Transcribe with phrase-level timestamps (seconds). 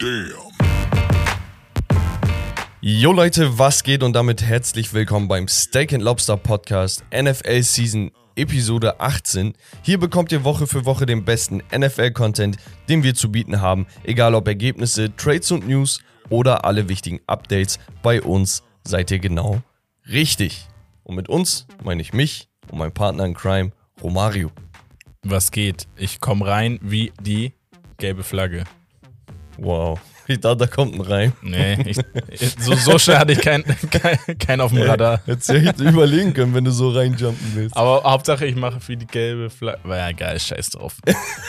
[0.00, 0.32] Damn.
[2.80, 8.10] Jo Leute, was geht und damit herzlich willkommen beim Steak and Lobster Podcast NFL Season
[8.34, 9.52] Episode 18.
[9.82, 12.56] Hier bekommt ihr Woche für Woche den besten NFL-Content,
[12.88, 17.78] den wir zu bieten haben, egal ob Ergebnisse, Trades und News oder alle wichtigen Updates.
[18.02, 19.60] Bei uns seid ihr genau
[20.08, 20.66] richtig.
[21.02, 23.72] Und mit uns meine ich mich und meinen Partner in Crime,
[24.02, 24.50] Romario.
[25.24, 25.88] Was geht?
[25.96, 27.52] Ich komme rein wie die
[27.98, 28.64] gelbe Flagge.
[29.58, 29.98] Wow.
[30.26, 31.32] Ich dachte, da kommt ein Reim.
[31.42, 31.98] Nee, ich,
[32.60, 35.20] so, so schnell hatte ich keinen kein, kein auf dem Radar.
[35.26, 37.76] Hättest du echt überlegen können, wenn du so reinjumpen willst.
[37.76, 39.80] Aber Hauptsache, ich mache wie die gelbe Flagge.
[39.82, 40.98] War ja geil, scheiß drauf.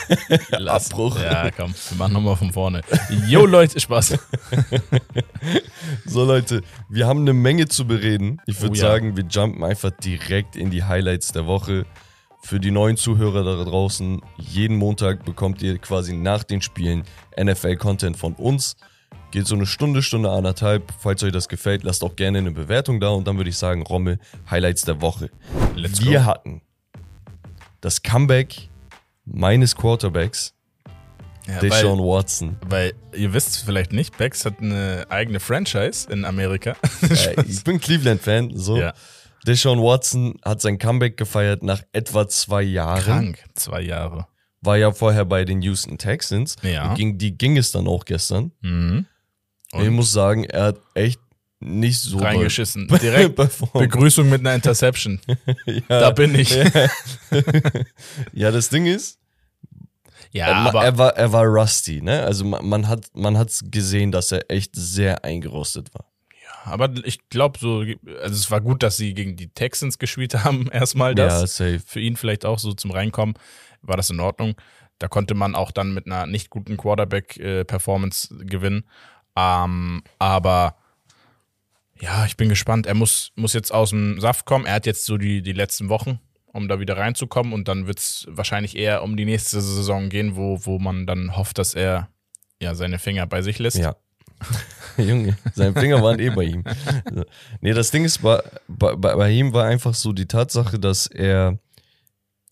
[0.50, 0.90] Lass.
[0.90, 1.16] Abbruch.
[1.22, 2.80] Ja, komm, wir machen nochmal von vorne.
[3.28, 4.18] Jo, Leute, Spaß.
[6.04, 8.40] So Leute, wir haben eine Menge zu bereden.
[8.46, 8.80] Ich würde Oh ja.
[8.80, 11.84] sagen, wir jumpen einfach direkt in die Highlights der Woche.
[12.44, 17.04] Für die neuen Zuhörer da draußen, jeden Montag bekommt ihr quasi nach den Spielen
[17.40, 18.76] NFL-Content von uns.
[19.30, 20.92] Geht so eine Stunde, Stunde anderthalb.
[20.98, 23.82] Falls euch das gefällt, lasst auch gerne eine Bewertung da und dann würde ich sagen,
[23.82, 24.18] Rommel,
[24.50, 25.30] Highlights der Woche.
[25.76, 26.24] Let's wir go.
[26.26, 26.62] hatten
[27.80, 28.68] das Comeback
[29.24, 30.52] meines Quarterbacks,
[31.46, 32.56] Ja, Deshaun weil, Watson.
[32.68, 36.76] weil ihr wisst vielleicht nicht, Bex hat eine eigene Franchise in Amerika.
[37.08, 38.78] Äh, ich bin Cleveland-Fan, so.
[38.78, 38.92] ja,
[39.46, 43.02] Deshaun Watson hat sein Comeback gefeiert nach etwa zwei Jahren.
[43.02, 43.44] krank.
[43.54, 44.26] Zwei Jahre.
[44.60, 46.56] War ja vorher bei den Houston Texans.
[46.62, 46.90] Ja.
[46.90, 48.52] Und Gegen die ging es dann auch gestern.
[48.60, 49.06] Mhm.
[49.72, 51.20] ich muss sagen, er hat echt
[51.58, 52.88] nicht so Reingeschissen.
[52.88, 53.36] Direkt.
[53.72, 55.20] Begrüßung mit einer Interception.
[55.66, 55.80] ja.
[55.88, 56.50] Da bin ich.
[58.32, 59.18] ja, das Ding ist,
[60.32, 62.22] Ja, er, aber er, war, er war rusty, ne?
[62.22, 66.11] Also man, man hat man hat's gesehen, dass er echt sehr eingerostet war.
[66.64, 70.68] Aber ich glaube so, also es war gut, dass sie gegen die Texans gespielt haben,
[70.72, 71.40] erstmal das.
[71.40, 71.80] Ja, safe.
[71.84, 73.34] Für ihn vielleicht auch so zum Reinkommen,
[73.82, 74.54] war das in Ordnung.
[74.98, 78.84] Da konnte man auch dann mit einer nicht guten Quarterback-Performance gewinnen.
[79.36, 80.76] Ähm, aber
[82.00, 82.86] ja, ich bin gespannt.
[82.86, 84.66] Er muss, muss jetzt aus dem Saft kommen.
[84.66, 87.52] Er hat jetzt so die, die letzten Wochen, um da wieder reinzukommen.
[87.52, 91.36] Und dann wird es wahrscheinlich eher um die nächste Saison gehen, wo, wo man dann
[91.36, 92.08] hofft, dass er
[92.60, 93.78] ja seine Finger bei sich lässt.
[93.78, 93.96] Ja.
[94.98, 96.64] Junge, seine Finger waren eh bei ihm.
[97.60, 101.58] Nee, das Ding ist, bei, bei, bei ihm war einfach so die Tatsache, dass er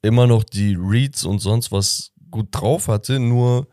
[0.02, 3.66] immer noch die Reads und sonst was gut drauf hatte, nur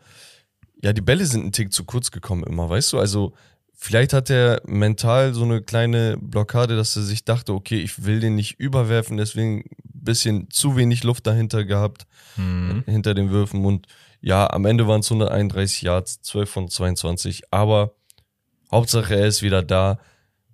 [0.82, 2.98] ja, die Bälle sind einen Tick zu kurz gekommen immer, weißt du?
[2.98, 3.32] Also
[3.72, 8.20] vielleicht hat er mental so eine kleine Blockade, dass er sich dachte, okay, ich will
[8.20, 12.06] den nicht überwerfen, deswegen ein bisschen zu wenig Luft dahinter gehabt
[12.36, 12.84] Mhm.
[12.86, 13.86] hinter den Würfen und
[14.20, 17.94] ja, am Ende waren es 131 Yards, 12 von 22, aber
[18.70, 19.98] Hauptsache er ist wieder da.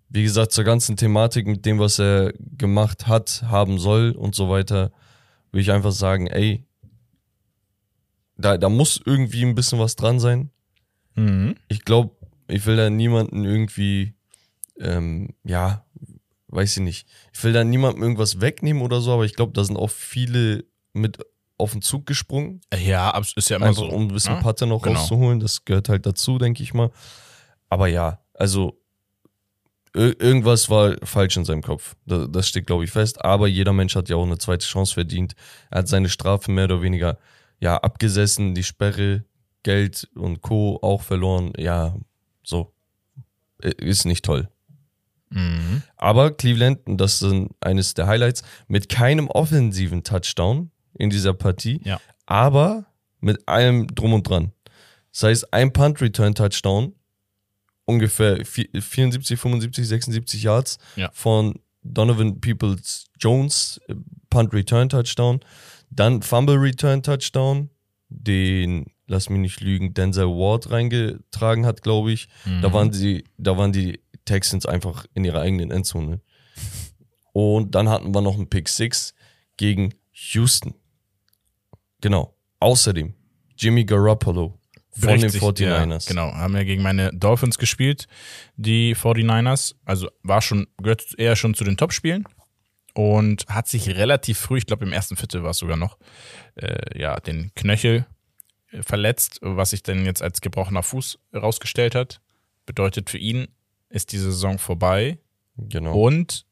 [0.09, 4.49] Wie gesagt, zur ganzen Thematik mit dem, was er gemacht hat, haben soll und so
[4.49, 4.93] weiter,
[5.51, 6.65] würde ich einfach sagen, ey,
[8.37, 10.51] da, da muss irgendwie ein bisschen was dran sein.
[11.15, 11.57] Mhm.
[11.69, 12.15] Ich glaube,
[12.49, 14.15] ich will da niemanden irgendwie,
[14.79, 15.85] ähm, ja,
[16.49, 17.09] weiß ich nicht.
[17.33, 20.65] Ich will da niemandem irgendwas wegnehmen oder so, aber ich glaube, da sind auch viele
[20.93, 21.19] mit
[21.57, 22.61] auf den Zug gesprungen.
[22.77, 23.89] Ja, ist ja immer Einfach so.
[23.89, 24.41] um ein bisschen ne?
[24.43, 24.99] Patte noch Genau.
[24.99, 25.41] rauszuholen.
[25.41, 26.91] Das gehört halt dazu, denke ich mal.
[27.75, 28.81] Aber ja, also
[29.97, 31.97] ir irgendwas war falsch in seinem Kopf.
[32.07, 33.25] Das, steht, glaube ich, fest.
[33.25, 35.35] Aber jeder Mensch hat ja auch eine zweite Chance verdient.
[35.73, 37.19] Er hat seine Strafe mehr oder weniger
[37.59, 39.25] ja abgesessen, die Sperre,
[39.65, 40.79] Geld und Co.
[40.83, 41.53] auch verloren.
[41.59, 41.97] Ja,
[42.45, 42.73] so.
[43.59, 44.49] Ist nicht toll.
[45.31, 45.83] Mhm.
[45.97, 52.01] Aber Cleveland, das sind eines der Highlights, mit keinem offensiven Touchdown in dieser Partie, Ja.
[52.27, 52.85] aber
[53.19, 54.53] mit allem drum und dran.
[55.11, 56.95] Das heißt, ein Punt-Return-Touchdown,
[57.85, 61.11] ungefähr vi- 74, 75, 76 Yards Ja.
[61.13, 63.95] von Donovan Peoples-Jones, äh,
[64.31, 65.41] Punt-Return-Touchdown,
[65.91, 67.71] dann Fumble-Return-Touchdown,
[68.09, 72.29] den, lass mich nicht lügen, Denzel Ward reingetragen hat, glaube ich.
[72.63, 76.21] Da waren die, da waren die Texans einfach in ihrer eigenen Endzone.
[77.33, 79.15] Und dann hatten wir noch einen Pick Six
[79.57, 79.95] gegen
[80.33, 80.75] Houston.
[82.01, 82.35] Genau.
[82.61, 83.15] Außerdem
[83.57, 84.59] Jimmy Garoppolo
[84.99, 86.07] von den Richtig, 49ers.
[86.07, 88.07] Ja, genau, haben ja gegen meine Dolphins gespielt,
[88.57, 89.75] die 49ers.
[89.85, 92.25] Also war schon, gehört eher schon zu den Top-Spielen
[92.95, 95.99] und hat sich relativ früh, ich glaube im ersten Viertel war es sogar noch,
[96.57, 98.07] äh, ja, den Knöchel
[98.71, 102.21] äh, verletzt, was sich dann jetzt als gebrochener Fuß rausgestellt hat.
[102.67, 103.49] Bedeutet für ihn
[103.91, 105.19] ist die Saison vorbei
[105.57, 105.97] Genau.
[105.97, 106.47] und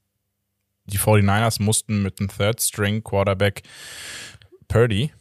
[0.84, 3.62] die 49ers mussten mit dem Third-String-Quarterback
[4.68, 5.12] Purdy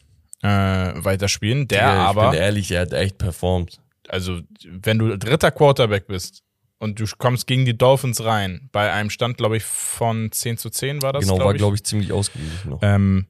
[0.42, 3.80] äh, weiterspielen, der Ja, ich aber bin ehrlich, er hat echt performt.
[4.10, 6.42] also wenn du dritter Quarterback bist
[6.80, 10.70] und du kommst gegen die Dolphins rein, bei einem Stand, glaube ich, von 10 zu
[10.70, 12.78] 10 war das, genau, glaub war, ich, glaube ich, ziemlich ausgeglichen.
[12.82, 13.28] Ähm,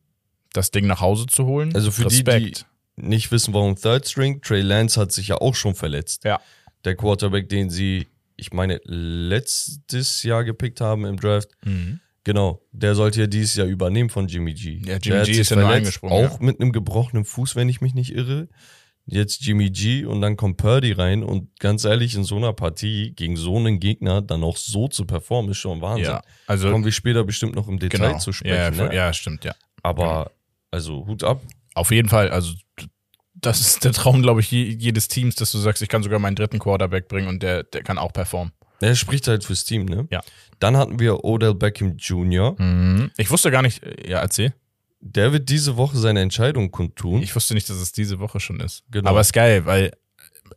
[0.54, 1.74] das Ding nach Hause zu holen.
[1.76, 2.66] Also für die, Respekt.
[2.98, 6.24] die nicht wissen, warum Third String, Trey Lance hat sich ja auch schon verletzt.
[6.24, 6.40] Ja.
[6.84, 11.50] der Quarterback, den sie, ich meine, letztes Jahr gepickt haben im Draft.
[11.64, 12.00] Mhm.
[12.24, 14.80] Genau, der sollte ja dieses Jahr übernehmen von Jimmy G.
[14.86, 17.82] Ja, Jimmy der G ist ja nur eingesprungen, Auch mit einem gebrochenen Fuß, wenn ich
[17.82, 18.48] mich nicht irre.
[19.08, 23.14] Jetzt Jimmy G und dann kommt Purdy rein und ganz ehrlich, in so einer Partie
[23.16, 26.06] gegen so einen Gegner dann auch so zu performen, ist schon Wahnsinn.
[26.06, 28.20] Ja, also Kommen wir später bestimmt noch im Detail genau.
[28.20, 28.56] zu sprechen.
[28.56, 28.96] ja, ne?
[28.96, 29.56] ja, stimmt, ja.
[29.82, 30.32] Aber,
[30.70, 31.42] also Hut ab.
[31.74, 32.54] Auf jeden Fall, also
[33.34, 36.20] das ist der Traum, glaube ich, je- jedes Teams, dass du sagst, ich kann sogar
[36.20, 38.54] meinen dritten Quarterback bringen und der, der kann auch performen.
[38.82, 40.08] Er spricht halt fürs Team, ne?
[40.12, 40.22] Ja.
[40.60, 42.56] Dann hatten wir Odell Beckham Jr.
[43.18, 44.54] Ich wusste gar nicht, ja, erzähl.
[45.00, 47.24] Der wird diese Woche seine Entscheidung kundtun.
[47.24, 48.84] Ich wusste nicht, dass es diese Woche schon ist.
[48.92, 49.10] Genau.
[49.10, 49.92] Aber ist geil, weil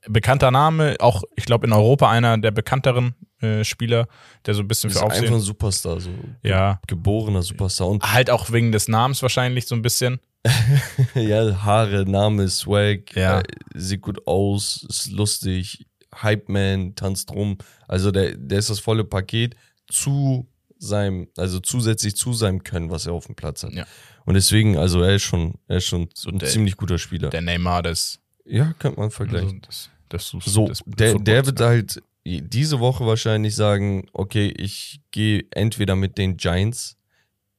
[0.06, 4.06] bekannter Name, auch ich glaube in Europa einer der bekannteren äh, Spieler,
[4.44, 5.40] der so ein bisschen ist für einfach ein Aufsehen.
[5.40, 6.10] Superstar, so
[6.42, 7.88] Ja, geborener Superstar.
[7.88, 10.20] Und halt auch wegen des Namens wahrscheinlich so ein bisschen.
[11.14, 13.40] ja, Haare, Name, Swag, Ja.
[13.40, 13.44] äh,
[13.74, 15.86] sieht gut aus, ist lustig,
[16.22, 17.58] Hype Man, tanzt rum.
[17.88, 19.54] Also der, der ist das volle Paket
[19.90, 20.46] zu
[20.78, 23.72] seinem, also zusätzlich zu seinem Können, was er auf dem Platz hat.
[23.72, 23.86] Ja.
[24.26, 27.30] Und deswegen, also er ist schon, er ist schon ein der- ziemlich guter Spieler.
[27.30, 29.62] Der Neymar des, ja, könnte man vergleichen.
[29.66, 35.00] also des, des, So, des der, der wird halt diese Woche wahrscheinlich sagen, okay, ich
[35.10, 36.96] gehe entweder mit den Giants,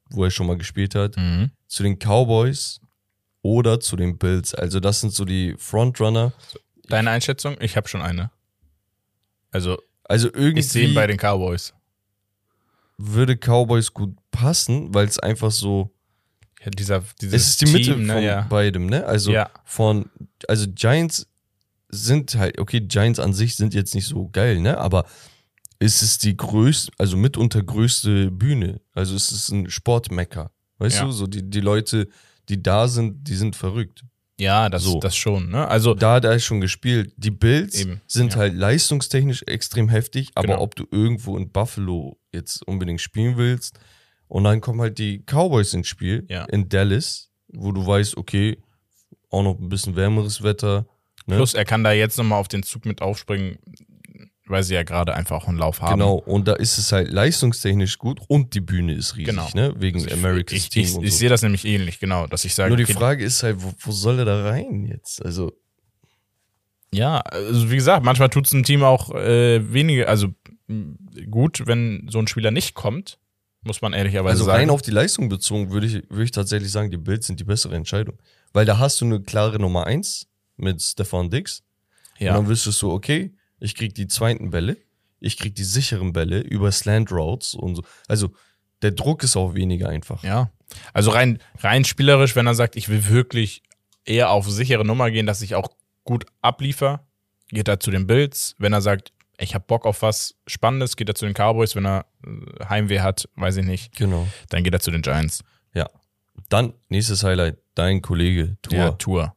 [0.10, 1.52] wo er schon mal gespielt hat, Mhm.
[1.68, 2.80] zu den Cowboys
[3.42, 4.54] oder zu den Bills.
[4.56, 6.34] Also das sind so die Frontrunner.
[6.88, 7.58] Deine Einschätzung?
[7.60, 8.32] Ich habe schon eine.
[9.56, 11.74] Also Also irgendwie ich sehe ihn bei den Cowboys.
[12.98, 15.92] würde Cowboys gut passen, weil es einfach so,
[16.64, 18.42] Ja, dieser, dieses es ist die Mitte Team, von ne, ja.
[18.42, 19.06] beidem, ne?
[19.06, 19.50] Also Ja.
[19.66, 20.10] von,
[20.48, 21.28] also Giants
[21.90, 24.78] sind halt, okay, Giants an sich sind jetzt nicht so geil, ne?
[24.78, 25.06] Aber
[25.80, 28.82] es ist die größte, also mitunter größte Bühne.
[28.94, 30.52] Also es ist ein Sportmecker.
[30.80, 31.06] Weißt Ja.
[31.06, 32.08] du, so die, die Leute,
[32.50, 34.04] die da sind, die sind verrückt.
[34.40, 35.00] Ja, das, So.
[35.00, 35.50] das schon.
[35.50, 35.68] Ne?
[35.68, 37.14] Also Da hat er schon gespielt.
[37.18, 38.40] Die Bills Eben, sind ja.
[38.40, 40.62] halt leistungstechnisch extrem heftig, aber Genau.
[40.62, 43.80] ob du irgendwo in Buffalo jetzt unbedingt spielen willst
[44.28, 46.44] und dann kommen halt die Cowboys ins Spiel Ja.
[46.46, 48.58] in Dallas, wo du weißt, okay,
[49.30, 50.86] auch noch ein bisschen wärmeres Wetter.
[51.28, 51.38] Ne?
[51.38, 53.58] plus, er kann da jetzt nochmal auf den Zug mit aufspringen,
[54.48, 56.00] weil sie ja gerade einfach auch einen Lauf haben.
[56.00, 59.50] Genau, und da ist es halt leistungstechnisch gut und die Bühne ist riesig, Genau.
[59.54, 59.74] ne?
[59.78, 61.18] Wegen Also ich, America's ich, Team ich, und ich so.
[61.20, 63.74] sehe das nämlich ähnlich, genau, dass ich sage, Nur die okay, Frage ist halt, wo,
[63.80, 65.24] wo soll er da rein jetzt?
[65.26, 65.52] Also,
[66.94, 70.30] ja, also wie gesagt, manchmal tut es einem Team auch äh, weniger, also
[71.30, 73.20] gut, wenn so ein Spieler nicht kommt,
[73.64, 74.58] muss man ehrlicherweise also sagen.
[74.60, 77.44] rein auf die Leistung bezogen würde ich, würde ich tatsächlich sagen, die Bills sind die
[77.44, 78.18] bessere Entscheidung.
[78.54, 81.64] Weil da hast du eine klare Nummer eins mit Stefan Dix.
[82.20, 84.78] Und ja, dann wüsstest du, okay, ich krieg die zweiten Bälle,
[85.20, 87.84] ich krieg die sicheren Bälle über Slant Routes und so.
[88.08, 88.32] Also
[88.82, 90.24] der Druck ist auch weniger einfach.
[90.24, 90.50] ja.
[90.94, 93.62] Also rein, rein spielerisch, wenn er sagt, ich will wirklich
[94.04, 95.70] eher auf sichere Nummer gehen, dass ich auch
[96.04, 97.06] gut abliefer,
[97.50, 98.56] geht er zu den Bills.
[98.58, 101.76] Wenn er sagt, ich habe Bock auf was Spannendes, geht er zu den Cowboys.
[101.76, 104.28] Wenn er äh, Heimweh hat, weiß ich nicht, Genau.
[104.50, 105.44] dann geht er zu den Giants.
[105.76, 105.88] Ja.
[106.50, 108.78] Dann, nächstes Highlight, dein Kollege, Tour.
[108.78, 109.36] Ja, Tour.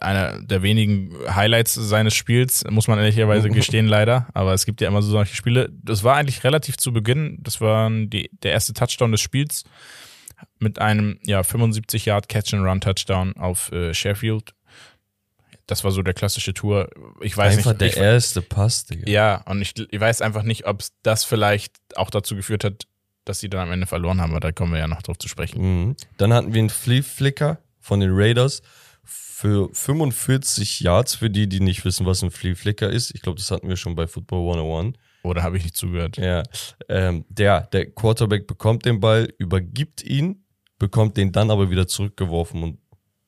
[0.00, 4.28] Einer der wenigen Highlights seines Spiels, muss man ehrlicherweise gestehen, leider.
[4.34, 5.70] Aber es gibt ja immer so solche Spiele.
[5.82, 7.38] Das war eigentlich relativ zu Beginn.
[7.40, 9.64] Das war die, der erste Touchdown des Spiels
[10.58, 14.54] mit einem ja, 75 Yard Catch-and-Run-Touchdown auf äh, Sheffield.
[15.66, 16.90] Das war so der klassische Tour.
[17.20, 17.80] Ich weiß Einfach nicht.
[17.80, 19.08] der ich, erste Pass, Digga.
[19.10, 22.86] ja, und ich, ich weiß einfach nicht, ob das vielleicht auch dazu geführt hat,
[23.24, 25.28] dass sie dann am Ende verloren haben, aber da kommen wir ja noch drauf zu
[25.28, 25.62] sprechen.
[25.62, 25.96] Mhm.
[26.16, 28.62] Dann hatten wir einen Flea Flicker von den Raiders
[29.04, 33.14] für 45 Yards, für die, die nicht wissen, was ein Flea Flicker ist.
[33.14, 34.96] Ich glaube, das hatten wir schon bei Football 101.
[35.24, 36.16] Oder habe ich nicht zugehört?
[36.16, 36.42] Ja,
[36.88, 40.44] ähm, der, der Quarterback bekommt den Ball, übergibt ihn,
[40.78, 42.78] bekommt den dann aber wieder zurückgeworfen und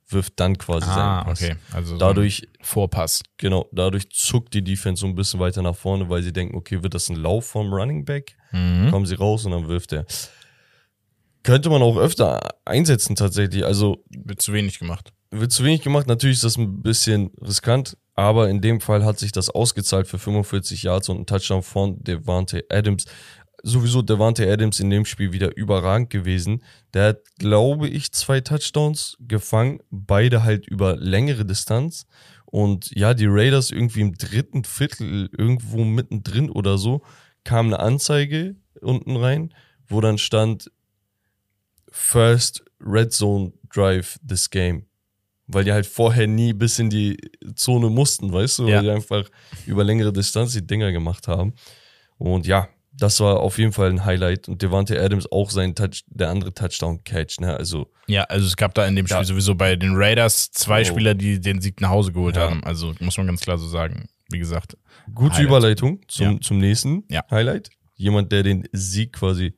[0.09, 1.43] wirft dann quasi Ah, seinen Pass.
[1.43, 1.57] okay.
[1.73, 3.23] Also Dadurch, so Vorpass.
[3.37, 6.83] genau, dadurch zuckt die Defense so ein bisschen weiter nach vorne, weil sie denken, okay,
[6.83, 8.37] wird das ein Lauf vom Running Back?
[8.53, 8.91] Mhm.
[8.91, 10.05] Kommen sie raus und dann wirft er.
[11.43, 13.65] Könnte man auch öfter einsetzen tatsächlich.
[13.65, 15.13] Also Wird zu wenig gemacht.
[15.41, 16.07] Wird zu wenig gemacht.
[16.07, 20.19] Natürlich ist das ein bisschen riskant, aber in dem Fall hat sich das ausgezahlt für
[20.19, 23.05] 45 Yards und ein Touchdown von Devante Adams.
[23.63, 26.63] Sowieso Devante Adams in dem Spiel wieder überragend gewesen.
[26.93, 32.07] Der hat, glaube ich, zwei Touchdowns gefangen, beide halt über längere Distanz.
[32.47, 37.03] Und ja, die Raiders irgendwie im dritten Viertel, irgendwo mittendrin oder so,
[37.43, 39.53] kam eine Anzeige unten rein,
[39.87, 40.71] wo dann stand
[41.91, 44.87] First Red Zone Drive this game.
[45.47, 47.19] Weil die halt vorher nie bis in die
[47.55, 48.69] Zone mussten, weißt du?
[48.69, 48.77] Ja.
[48.77, 49.29] Weil die einfach
[49.67, 51.53] über längere Distanz die Dinger gemacht haben.
[52.17, 54.49] Und ja, das war auf jeden Fall ein Highlight.
[54.49, 57.55] Und Devante Adams auch sein Touch, der andere Touchdown-Catch, ne?
[57.57, 59.25] Also, Ja, also es gab da in dem Spiel Ja.
[59.25, 60.85] sowieso bei den Raiders zwei Oh.
[60.85, 62.49] Spieler, die den Sieg nach Hause geholt Ja.
[62.49, 62.63] haben.
[62.65, 64.09] Also muss man ganz klar so sagen.
[64.31, 64.77] wie gesagt.
[65.15, 65.47] Gute Highlight.
[65.47, 66.41] Überleitung zum, Ja.
[66.41, 67.23] zum nächsten Ja.
[67.31, 67.69] Highlight.
[67.97, 69.55] Jemand, der den Sieg quasi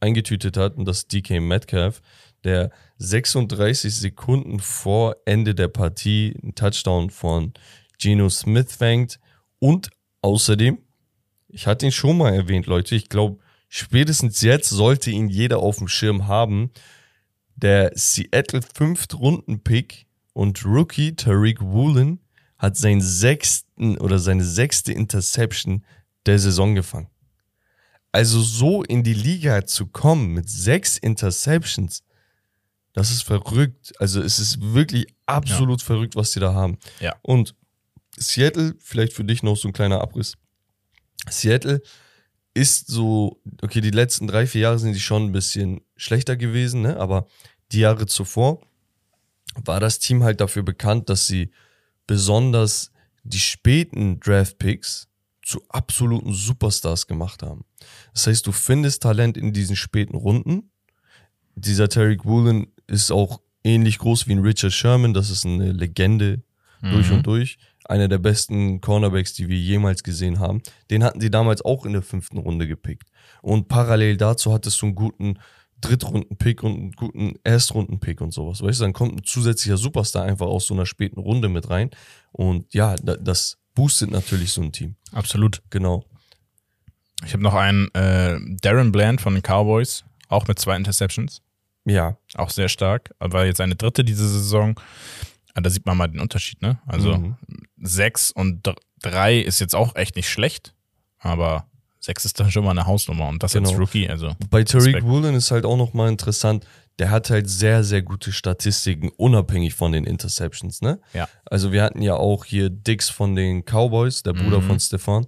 [0.00, 2.00] eingetütet hat, und das DK Metcalf,
[2.44, 7.52] der 36 Sekunden vor Ende der Partie einen Touchdown von
[7.98, 9.18] Geno Smith fängt.
[9.58, 9.90] Und
[10.22, 10.78] außerdem,
[11.48, 13.38] ich hatte ihn schon mal erwähnt, Leute, ich glaube,
[13.68, 16.70] spätestens jetzt sollte ihn jeder auf dem Schirm haben.
[17.56, 22.20] Der Seattle Fünft-Runden-Pick und Rookie Tariq Woolen
[22.58, 25.84] hat seinen sechsten oder seine sechste Interception
[26.26, 27.08] der Saison gefangen.
[28.10, 32.02] Also so in die Liga zu kommen mit sechs Interceptions,
[32.98, 33.92] das ist verrückt.
[34.00, 36.78] Also es ist wirklich absolut verrückt, was die da haben.
[36.98, 37.14] Ja.
[37.22, 37.54] Und
[38.16, 40.34] Seattle, vielleicht für dich noch so ein kleiner Abriss.
[41.30, 41.80] Seattle
[42.54, 46.82] ist so, okay, die letzten drei, vier Jahre sind die schon ein bisschen schlechter gewesen,
[46.82, 46.96] ne?
[46.96, 47.28] aber
[47.70, 48.66] die Jahre zuvor
[49.64, 51.52] war das Team halt dafür bekannt, dass sie
[52.08, 52.90] besonders
[53.22, 55.06] die späten Draft-Picks
[55.44, 57.64] zu absoluten Superstars gemacht haben.
[58.12, 60.72] Das heißt, du findest Talent in diesen späten Runden.
[61.54, 65.14] Dieser Tarek Woolen ist auch ähnlich groß wie ein Richard Sherman.
[65.14, 66.42] Das ist eine Legende
[66.80, 67.58] durch und durch.
[67.84, 70.62] Einer der besten Cornerbacks, die wir jemals gesehen haben.
[70.90, 73.08] Den hatten sie damals auch in der fünften Runde gepickt.
[73.42, 75.38] Und parallel dazu hattest du einen guten
[75.80, 78.62] Drittrunden-Pick und einen guten Erstrunden-Pick und sowas.
[78.62, 81.90] Weißt du, dann kommt ein zusätzlicher Superstar einfach aus so einer späten Runde mit rein.
[82.32, 84.96] Und ja, da- das boostet natürlich so ein Team.
[85.12, 85.62] Absolut.
[85.70, 86.04] Genau.
[87.24, 91.42] Ich habe noch einen äh, Darren Bland von den Cowboys, auch mit zwei Interceptions.
[91.88, 93.14] Ja, Auch sehr stark.
[93.18, 94.78] Aber jetzt eine dritte diese Saison.
[95.54, 96.78] Ah, Da sieht man mal den Unterschied, ne?
[96.86, 97.36] Also Mhm.
[97.80, 100.74] sechs und dr- drei ist jetzt auch echt nicht schlecht,
[101.18, 101.66] aber
[102.00, 103.70] sechs ist dann schon mal eine Hausnummer und das Genau.
[103.72, 105.02] Rookie, also Bei Tariq.
[105.04, 106.64] Woolen ist halt auch nochmal interessant,
[106.98, 111.00] der hat halt sehr, sehr gute Statistiken, unabhängig von den Interceptions, ne?
[111.14, 111.28] Ja.
[111.44, 114.66] Also wir hatten ja auch hier Dix von den Cowboys, der Bruder Mhm.
[114.66, 115.26] von Stefan,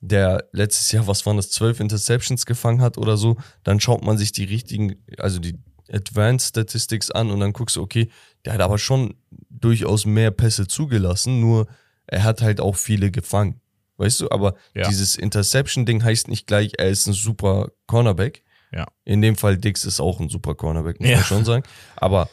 [0.00, 3.36] der letztes Jahr, was waren das, zwölf Interceptions gefangen hat oder so.
[3.64, 5.56] Dann schaut man sich die richtigen, also die
[5.92, 8.08] Advanced Statistics an und dann guckst du, okay,
[8.44, 9.14] der hat aber schon
[9.48, 11.66] durchaus mehr Pässe zugelassen, nur
[12.06, 13.60] er hat halt auch viele gefangen.
[13.96, 14.88] Weißt du, aber Ja.
[14.88, 18.42] dieses Interception-Ding heißt nicht gleich, er ist ein super Cornerback.
[18.72, 18.86] Ja.
[19.04, 21.16] In dem Fall Dix ist auch ein super Cornerback, muss Ja.
[21.16, 21.64] man schon sagen.
[21.96, 22.30] Aber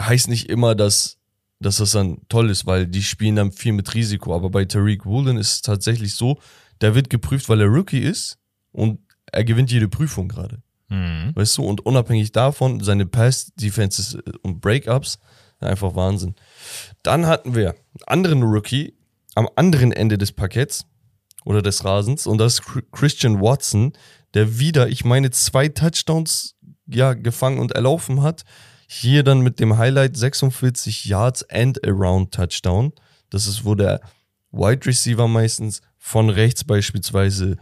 [0.00, 1.18] heißt nicht immer, dass,
[1.60, 4.34] dass das dann toll ist, weil die spielen dann viel mit Risiko.
[4.34, 6.40] Aber bei Tariq Woolen ist es tatsächlich so,
[6.80, 8.38] der wird geprüft, weil er Rookie ist
[8.72, 10.62] und er gewinnt jede Prüfung gerade.
[10.88, 11.32] Mhm.
[11.34, 15.18] Weißt du, und unabhängig davon, seine Pass-Defenses und Breakups,
[15.60, 16.34] einfach Wahnsinn.
[17.02, 18.94] Dann hatten wir einen anderen Rookie
[19.34, 20.84] am anderen Ende des Parketts
[21.44, 23.92] oder des Rasens und das ist Chri- Christian Watson,
[24.34, 26.54] der wieder, ich meine, zwei Touchdowns
[26.86, 28.44] ja, gefangen und erlaufen hat.
[28.88, 32.92] Hier dann mit dem Highlight 46 Yards and Around Touchdown.
[33.30, 34.00] Das ist, wo der
[34.50, 37.56] Wide Receiver meistens von rechts beispielsweise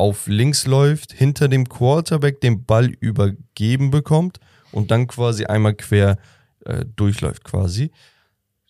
[0.00, 4.40] auf links läuft, hinter dem Quarterback den Ball übergeben bekommt
[4.72, 6.16] und dann quasi einmal quer
[6.64, 7.90] äh, durchläuft quasi.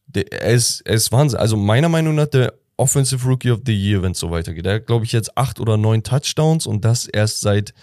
[0.06, 1.38] Der, er, ist, ist Wahnsinn.
[1.38, 4.66] Also meiner Meinung nach der Offensive Rookie of the Year, wenn es so weitergeht.
[4.66, 7.74] Er hat, glaube ich, jetzt acht oder neun Touchdowns und das erst seit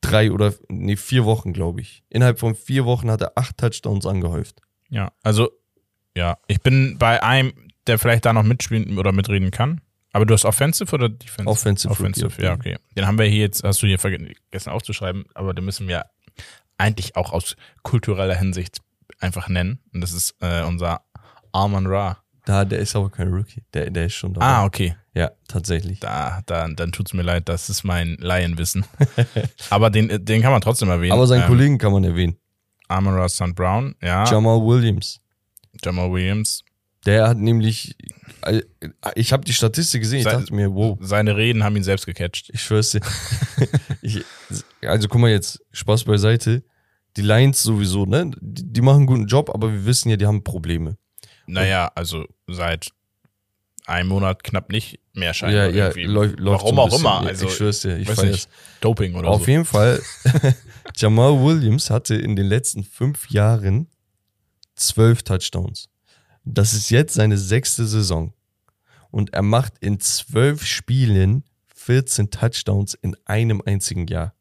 [0.00, 2.02] drei oder nee, vier Wochen, glaube ich.
[2.08, 4.62] Innerhalb von vier Wochen hat er acht Touchdowns angehäuft.
[4.88, 5.50] Ja, also
[6.16, 7.52] ja, ich bin bei einem,
[7.86, 9.82] der vielleicht da noch mitspielen oder mitreden kann.
[10.14, 11.50] Aber du hast Offensive oder Defensive?
[11.50, 12.76] Offensive Offensive, ja, okay.
[12.96, 16.06] Den haben wir hier jetzt, hast du hier vergessen aufzuschreiben, aber den müssen wir
[16.78, 18.78] eigentlich auch aus kultureller Hinsicht
[19.18, 19.80] einfach nennen.
[19.92, 21.02] Und das ist äh, unser
[21.50, 22.18] Arman Ra.
[22.44, 23.64] Da, der ist aber kein Rookie.
[23.74, 24.40] Der, der ist schon da.
[24.40, 24.94] Ah, okay.
[25.14, 25.98] Ja, tatsächlich.
[25.98, 28.84] Da, da, dann tut's mir leid, das ist mein Laienwissen.
[29.70, 31.12] aber den, den kann man trotzdem erwähnen.
[31.12, 32.36] Aber seinen ähm, Kollegen kann man erwähnen.
[32.86, 33.56] Amon Ra St.
[33.56, 34.24] Brown, ja.
[34.30, 35.20] Jamal Williams.
[35.82, 36.62] Jamal Williams.
[37.06, 37.96] Der hat nämlich,
[38.42, 38.62] äh,
[39.14, 42.06] ich habe die Statistik gesehen, ich Sein- dachte mir, wow, Seine Reden haben ihn selbst
[42.06, 42.50] gecatcht.
[42.52, 43.00] ich schwör's dir.
[44.02, 44.24] ich,
[44.82, 46.62] also guck mal jetzt, Spaß beiseite.
[47.16, 48.30] Die Lions sowieso, ne?
[48.40, 50.96] Die, die machen einen guten Job, aber wir wissen ja, die haben Probleme.
[51.46, 52.88] Naja, also seit
[53.86, 55.68] einem Monat knapp nicht mehr Ja, scheinbar.
[55.70, 56.04] ja, irgendwie.
[56.04, 57.00] läuft, Warum so auch bisschen.
[57.02, 57.22] immer.
[57.22, 58.48] Ja, Also, ich schwör's dir, ich weiß nicht,
[58.80, 59.50] Doping oder Auf so.
[59.50, 60.00] jeden Fall,
[60.96, 63.88] Jamal Williams hatte in den letzten fünf Jahren
[64.74, 65.88] zwölf Touchdowns.
[66.44, 68.32] Das ist jetzt seine sechste Saison.
[69.10, 74.34] Und er macht in zwölf Spielen 14 Touchdowns in einem einzigen Jahr.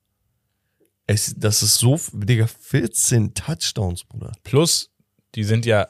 [1.06, 4.32] Es, das ist so, Digga, 14 Touchdowns, Bruder.
[4.44, 4.90] Plus,
[5.36, 5.88] die sind ja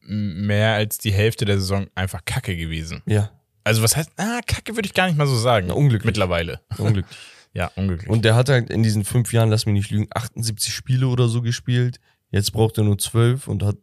[0.00, 3.02] mehr als die Hälfte der Saison einfach kacke gewesen.
[3.06, 3.30] Ja,
[3.64, 5.66] Also was heißt, ah, kacke würde ich gar nicht mal so sagen.
[5.68, 6.06] Na, unglücklich.
[6.06, 6.60] Mittlerweile.
[6.78, 7.16] unglücklich.
[7.56, 8.10] Ja, unglücklich.
[8.10, 11.28] Und der hat halt in diesen fünf Jahren, lass mich nicht lügen, 78 Spiele oder
[11.28, 12.00] so gespielt.
[12.32, 13.76] Jetzt braucht er nur 12 und hat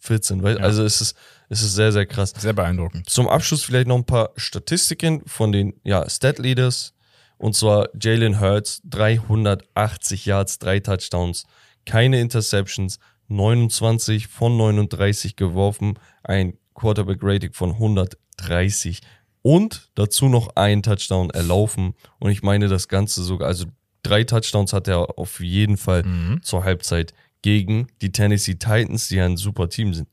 [0.00, 0.42] 14.
[0.42, 0.62] Weil, Ja.
[0.62, 1.16] Also es ist,
[1.48, 2.32] es ist sehr, sehr krass.
[2.38, 3.08] Sehr beeindruckend.
[3.08, 6.94] Zum Abschluss vielleicht noch ein paar Statistiken von den ja, Stat Leaders.
[7.36, 11.44] Und zwar Jalen Hurts, 380 Yards, drei Touchdowns,
[11.86, 19.00] keine Interceptions, 29 von 39 geworfen, ein Quarterback Rating von 130
[19.42, 21.94] und dazu noch ein Touchdown erlaufen.
[22.18, 23.66] Und ich meine das Ganze sogar, also
[24.02, 26.42] drei Touchdowns hat er auf jeden Fall Mhm.
[26.42, 30.08] zur Halbzeit gegen die Tennessee Titans, die ja ein super Team sind.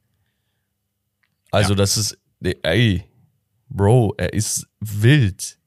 [1.52, 1.76] Also Ja.
[1.78, 2.18] das ist,
[2.64, 3.04] ey,
[3.70, 5.58] Bro, er ist wild.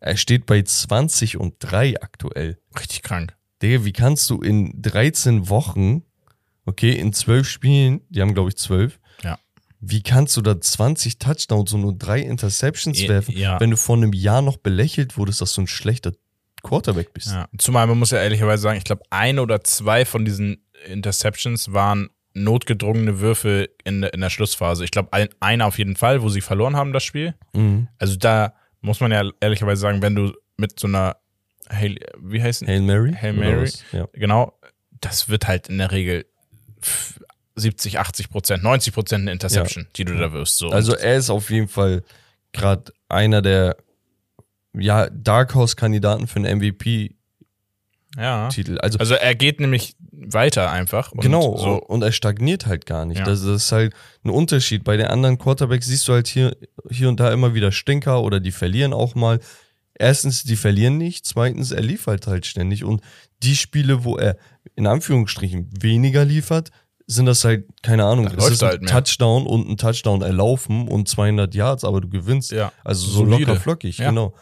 [0.00, 2.58] Er steht bei 20 und 3 aktuell.
[2.78, 3.34] Richtig krank.
[3.62, 6.02] Digga, wie kannst du in 13 Wochen,
[6.66, 9.38] okay, in 12 Spielen, die haben glaube ich 12, Ja.
[9.80, 13.60] wie kannst du da 20 Touchdowns und nur drei Interceptions Ja, werfen, ja.
[13.60, 16.12] wenn du vor einem Jahr noch belächelt wurdest, dass du ein schlechter
[16.62, 17.28] Quarterback bist?
[17.28, 17.48] Ja.
[17.56, 22.10] Zumal man muss ja ehrlicherweise sagen, ich glaube, ein oder zwei von diesen Interceptions waren
[22.34, 24.84] notgedrungene Würfe in, in der Schlussphase.
[24.84, 27.34] Ich glaube, ein, einer auf jeden Fall, wo sie verloren haben, das Spiel.
[27.52, 27.88] Mhm.
[27.98, 31.16] Also da muss man ja ehrlicherweise sagen, wenn du mit so einer,
[31.70, 33.12] Hail, wie heißt Hail Mary?
[33.14, 33.70] Hail Mary.
[33.92, 34.06] Ja.
[34.12, 34.58] genau,
[35.00, 36.26] das wird halt in der Regel
[36.82, 37.20] f-
[37.56, 40.58] 70, 80 Prozent, 90 Prozent eine Interception, die du da wirst.
[40.58, 40.68] So.
[40.70, 42.02] Also er ist auf jeden Fall
[42.52, 43.76] gerade einer der
[44.76, 47.14] ja, Dark Horse Kandidaten für einen MVP-Titel.
[48.16, 48.48] Ja.
[48.80, 51.12] Also, Also er geht nämlich weiter einfach.
[51.12, 53.18] Und genau, So, und er stagniert halt gar nicht.
[53.18, 53.24] Ja.
[53.24, 53.94] Das, das ist halt
[54.24, 54.84] ein Unterschied.
[54.84, 56.56] Bei den anderen Quarterbacks siehst du halt hier,
[56.90, 59.40] hier und da immer wieder Stinker oder die verlieren auch mal.
[59.96, 61.24] Erstens, die verlieren nicht.
[61.26, 62.84] Zweitens, er liefert halt ständig.
[62.84, 63.00] Und
[63.42, 64.36] die Spiele, wo er
[64.74, 66.70] in Anführungsstrichen weniger liefert,
[67.06, 68.90] sind das halt, keine Ahnung, Da es läuft ist ein halt mehr.
[68.90, 72.50] Touchdown und ein Touchdown erlaufen und 200 Yards, aber du gewinnst.
[72.50, 72.72] ja.
[72.82, 73.44] Also so Solide.
[73.50, 74.08] locker flockig, Ja.
[74.08, 74.34] genau.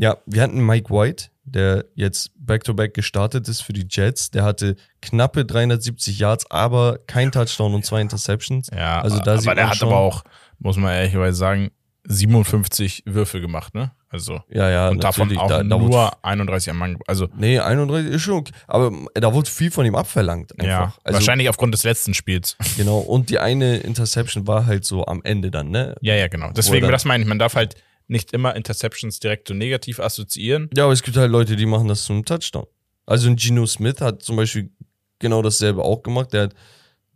[0.00, 4.30] Ja, wir hatten Mike White, der jetzt back-to-back gestartet ist für die Jets.
[4.30, 8.70] Der hatte knappe 370 Yards, aber kein Touchdown und zwei Interceptions.
[8.74, 10.24] Ja, Also da aber der hat aber auch,
[10.58, 11.70] muss man ehrlicherweise sagen,
[12.04, 13.90] 57 Würfe gemacht, ne?
[14.08, 16.98] Also Ja, ja, und davon auch da, da nur 31 am Mann.
[17.06, 18.52] Also nee, 31 ist schon okay.
[18.66, 20.66] Aber da wurde viel von ihm abverlangt einfach.
[20.66, 22.56] ja, also, wahrscheinlich aufgrund des letzten Spiels.
[22.76, 22.98] Genau.
[23.00, 25.94] Und die eine Interception war halt so am Ende dann, ne?
[26.00, 26.50] Ja, ja, genau.
[26.52, 27.76] Deswegen, das meine ich, man darf halt
[28.10, 30.68] nicht immer Interceptions direkt so negativ assoziieren.
[30.76, 32.66] Ja, aber es gibt halt Leute, die machen das zum Touchdown.
[33.06, 34.70] Also ein Geno Smith hat zum Beispiel
[35.18, 36.32] genau dasselbe auch gemacht.
[36.32, 36.54] Der hat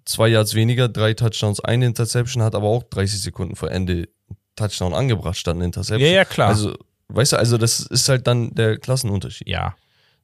[0.04, 4.08] zwei Yards weniger, drei Touchdowns, eine Interception, hat aber auch 30 Sekunden vor Ende
[4.56, 6.08] Touchdown angebracht, statt eine Interception.
[6.08, 6.48] Ja, ja, klar.
[6.48, 6.74] Also,
[7.08, 9.48] weißt du, also das ist halt dann der Klassenunterschied.
[9.48, 9.74] ja,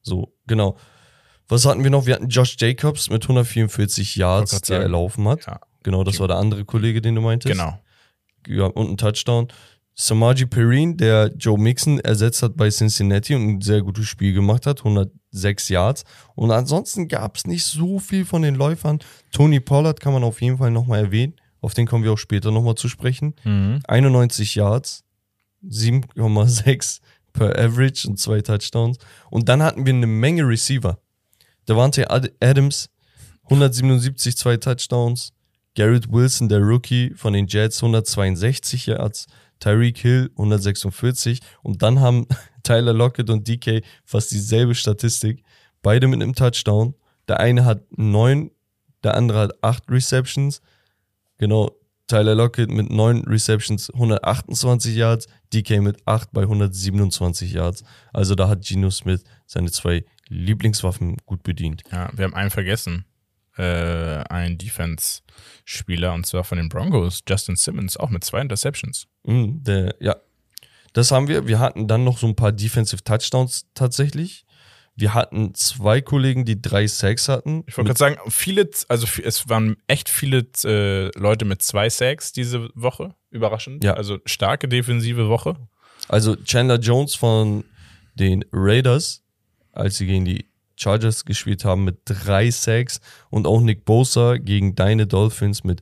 [0.01, 0.77] So, genau.
[1.47, 2.05] Was hatten wir noch?
[2.05, 5.45] Wir hatten Josh Jacobs mit 144 Yards, der erlaufen hat.
[5.47, 5.59] Ja.
[5.83, 7.77] Genau, das war der andere Kollege, den du meintest genau.
[8.47, 9.49] ja, und ein Touchdown.
[9.93, 14.65] Samaji Perrine, der Joe Mixon ersetzt hat bei Cincinnati und ein sehr gutes Spiel gemacht
[14.65, 16.03] hat, 106 Yards.
[16.35, 18.99] Und ansonsten gab es nicht so viel von den Läufern.
[19.31, 21.35] Tony Pollard kann man auf jeden Fall nochmal erwähnen.
[21.59, 23.35] Auf den kommen wir auch später nochmal zu sprechen.
[23.43, 23.81] Mhm.
[23.87, 25.03] 91 Yards,
[25.63, 26.99] 7,6
[27.33, 28.97] per Average und zwei Touchdowns.
[29.29, 30.99] Und dann hatten wir eine Menge Receiver.
[31.65, 32.89] Davante Ad- Adams,
[33.43, 35.33] 177, zwei Touchdowns.
[35.75, 39.27] Garrett Wilson, der Rookie von den Jets, 162 Yards.
[39.61, 41.39] Tyreek Hill, 146.
[41.63, 42.27] Und dann haben
[42.63, 45.43] Tyler Lockett und DK fast dieselbe Statistik.
[45.81, 46.95] Beide mit einem Touchdown.
[47.29, 48.51] Der eine hat neun,
[49.03, 50.61] der andere hat acht Receptions.
[51.37, 51.71] Genau,
[52.07, 57.85] Tyler Lockett mit 9 Receptions, 128 Yards, DK mit 8 bei 127 Yards.
[58.11, 61.83] Also da hat Geno Smith seine zwei Lieblingswaffen gut bedient.
[61.89, 63.05] Ja, wir haben einen vergessen.
[63.57, 69.07] Äh, einen Defense-Spieler und zwar von den Broncos, Justin Simmons, auch mit zwei Interceptions.
[69.23, 70.15] Mhm, der, ja,
[70.93, 71.47] das haben wir.
[71.47, 74.45] Wir hatten dann noch so ein paar Defensive Touchdowns tatsächlich.
[74.95, 77.63] Wir hatten zwei Kollegen, die drei Sacks hatten.
[77.65, 82.33] Ich wollte gerade sagen, viele, also es waren echt viele äh, Leute mit zwei Sacks
[82.33, 83.83] diese Woche, überraschend.
[83.83, 83.93] Ja.
[83.93, 85.55] Also starke defensive Woche.
[86.09, 87.63] Also Chandler Jones von
[88.15, 89.23] den Raiders,
[89.71, 90.50] als sie gegen die
[90.81, 95.81] Chargers gespielt haben, mit drei Sacks und auch Nick Bosa gegen deine Dolphins mit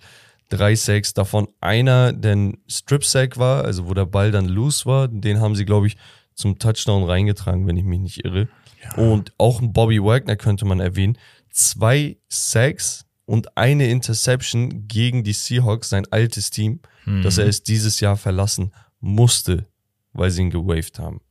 [0.50, 1.14] drei Sacks.
[1.14, 5.08] Davon einer, der ein Strip-Sack war, also wo der Ball dann loose war.
[5.08, 5.98] Den haben sie, glaube ich,
[6.34, 8.48] zum Touchdown reingetragen, wenn ich mich nicht irre.
[8.96, 11.18] Und auch ein Bobby Wagner könnte man erwähnen.
[11.52, 16.80] Zwei Sacks und eine Interception gegen die Seahawks, sein altes Team,
[17.24, 19.68] dass er es dieses Jahr verlassen musste,
[20.14, 21.22] weil sie ihn gewaved haben.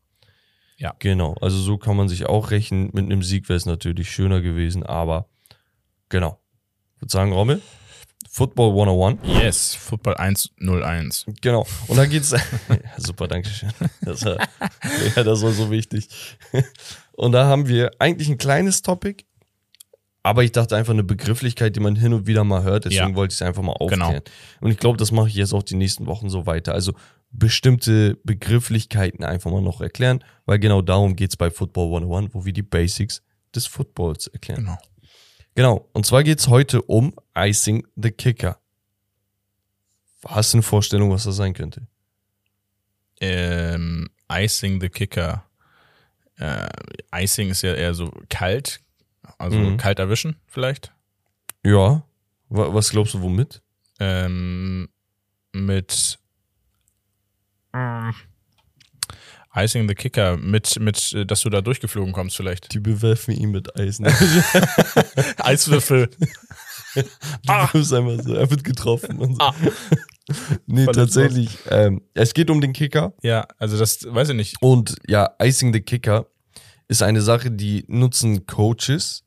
[0.79, 0.95] Ja.
[1.01, 2.91] Genau, also so kann man sich auch rechnen.
[2.93, 5.29] Mit einem Sieg wäre es natürlich schöner gewesen, aber
[6.09, 6.39] genau.
[6.97, 7.61] Ich würde sagen, Rommel,
[8.31, 9.19] Football 101.
[9.43, 11.27] Yes, Football 101.
[11.41, 11.67] Genau.
[11.89, 12.31] Und da geht's.
[12.69, 13.71] ja, super, danke schön.
[14.03, 14.37] Das war,
[15.17, 16.09] ja, das war so wichtig.
[17.13, 19.25] Und da haben wir eigentlich ein kleines Topic,
[20.23, 23.15] aber ich dachte einfach eine Begrifflichkeit, die man hin und wieder mal hört, deswegen Ja.
[23.17, 24.05] wollte ich es einfach mal Genau.
[24.07, 24.23] aufklären.
[24.61, 26.75] Und ich glaube, das mache ich jetzt auch die nächsten Wochen so weiter.
[26.75, 26.93] Also
[27.31, 32.53] bestimmte Begrifflichkeiten einfach mal noch erklären, weil genau darum geht's bei Football 101, wo wir
[32.53, 33.23] die Basics
[33.55, 34.65] des Footballs erklären.
[34.65, 34.79] Genau.
[35.55, 35.89] Genau.
[35.93, 38.59] Und zwar geht's heute um Icing the Kicker.
[40.25, 41.87] Hast du eine Vorstellung, was das sein könnte?
[43.21, 45.45] Ähm, Icing the Kicker.
[46.39, 46.69] Äh,
[47.15, 48.81] Icing ist ja eher so kalt.
[49.39, 49.77] Also Mhm.
[49.77, 50.93] kalt erwischen vielleicht.
[51.65, 52.05] Ja.
[52.49, 53.61] Wa- Was glaubst du, womit?
[54.01, 54.89] Ähm,
[55.53, 56.19] mit
[57.75, 58.15] ähm,
[59.55, 60.37] Icing the Kicker.
[60.37, 62.73] Mit, mit, äh, dass du da durchgeflogen kommst vielleicht.
[62.75, 64.07] Die bewerfen ihn mit Eisen.
[65.39, 66.11] Eiswürfel.
[66.95, 67.03] Du
[67.73, 69.41] bist einfach so, er wird getroffen und so.
[69.41, 69.55] Ah.
[70.67, 71.59] Nee, Voll tatsächlich.
[71.71, 73.15] Ähm, es geht um den Kicker.
[73.23, 74.57] Ja, also das weiß ich nicht.
[74.61, 76.27] Und ja, Icing the Kicker
[76.89, 79.25] ist eine Sache, die nutzen Coaches,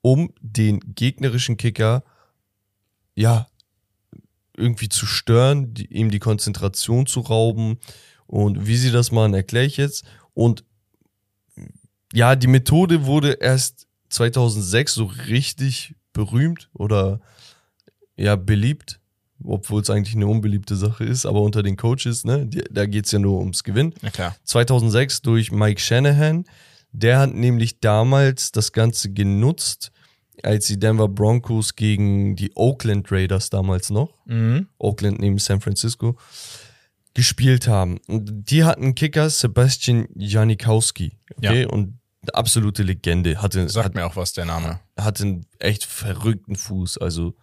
[0.00, 2.02] um den gegnerischen Kicker,
[3.14, 3.46] ja,
[4.56, 7.78] irgendwie zu stören, die, ihm die Konzentration zu rauben.
[8.26, 10.04] Und wie sie das machen, erkläre ich jetzt.
[10.34, 10.64] Und
[12.12, 17.20] ja, die Methode wurde erst 2006 so richtig berühmt oder
[18.16, 19.00] ja, beliebt,
[19.42, 23.10] obwohl es eigentlich eine unbeliebte Sache ist, aber unter den Coaches, ne, die, da geht's
[23.12, 23.94] ja nur ums Gewinn.
[24.02, 24.36] Na klar.
[24.44, 26.44] 2006 durch Mike Shanahan.
[26.94, 29.92] Der hat nämlich damals das Ganze genutzt,
[30.42, 34.68] als die Denver Broncos gegen die Oakland Raiders damals noch, Mhm.
[34.78, 36.16] Oakland neben San Francisco,
[37.14, 37.98] gespielt haben.
[38.08, 41.68] Und die hatten Kicker Sebastian Janikowski, okay, Ja.
[41.68, 44.80] und eine absolute Legende, hatte, Sagt hat, mir auch was, der Name.
[44.98, 47.34] hatte einen echt verrückten Fuß, also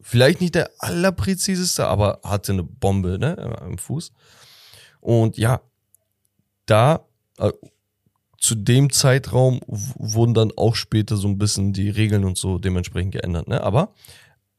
[0.00, 4.12] vielleicht nicht der allerpräziseste, aber hatte eine Bombe ne, am Fuß.
[5.00, 5.60] Und ja,
[6.66, 7.04] da
[7.38, 7.52] äh,
[8.40, 13.12] zu dem Zeitraum wurden dann auch später so ein bisschen die Regeln und so dementsprechend
[13.12, 13.46] geändert.
[13.48, 13.62] Ne?
[13.62, 13.94] Aber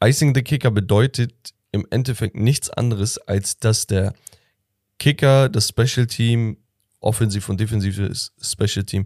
[0.04, 1.34] Icing the Kicker bedeutet
[1.72, 4.14] im Endeffekt nichts anderes, als dass der
[5.00, 6.58] Kicker, das Special Team,
[7.00, 9.06] offensiv und defensives Special Team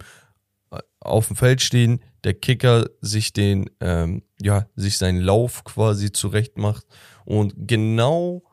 [0.72, 6.12] äh, auf dem Feld stehen, der Kicker sich den, ähm, ja, sich seinen Lauf quasi
[6.12, 6.86] zurecht macht
[7.24, 8.44] und genau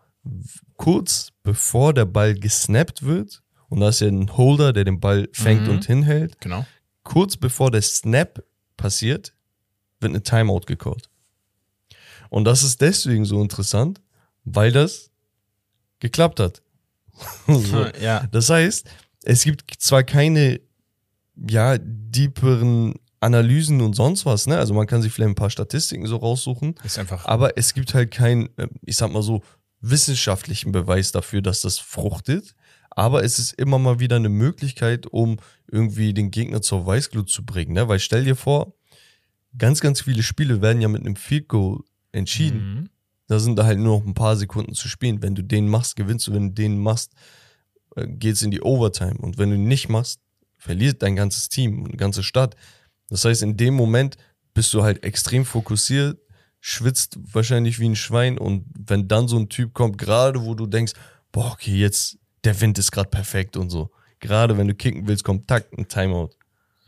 [0.77, 3.42] kurz bevor der Ball gesnappt wird,
[3.73, 5.71] und da ist ja ein Holder, der den Ball fängt Mhm.
[5.71, 6.67] und hinhält, Genau.
[7.05, 8.45] kurz bevor der Snap
[8.77, 9.33] passiert,
[10.01, 11.09] wird eine Timeout gecallt.
[12.29, 14.01] Und das ist deswegen so interessant,
[14.45, 15.11] weil das
[16.01, 16.63] geklappt hat.
[17.47, 17.87] so.
[18.01, 18.27] Ja.
[18.31, 18.87] Das heißt,
[19.25, 20.61] es gibt zwar keine,
[21.37, 24.59] ja, deeperen Analysen und sonst was, ne?
[24.59, 27.25] Also man kann sich vielleicht ein paar Statistiken so raussuchen, Ist einfach.
[27.25, 29.43] aber es gibt halt keinen, äh, ich sag mal so,
[29.81, 32.55] wissenschaftlichen Beweis dafür, dass das fruchtet.
[32.95, 35.39] Aber es ist immer mal wieder eine Möglichkeit, um
[35.71, 37.89] irgendwie den Gegner zur Weißglut zu bringen, ne?
[37.89, 38.75] Weil stell dir vor,
[39.57, 41.81] ganz, ganz viele Spiele werden ja mit einem Field Goal
[42.13, 42.75] entschieden.
[42.75, 42.89] Mhm.
[43.29, 45.23] Da sind da halt nur noch ein paar Sekunden zu spielen.
[45.23, 46.35] Wenn du den machst, gewinnst du.
[46.35, 47.13] Wenn du den machst,
[47.97, 49.17] äh, geht's in die Overtime.
[49.19, 50.21] Und wenn du ihn nicht machst,
[50.59, 52.57] verliert dein ganzes Team, eine ganze Stadt.
[53.09, 54.17] Das heißt, in dem Moment
[54.55, 56.21] bist du halt extrem fokussiert,
[56.61, 58.39] schwitzt wahrscheinlich wie ein Schwein.
[58.39, 60.93] Und wenn dann so ein Typ kommt, gerade wo du denkst,
[61.33, 63.91] boah, okay, jetzt, der Wind ist gerade perfekt und so.
[64.21, 66.31] Gerade wenn du kicken willst, kommt Takt, ein Timeout.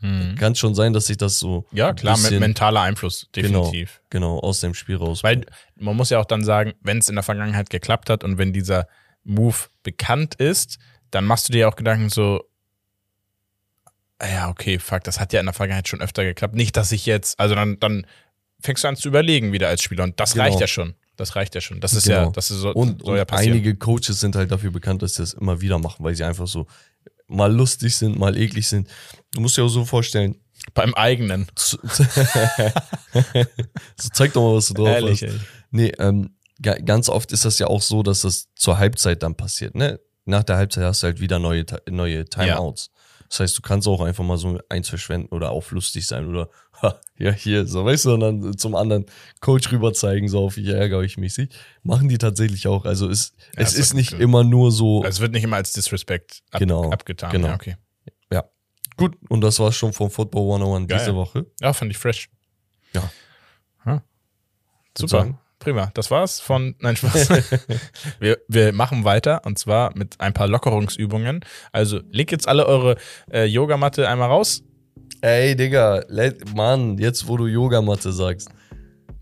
[0.01, 0.35] Mhm.
[0.35, 4.01] Kann schon sein, dass sich das so Ja, klar, mit bisschen- mentaler Einfluss, definitiv.
[4.09, 5.23] genau aus dem Spiel raus.
[5.23, 5.45] Weil
[5.77, 8.51] man muss ja auch dann sagen, wenn es in der Vergangenheit geklappt hat und wenn
[8.53, 8.87] dieser
[9.23, 10.77] Move bekannt ist,
[11.11, 12.43] dann machst du dir auch Gedanken so,
[14.21, 16.55] ja, okay, fuck, das hat ja in der Vergangenheit schon öfter geklappt.
[16.55, 18.05] Nicht, dass ich jetzt, also dann, dann
[18.61, 20.45] fängst du an zu überlegen wieder als Spieler und das Genau.
[20.45, 20.95] reicht ja schon.
[21.17, 21.79] Das reicht ja schon.
[21.79, 22.31] Das ist ja, Genau.
[22.31, 23.53] das ist so, Und, soll ja passieren.
[23.53, 26.47] einige Coaches sind halt dafür bekannt, dass sie das immer wieder machen, weil sie einfach
[26.47, 26.67] so
[27.27, 28.87] mal lustig sind, mal eklig sind.
[29.33, 30.35] Du musst dir auch so vorstellen,
[30.73, 31.47] Beim eigenen.
[31.55, 31.77] so,
[34.13, 35.29] zeig doch mal, was du drauf Ehrlich, hast.
[35.33, 35.39] ey.
[35.71, 39.35] Nee, ähm, ga- ganz oft ist das ja auch so, dass das zur Halbzeit dann
[39.35, 39.75] passiert.
[39.75, 39.99] Ne?
[40.25, 42.89] Nach der Halbzeit hast du halt wieder neue, neue Timeouts.
[43.29, 46.49] Das heißt, du kannst auch einfach mal so eins verschwenden oder auch lustig sein oder
[47.17, 49.05] ja, hier, so weißt du, dann zum anderen
[49.39, 51.49] Coach rüber zeigen, so auf ich ärgere ich mäßig.
[51.83, 52.85] Machen die tatsächlich auch.
[52.85, 54.97] Also es, Ja, es ist nicht immer nur so.
[55.03, 57.31] Also es wird nicht immer als Disrespect ab, Genau, abgetan.
[57.31, 57.47] genau.
[57.49, 57.75] Ja, okay.
[58.31, 58.43] ja.
[58.97, 60.99] Gut, und das war's schon vom Football 101 Geil.
[60.99, 61.45] diese Woche.
[61.61, 62.29] Ja, fand ich fresh.
[62.93, 63.09] Ja.
[63.83, 64.01] Hm.
[64.97, 65.09] Super.
[65.09, 65.39] sagen.
[65.59, 65.89] Prima.
[65.93, 66.75] Das war's von.
[66.79, 67.29] Nein, Spaß.
[68.19, 71.39] wir, wir machen weiter und zwar mit ein paar Lockerungsübungen.
[71.71, 72.97] Also legt jetzt alle eure
[73.31, 74.63] äh, Yogamatte einmal raus.
[75.25, 76.03] Ey, Digga,
[76.55, 78.47] Mann, jetzt wo du Yogamatte sagst.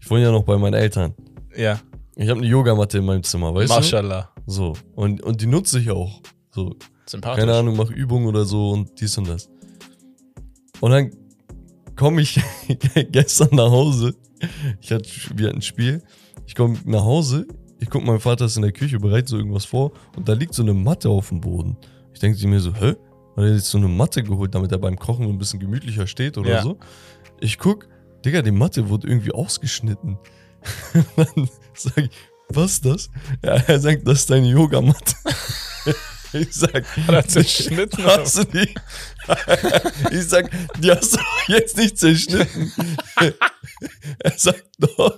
[0.02, 1.14] Ich wohne ja noch bei meinen Eltern.
[1.56, 1.80] Ja.
[2.18, 4.30] Ich habe eine Yogamatte in meinem Zimmer, weißt Mashallah.
[4.46, 4.52] du?
[4.52, 4.74] So.
[4.96, 6.20] Und, und die nutze ich auch.
[6.52, 7.40] So, Sympathisch.
[7.40, 9.50] keine Ahnung, mach Übungen oder so und dies und das.
[10.82, 11.12] Und dann
[11.96, 12.38] komme ich
[13.12, 14.14] gestern nach Hause.
[14.82, 16.04] Ich hatte, wir hatten ein Spiel.
[16.46, 17.48] Ich komme nach Hause.
[17.80, 19.94] Ich gucke, mein Vater ist in der Küche, bereitet so irgendwas vor.
[20.18, 21.78] Und da liegt so eine Matte auf dem Boden.
[22.14, 22.94] Ich denke mir so, hä?
[23.36, 26.38] Hat er jetzt so eine Matte geholt, damit er beim Kochen ein bisschen gemütlicher steht
[26.38, 26.62] oder Ja.
[26.62, 26.78] so?
[27.40, 27.88] Ich guck,
[28.26, 30.18] Digga, die Matte wurde irgendwie ausgeschnitten.
[31.16, 32.10] Dann sag ich,
[32.50, 33.10] was ist das?
[33.44, 35.16] Ja, er sagt, das ist deine Yogamatte.
[36.36, 38.04] Ich sag, Hat er zerschnitten?
[38.06, 38.74] Hast du die?
[40.12, 42.72] Ich sag, die hast du jetzt nicht zerschnitten.
[44.18, 45.16] Er sagt doch.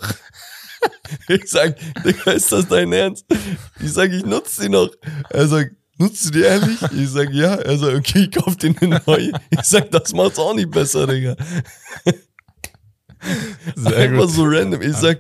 [1.30, 3.26] Ich sag, Digga, ist das dein Ernst?
[3.80, 4.90] Ich sag, ich nutze die noch.
[5.30, 6.82] Er sagt, nutzt du die ehrlich?
[6.94, 7.56] Ich sag, ja.
[7.56, 9.32] Er sagt, okay, ich kauf dir eine neue.
[9.50, 11.36] Ich sag, das macht's auch nicht besser, Digga.
[13.76, 14.32] Sehr Einfach gut.
[14.32, 14.82] so random.
[14.82, 15.20] Ich sag,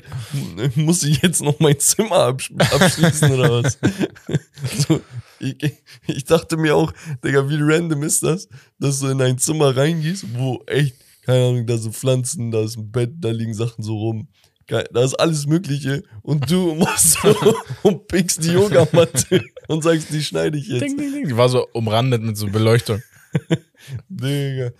[0.76, 3.80] muss ich jetzt noch mein Zimmer absch abschließen oder was?
[4.88, 5.02] so,
[5.40, 5.74] ich,
[6.08, 8.48] ich dachte mir auch, Digga, wie random ist das,
[8.80, 12.78] dass du in ein Zimmer reingehst, wo echt, keine Ahnung, da sind Pflanzen, da ist
[12.78, 14.28] ein Bett, da liegen Sachen so rum.
[14.68, 20.12] Ge- Da ist alles Mögliche und du machst so und pickst die Yogamatte und sagst,
[20.12, 20.82] die schneide ich jetzt.
[20.82, 21.28] Ding, ding, ding.
[21.28, 23.02] Die war so umrandet mit so Beleuchtung.
[24.10, 24.72] Digga.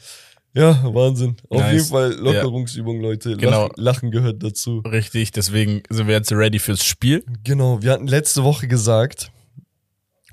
[0.54, 1.36] Ja, Wahnsinn.
[1.50, 1.74] Auf Nice.
[1.74, 3.36] jeden Fall Lockerungsübung, Leute.
[3.36, 3.64] Genau.
[3.64, 4.80] Lachen, Lachen gehört dazu.
[4.80, 7.26] Richtig, deswegen sind wir jetzt ready fürs Spiel.
[7.44, 9.32] Genau, wir hatten letzte Woche gesagt,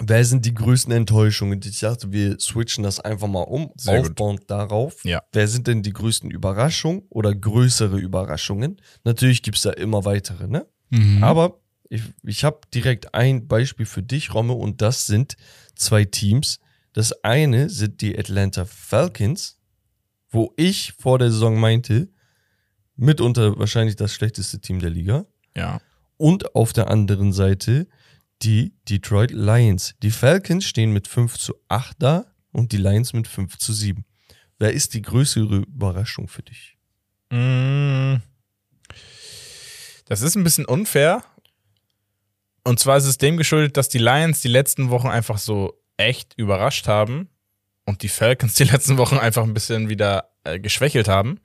[0.09, 1.61] wer sind die größten Enttäuschungen?
[1.65, 4.11] Ich dachte, wir switchen das einfach mal um, Sehr gut.
[4.11, 5.05] aufbauend darauf.
[5.05, 5.23] Ja.
[5.33, 8.81] Wer sind denn die größten Überraschungen oder größere Überraschungen?
[9.05, 10.67] Natürlich gibt's da immer weitere, ne?
[10.91, 11.23] Mhm.
[11.23, 15.37] Aber ich, ich habe direkt ein Beispiel für dich, Romme, und das sind
[15.75, 16.59] zwei Teams.
[16.93, 19.59] Das eine sind die Atlanta Falcons,
[20.31, 22.09] wo ich vor der Saison meinte,
[22.97, 25.27] mitunter wahrscheinlich das schlechteste Team der Liga.
[25.57, 25.81] Ja.
[26.17, 27.89] Und auf der anderen Seite
[28.43, 29.95] die Detroit Lions.
[30.03, 34.05] Die Falcons stehen mit 5 zu 8 da und die Lions mit 5 zu 7.
[34.59, 36.77] Wer ist die größere Überraschung für dich?
[37.31, 38.17] Mm.
[40.07, 41.25] Das ist ein bisschen unfair.
[42.65, 46.35] Und zwar ist es dem geschuldet, dass die Lions die letzten Wochen einfach so echt
[46.37, 47.29] überrascht haben
[47.87, 51.41] und die Falcons die letzten Wochen einfach ein bisschen wieder äh, geschwächelt haben.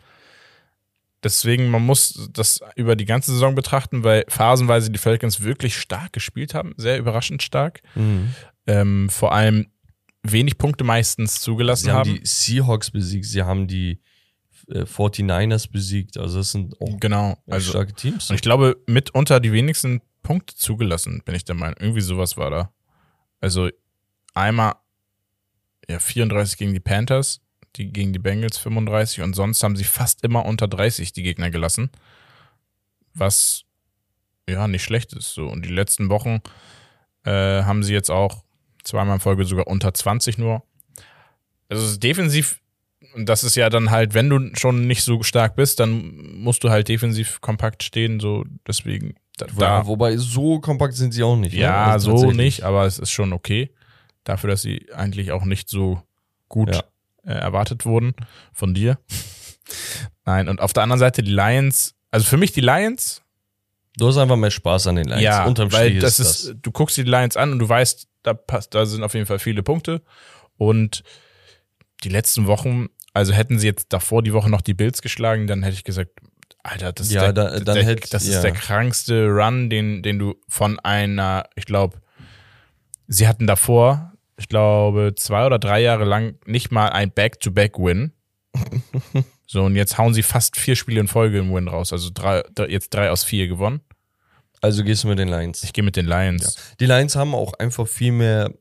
[1.24, 6.14] Deswegen, man muss das über die ganze Saison betrachten, weil phasenweise die Falcons wirklich stark
[6.14, 7.82] gespielt haben, sehr überraschend stark.
[8.68, 9.68] Ähm, vor allem
[10.24, 12.20] wenig Punkte meistens zugelassen Sie haben haben.
[12.20, 14.02] die Seahawks besiegt, sie haben die
[14.70, 16.18] äh, 49ers besiegt.
[16.18, 18.30] Also das sind auch genau, also starke Teams.
[18.30, 21.78] Und ich glaube, mitunter die wenigsten Punkte zugelassen, bin ich der Meinung.
[21.80, 22.74] Irgendwie sowas war da.
[23.40, 23.70] Also
[24.34, 24.76] einmal
[25.90, 27.42] ja, 34 gegen die Panthers,
[27.78, 31.50] die gegen die Bengals 35 und sonst haben sie fast immer unter 30 die Gegner
[31.50, 31.90] gelassen.
[33.14, 33.64] Was
[34.50, 35.34] ja nicht schlecht ist.
[35.34, 35.48] So.
[35.48, 36.42] Und die letzten Wochen
[37.26, 37.32] äh,
[37.64, 38.44] haben sie jetzt auch
[38.84, 40.64] zweimal in Folge sogar unter 20 nur.
[41.70, 42.62] Also defensiv,
[43.14, 46.64] und das ist ja dann halt, wenn du schon nicht so stark bist, dann musst
[46.64, 48.20] du halt defensiv kompakt stehen.
[48.20, 51.54] So deswegen da, Ja, wobei so kompakt sind sie auch nicht.
[51.54, 51.60] ne?
[51.60, 53.72] ja, Also so nicht, aber es ist schon okay.
[54.24, 56.02] Dafür, dass sie eigentlich auch nicht so
[56.50, 56.84] gut Ja.
[57.28, 58.16] Äh, erwartet wurden
[58.54, 58.98] von dir.
[60.26, 63.22] Nein, und auf der anderen Seite die Lions, also für mich die Lions,
[64.00, 65.24] Du hast einfach mehr Spaß an den Lions.
[65.24, 68.08] ja, Unterm weil Strich das ist ist, du guckst die Lions an und du weißt,
[68.22, 70.04] da passt, da sind auf jeden Fall viele Punkte.
[70.56, 71.04] Und
[72.04, 75.64] die letzten Wochen, also hätten sie jetzt davor die Woche noch die Bills geschlagen, dann
[75.64, 76.12] hätte ich gesagt,
[76.62, 78.36] Alter, das ist, Ja, der, da- dann der, hätt- das ja.
[78.36, 82.00] ist der krankste Run, den, den du von einer, ich glaube,
[83.08, 88.14] sie hatten davor, ich glaube, zwei oder drei Jahre lang nicht mal ein Back-to-Back-Win.
[89.48, 91.92] so, und jetzt hauen sie fast vier Spiele in Folge im Win raus.
[91.92, 93.82] Also drei, jetzt drei aus vier gewonnen.
[94.62, 95.64] Also gehst du mit den Lions.
[95.64, 96.58] Ich gehe mit den Lions.
[96.80, 98.52] Die Lions haben auch einfach viel mehr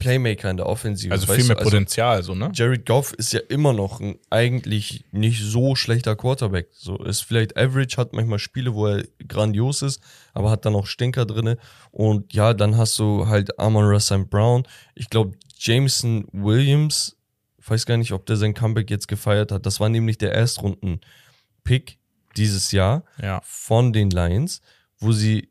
[0.00, 1.12] Playmaker in der Offensive.
[1.12, 1.60] Also viel mehr du?
[1.60, 2.50] Also Potenzial, so, ne?
[2.52, 6.68] Jared Goff ist ja immer noch ein eigentlich nicht so schlechter Quarterback.
[6.72, 10.00] So ist vielleicht average, hat manchmal Spiele, wo er grandios ist,
[10.34, 11.58] aber hat dann auch Stinker drinne.
[11.92, 14.64] Und ja, dann hast du halt Amon Russell Brown.
[14.96, 17.16] Ich glaube, Jameson Williams,
[17.58, 19.66] ich weiß gar nicht, ob der sein Comeback jetzt gefeiert hat.
[19.66, 21.98] Das war nämlich der Erstrunden-Pick
[22.36, 23.40] dieses Jahr Ja.
[23.44, 24.60] von den Lions,
[24.98, 25.50] wo sie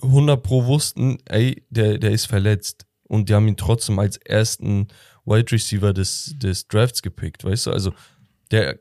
[0.00, 2.86] 100 pro wussten, ey, der, der ist verletzt.
[3.12, 4.88] Und die haben ihn trotzdem als ersten
[5.26, 7.70] Wide Receiver des, des Drafts gepickt, weißt du?
[7.70, 7.92] Also,
[8.50, 8.78] der,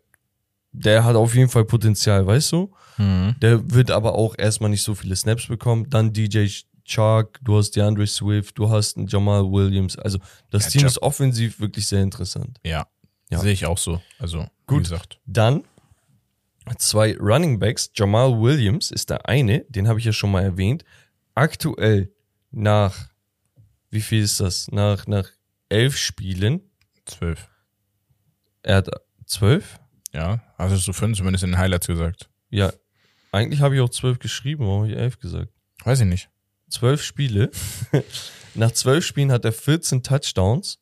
[0.72, 2.74] der hat auf jeden Fall Potenzial, weißt du?
[2.98, 3.36] Mhm.
[3.42, 5.90] Der wird aber auch erstmal nicht so viele Snaps bekommen.
[5.90, 6.48] Dann DJ
[6.86, 9.98] Chark, du hast DeAndre Swift, du hast einen Jamal Williams.
[9.98, 10.18] Also,
[10.50, 12.58] das Ja, Team ist offensiv wirklich sehr interessant.
[12.64, 12.88] Ja.
[13.30, 13.40] Ja.
[13.40, 14.02] Sehe ich auch so.
[14.18, 14.84] Also, Gut.
[14.84, 15.20] gesagt.
[15.26, 15.66] Dann
[16.78, 17.92] zwei Running Backs.
[17.94, 20.86] Jamal Williams ist der eine, den habe ich ja schon mal erwähnt.
[21.36, 22.14] Aktuell
[22.52, 23.11] nach,
[23.92, 24.70] wie viel ist das?
[24.72, 25.30] Nach, nach
[25.70, 26.62] elf Spielen.
[27.06, 27.48] Zwölf.
[28.64, 28.90] Er hat
[29.26, 29.80] zwölf?
[30.14, 32.30] Ja, also so fünf zumindest in den Highlights gesagt.
[32.50, 32.74] Ja,
[33.32, 35.50] eigentlich habe ich auch zwölf geschrieben, warum habe ich elf gesagt?
[35.84, 36.30] Weiß ich nicht.
[36.70, 37.50] Zwölf Spiele.
[38.56, 40.80] Nach zwölf Spielen hat er 14 Touchdowns,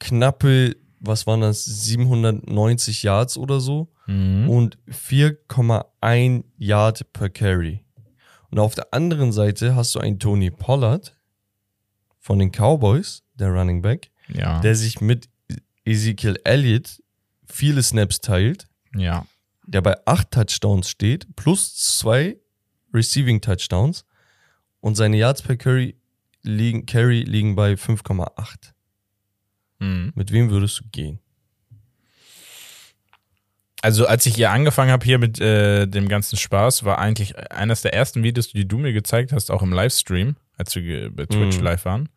[0.00, 4.50] knappe, was waren das, 790 Yards oder so Mhm.
[4.50, 7.84] und 4,1 Yard per Carry.
[8.50, 11.13] Und auf der anderen Seite hast du einen Tony Pollard
[12.24, 14.58] von den Cowboys, der Running Back, Ja.
[14.60, 15.28] der sich mit
[15.84, 17.02] Ezekiel Elliott
[17.46, 19.26] viele Snaps teilt, ja.
[19.66, 22.38] der bei acht Touchdowns steht, plus zwei
[22.94, 24.06] Receiving Touchdowns
[24.80, 25.96] und seine Yards per Carry
[26.40, 28.72] liegen, Carry liegen bei 5,8.
[29.80, 30.12] Mhm.
[30.14, 31.18] Mit wem würdest du gehen?
[33.82, 37.82] Also als ich hier angefangen habe hier mit äh, dem ganzen Spaß, war eigentlich eines
[37.82, 41.58] der ersten Videos, die du mir gezeigt hast, auch im Livestream, als wir bei Twitch
[41.58, 41.64] Mhm.
[41.64, 42.08] live waren,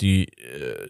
[0.00, 0.88] die äh,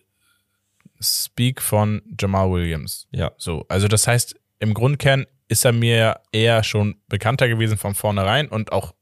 [1.00, 3.06] Speak von Jamal Williams.
[3.12, 3.32] Ja.
[3.36, 8.48] So, also das heißt, im Grundkern ist er mir eher schon bekannter gewesen von vornherein
[8.48, 8.94] und auch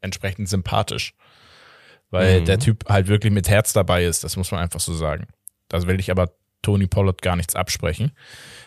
[0.00, 1.14] entsprechend sympathisch.
[2.10, 2.44] Weil Mhm.
[2.44, 5.26] der Typ halt wirklich mit Herz dabei ist, das muss man einfach so sagen.
[5.68, 8.12] Da will ich aber Tony Pollard gar nichts absprechen.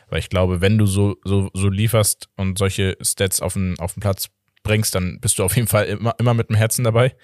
[0.10, 3.94] Weil ich glaube, wenn du so, so, so lieferst und solche Stats auf den, auf
[3.94, 4.30] den Platz
[4.64, 7.16] bringst, dann bist du auf jeden Fall immer, immer mit dem Herzen dabei.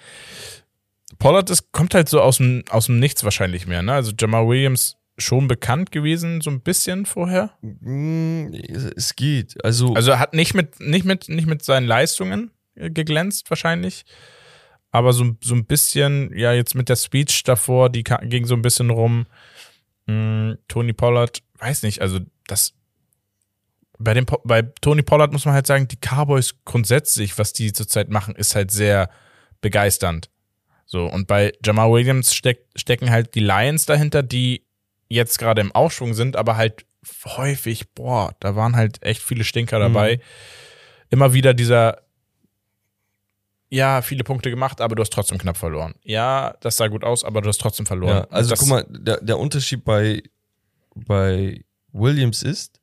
[1.22, 3.82] Pollard ist, kommt halt so aus dem, aus dem Nichts wahrscheinlich mehr.
[3.82, 3.92] Ne?
[3.92, 7.50] Also Jamal Williams schon bekannt gewesen, so ein bisschen vorher.
[7.60, 8.52] Mm,
[8.96, 9.62] Es geht.
[9.64, 14.04] Also, Also er hat nicht mit, nicht mit, nicht mit seinen Leistungen äh, geglänzt, wahrscheinlich.
[14.90, 18.62] Aber so, so ein bisschen, ja, jetzt mit der Speech davor, die ging so ein
[18.62, 19.26] bisschen rum.
[20.08, 22.74] Hm, Tony Pollard, weiß nicht, also das.
[23.98, 28.08] Bei, dem, bei Tony Pollard muss man halt sagen, die Cowboys grundsätzlich, was die zurzeit
[28.08, 29.08] machen, ist halt sehr
[29.60, 30.31] begeisternd.
[30.92, 34.66] So, und bei Jamal Williams steck, stecken halt die Lions dahinter, die
[35.08, 36.84] jetzt gerade im Aufschwung sind, aber halt
[37.24, 40.20] häufig, boah, da waren halt echt viele Stinker dabei.
[41.08, 42.02] Immer wieder dieser,
[43.70, 45.94] ja, viele Punkte gemacht, aber du hast trotzdem knapp verloren.
[46.02, 48.16] Ja, das sah gut aus, aber du hast trotzdem verloren.
[48.16, 50.22] ja, also das, guck mal, der, der Unterschied bei,
[50.94, 52.80] bei Williams ist,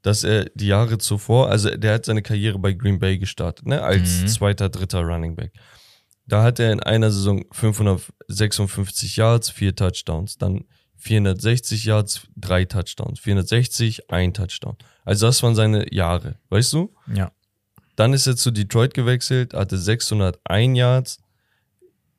[0.00, 3.82] dass er die Jahre zuvor, also der hat seine Karriere bei Green Bay gestartet, ne,
[3.82, 4.28] als Mhm.
[4.28, 5.52] zweiter, dritter Running Back.
[6.30, 10.64] Da hat er in einer Saison 556 Yards, vier Touchdowns, dann
[10.98, 14.76] 460 Yards, drei Touchdowns, 460, ein Touchdown.
[15.04, 16.94] Also das waren seine Jahre, weißt du?
[17.12, 17.32] Ja.
[17.96, 21.18] Dann ist er zu Detroit gewechselt, hatte 601 Yards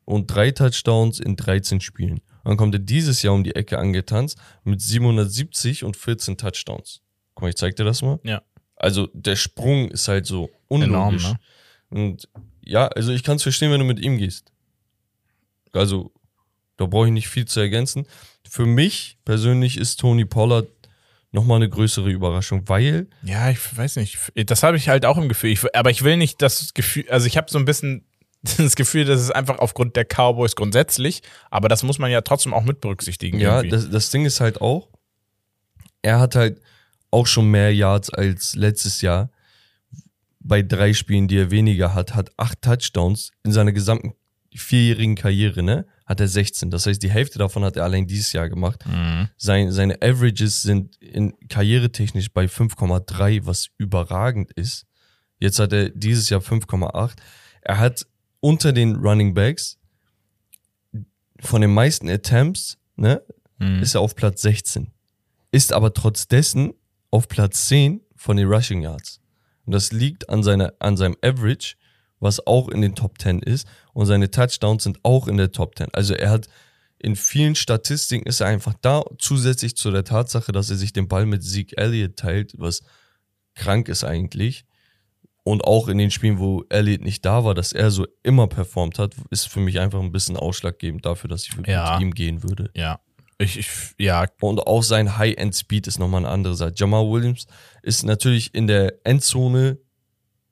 [0.04, 2.18] und drei Touchdowns in 13 Spielen.
[2.44, 7.00] Und dann kommt er dieses Jahr um die Ecke angetanzt mit 770 und 14 Touchdowns.
[7.34, 8.20] Guck mal, ich zeig dir das mal.
[8.24, 8.42] Ja.
[8.76, 11.28] Also der Sprung ist halt so Enorm, unlogisch.
[11.30, 11.38] ne?
[11.90, 12.28] Und
[12.64, 14.52] ja, also ich kann es verstehen, wenn du mit ihm gehst.
[15.72, 16.12] Also,
[16.76, 18.06] da brauche ich nicht viel zu ergänzen.
[18.48, 20.68] Für mich persönlich ist Tony Pollard
[21.30, 24.18] nochmal eine größere Überraschung, weil Ja, ich weiß nicht.
[24.46, 25.50] Das habe ich halt auch im Gefühl.
[25.50, 28.04] Ich, aber ich will nicht das Gefühl, also ich habe so ein bisschen
[28.42, 32.52] das Gefühl, dass es einfach aufgrund der Cowboys grundsätzlich, aber das muss man ja trotzdem
[32.52, 33.38] auch mit berücksichtigen.
[33.38, 34.88] Ja, das, das Ding ist halt auch,
[36.02, 36.60] er hat halt
[37.10, 39.30] auch schon mehr Yards als letztes Jahr.
[40.44, 44.14] Bei drei Spielen, die er weniger hat, hat acht Touchdowns in seiner gesamten
[44.54, 45.86] vierjährigen Karriere, ne?
[46.04, 46.70] Hat er 16.
[46.70, 48.84] Das heißt, die Hälfte davon hat er allein dieses Jahr gemacht.
[48.86, 49.28] Mhm.
[49.38, 54.84] Sein, seine Averages sind in karrieretechnisch bei 5,3, was überragend ist.
[55.38, 57.16] Jetzt hat er dieses Jahr 5,8.
[57.62, 58.06] Er hat
[58.40, 59.78] unter den Running Backs
[61.40, 63.22] von den meisten Attempts, ne,
[63.58, 63.80] Mhm.
[63.82, 64.90] ist er auf Platz 16.
[65.50, 66.74] Ist aber trotz dessen
[67.10, 69.20] auf Platz 10 von den Rushing Yards.
[69.66, 71.74] Und das liegt an, seiner, an seinem Average,
[72.20, 73.66] was auch in den Top 10 ist.
[73.92, 75.88] Und seine Touchdowns sind auch in der Top 10.
[75.92, 76.48] Also er hat
[76.98, 81.08] in vielen Statistiken ist er einfach da, zusätzlich zu der Tatsache, dass er sich den
[81.08, 82.82] Ball mit Zeke Elliott teilt, was
[83.56, 84.64] krank ist eigentlich.
[85.44, 89.00] Und auch in den Spielen, wo Elliott nicht da war, dass er so immer performt
[89.00, 91.94] hat, ist für mich einfach ein bisschen ausschlaggebend dafür, dass ich wirklich Ja.
[91.94, 92.70] mit ihm gehen würde.
[92.76, 93.00] Ja.
[93.42, 96.74] Ich, ich, ja, Und auch sein High-End-Speed ist nochmal eine andere Seite.
[96.76, 97.46] Jamal Williams
[97.82, 99.78] ist natürlich in der Endzone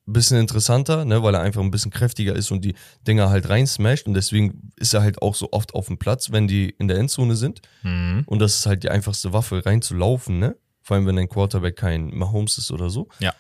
[0.07, 2.75] ein bisschen interessanter, ne, weil er einfach ein bisschen kräftiger ist und die
[3.07, 4.07] Dinger halt rein smasht.
[4.07, 6.99] Und deswegen ist er halt auch so oft auf dem Platz, wenn die in der
[6.99, 7.63] Endzone sind.
[7.83, 8.25] mhm.
[8.27, 10.57] Und das ist halt die einfachste Waffe, reinzulaufen, ne?
[10.83, 13.09] Vor allem, wenn dein Quarterback kein Mahomes ist oder so.
[13.21, 13.35] Ja.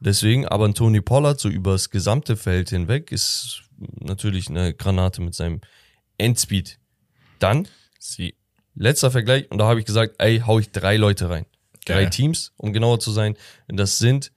[0.00, 3.62] Deswegen, aber ein Tony Pollard so übers gesamte Feld hinweg ist
[4.00, 5.60] natürlich eine Granate mit seinem
[6.18, 6.78] Endspeed.
[7.38, 8.34] Dann sie.
[8.80, 11.44] Letzter Vergleich, und da habe ich gesagt, ey, hau ich drei Leute rein.
[11.84, 12.10] Drei Geil.
[12.10, 13.36] Teams, um genauer zu sein.
[13.68, 14.32] Und das sind,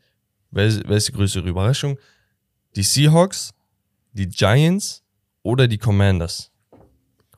[0.51, 1.97] wer ist, wer ist die größere Überraschung?
[2.75, 3.53] Die Seahawks,
[4.11, 5.01] die Giants
[5.43, 6.51] oder die Commanders.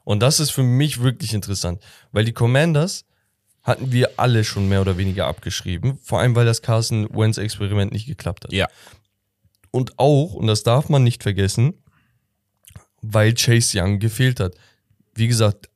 [0.04, 1.80] Und das ist für mich wirklich interessant,
[2.12, 3.06] weil die Commanders
[3.62, 6.00] hatten wir alle schon mehr oder weniger abgeschrieben.
[6.02, 8.52] Vor allem, weil das Carson Wentz Experiment nicht geklappt hat.
[8.52, 8.68] Ja.
[9.70, 11.76] Und auch, und das darf man nicht vergessen,
[13.04, 14.56] weil Chase Young gefehlt hat.
[15.14, 15.70] Wie gesagt,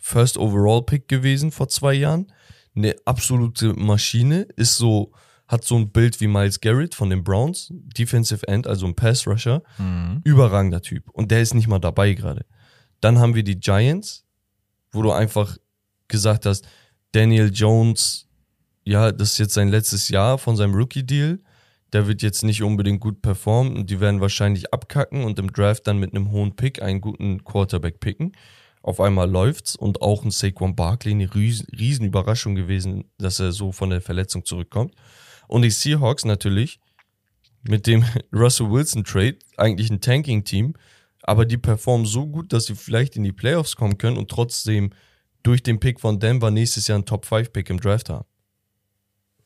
[0.00, 2.32] First Overall Pick gewesen vor zwei Jahren.
[2.74, 5.12] Eine absolute Maschine, ist so,
[5.48, 9.26] hat so ein Bild wie Miles Garrett von den Browns, Defensive End, also ein Pass
[9.26, 9.62] Rusher.
[10.24, 11.08] Überragender Typ.
[11.10, 12.46] Und der ist nicht mal dabei gerade.
[13.00, 14.24] Dann haben wir die Giants,
[14.92, 15.56] wo du einfach
[16.08, 16.66] gesagt hast,
[17.12, 18.28] Daniel Jones,
[18.84, 21.40] ja, das ist jetzt sein letztes Jahr von seinem Rookie-Deal.
[21.92, 25.88] Der wird jetzt nicht unbedingt gut performen und die werden wahrscheinlich abkacken und im Draft
[25.88, 28.32] dann mit einem hohen Pick einen guten Quarterback picken.
[28.82, 33.52] Auf einmal läuft's und auch ein Saquon Barkley, eine riesen, riesen Überraschung gewesen, dass er
[33.52, 34.94] so von der Verletzung zurückkommt.
[35.48, 36.80] Und die Seahawks natürlich
[37.62, 40.74] mit dem Russell Wilson Trade, eigentlich ein Tanking-Team,
[41.22, 44.92] aber die performen so gut, dass sie vielleicht in die Playoffs kommen können und trotzdem
[45.42, 48.26] durch den Pick von Denver nächstes Jahr einen Top-5-Pick im Draft haben.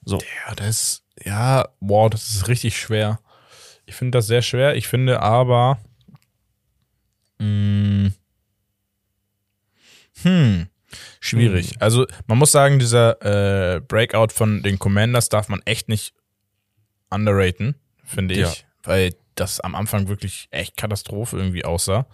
[0.04, 0.18] So.
[0.18, 3.20] Ja, das, ja, wow, das ist richtig schwer.
[3.86, 4.76] Ich finde das sehr schwer.
[4.76, 5.78] Ich finde aber,
[7.38, 8.10] mh,
[10.22, 10.68] hm,
[11.20, 11.74] schwierig.
[11.80, 16.14] Also, man muss sagen, dieser äh, Breakout von den Commanders darf man echt nicht
[17.10, 18.40] underraten, finde ich.
[18.40, 18.52] Ja.
[18.82, 22.06] Weil das am Anfang wirklich echt Katastrophe irgendwie aussah.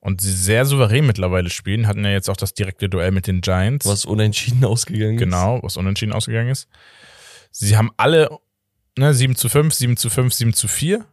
[0.00, 3.42] Und sie sehr souverän mittlerweile spielen, hatten ja jetzt auch das direkte Duell mit den
[3.42, 3.86] Giants.
[3.86, 5.20] Was unentschieden ausgegangen ist.
[5.20, 6.68] Genau, was unentschieden ausgegangen ist.
[7.50, 8.30] Sie haben alle
[8.96, 11.04] ne, 7 zu 5, 7 zu 5, 7 zu 4.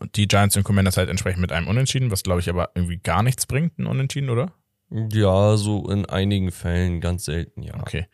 [0.00, 2.98] Und die Giants und Commanders halt entsprechend mit einem Unentschieden, was glaube ich aber irgendwie
[2.98, 4.52] gar nichts bringt, ein Unentschieden, oder?
[4.90, 7.74] Ja, so in einigen Fällen ganz selten, ja.
[7.80, 8.06] Okay.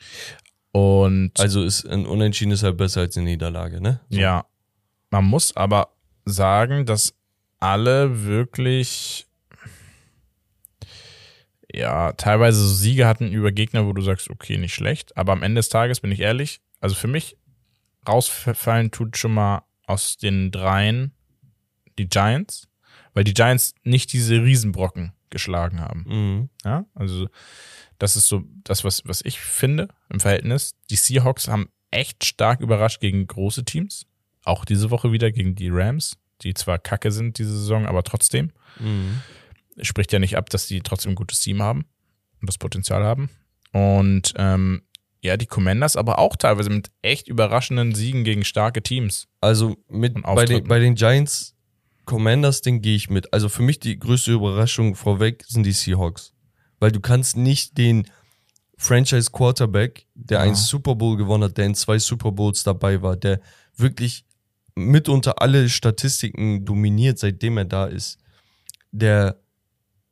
[0.72, 4.01] Und Also ist ein Unentschieden ist halt besser als eine Niederlage, ne?
[4.09, 4.18] So.
[4.18, 4.47] ja,
[5.11, 7.14] man muss aber sagen, dass
[7.59, 9.26] alle wirklich
[11.72, 15.43] ja, teilweise so Siege hatten über Gegner, wo du sagst, okay, nicht schlecht, aber am
[15.43, 17.37] Ende des Tages bin ich ehrlich, also für mich
[18.09, 21.12] rausfallen tut schon mal aus den dreien
[22.01, 22.68] die Giants,
[23.14, 26.05] weil die Giants nicht diese Riesenbrocken geschlagen haben.
[26.07, 26.48] Mhm.
[26.64, 27.28] Ja, also
[27.98, 30.74] das ist so das, was, was ich finde im Verhältnis.
[30.88, 34.07] Die Seahawks haben echt stark überrascht gegen große Teams.
[34.44, 38.53] Auch diese Woche wieder gegen die Rams, die zwar kacke sind diese Saison, aber trotzdem.
[38.78, 39.20] Mhm.
[39.82, 41.84] Spricht ja nicht ab, dass die trotzdem ein gutes Team haben
[42.40, 43.28] und das Potenzial haben.
[43.72, 44.82] Und ähm,
[45.22, 49.28] ja, die Commanders aber auch teilweise mit echt überraschenden Siegen gegen starke Teams.
[49.40, 51.55] Also mit bei den, bei den Giants
[52.11, 53.32] Commanders, den gehe ich mit.
[53.32, 56.32] Also für mich die größte Überraschung vorweg sind die Seahawks.
[56.80, 58.06] Weil du kannst nicht den
[58.76, 60.44] Franchise Quarterback, der Ja.
[60.44, 63.40] einen Super Bowl gewonnen hat, der in zwei Super Bowls dabei war, der
[63.76, 64.24] wirklich
[64.74, 68.18] mitunter alle Statistiken dominiert, seitdem er da ist,
[68.90, 69.38] der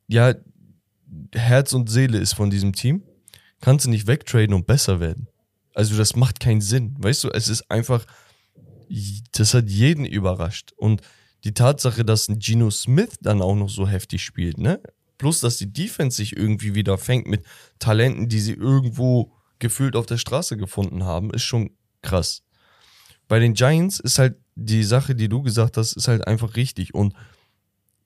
[0.06, 0.34] ja
[1.34, 3.02] Herz und Seele ist von diesem Team,
[3.60, 5.26] kannst du nicht wegtraden und besser werden.
[5.74, 6.94] Also das macht keinen Sinn.
[6.98, 8.04] Weißt du, es ist einfach,
[9.32, 10.72] das hat jeden überrascht.
[10.76, 11.02] Und
[11.48, 14.80] die Tatsache, dass ein Geno Smith dann auch noch so heftig spielt, ne?
[15.16, 17.42] Plus, dass die Defense sich irgendwie wieder fängt mit
[17.78, 21.70] Talenten, die sie irgendwo gefühlt auf der Straße gefunden haben, ist schon
[22.02, 22.42] krass.
[23.26, 26.94] Bei den Giants ist halt die Sache, die du gesagt hast, ist halt einfach richtig.
[26.94, 27.14] Und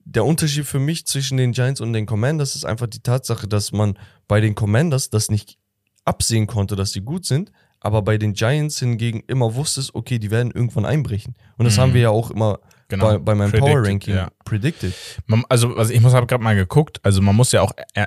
[0.04, 3.72] der Unterschied für mich zwischen den Giants und den Commanders ist einfach die Tatsache, dass
[3.72, 5.58] man bei den Commanders das nicht
[6.04, 10.30] absehen konnte, dass sie gut sind, aber bei den Giants hingegen immer wusstest, okay, die
[10.30, 11.34] werden irgendwann einbrechen.
[11.58, 11.80] Und das Mhm.
[11.80, 12.60] haben wir ja auch immer
[12.92, 13.12] Genau.
[13.12, 14.30] bei, bei meinem Predicted, Power Ranking ja.
[14.44, 14.92] predicted.
[15.26, 18.06] Man, also, also ich muss habe gerade mal geguckt, also man muss ja auch äh,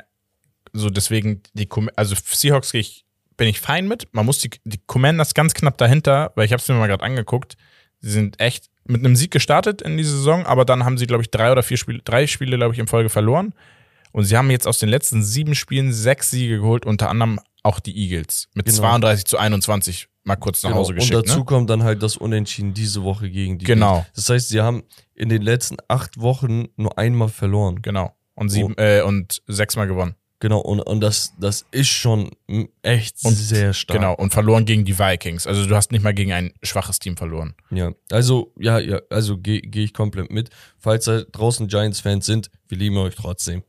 [0.73, 3.05] so deswegen die also Seahawks gehe ich
[3.37, 4.07] bin ich fein mit.
[4.13, 7.03] Man muss die, die Commanders ganz knapp dahinter, weil ich habe es mir mal gerade
[7.03, 7.57] angeguckt.
[7.99, 11.23] Sie sind echt mit einem Sieg gestartet in die Saison, aber dann haben sie glaube
[11.23, 13.53] ich drei oder vier Spiele, drei Spiele glaube ich in Folge verloren.
[14.11, 17.79] Und sie haben jetzt aus den letzten sieben Spielen sechs Siege geholt, unter anderem auch
[17.79, 18.77] die Eagles mit Genau.
[18.77, 20.81] 32 zu 21 mal kurz nach Genau.
[20.81, 21.15] Hause Und geschickt.
[21.27, 21.45] dazu ne?
[21.45, 23.65] kommt dann halt das Unentschieden diese Woche gegen die.
[23.65, 24.01] Genau.
[24.01, 24.11] Bills.
[24.15, 27.81] Das heißt, sie haben in den letzten acht Wochen nur einmal verloren.
[27.81, 28.13] Genau.
[28.33, 30.15] Und sieben äh, und sechsmal gewonnen.
[30.39, 30.59] Genau.
[30.59, 32.29] Und, und das, das ist schon
[32.81, 33.97] echt Und- sehr stark.
[33.99, 34.13] Genau.
[34.15, 35.47] Und verloren gegen die Vikings.
[35.47, 37.55] Also du hast nicht mal gegen ein schwaches Team verloren.
[37.71, 40.49] Ja, also, ja, ja, also gehe geh ich komplett mit.
[40.77, 43.63] Falls da draußen Giants-Fans sind, wir lieben euch trotzdem.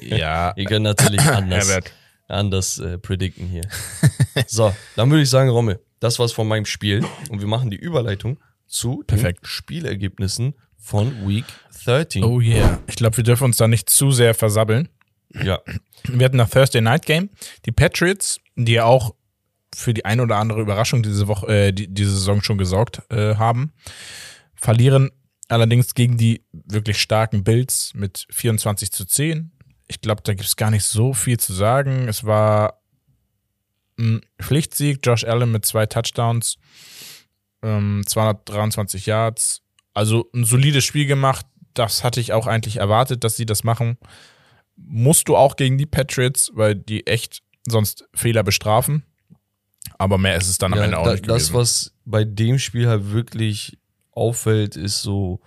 [0.00, 0.52] Ja.
[0.56, 1.92] Ihr könnt natürlich anders, Herbert.
[2.28, 3.68] Anders äh, predikten hier.
[4.46, 7.04] so, dann würde ich sagen, Rommel, das war's von meinem Spiel.
[7.30, 9.42] Und wir machen die Überleitung zu Perfekt.
[9.42, 11.46] den Spielergebnissen von Week
[11.84, 12.24] 13.
[12.24, 12.80] Oh yeah.
[12.86, 14.88] Ich glaube, wir dürfen uns da nicht zu sehr versabbeln.
[15.42, 15.60] Ja,
[16.04, 17.30] Wir hatten das Thursday Night Game.
[17.64, 19.14] Die Patriots, die ja auch
[19.74, 23.34] für die ein oder andere Überraschung diese Woche, äh, die, diese Saison schon gesorgt äh,
[23.34, 23.72] haben,
[24.54, 25.10] verlieren
[25.48, 29.52] allerdings gegen die wirklich starken Bills mit 24 zu 10.
[29.86, 32.08] Ich glaube, da gibt es gar nicht so viel zu sagen.
[32.08, 32.80] Es war
[33.96, 36.56] mh, Pflichtsieg, Josh Allen mit zwei Touchdowns,
[37.62, 39.62] ähm, 223 Yards.
[39.92, 41.46] Also ein solides Spiel gemacht.
[41.74, 43.98] Das hatte ich auch eigentlich erwartet, dass sie das machen.
[44.76, 49.04] Musst du auch gegen die Patriots, weil die echt sonst Fehler bestrafen.
[49.98, 51.54] Aber mehr ist es dann am Ja, Ende auch da, nicht das, gewesen.
[51.54, 53.78] was bei dem Spiel halt wirklich
[54.12, 55.40] auffällt, ist so,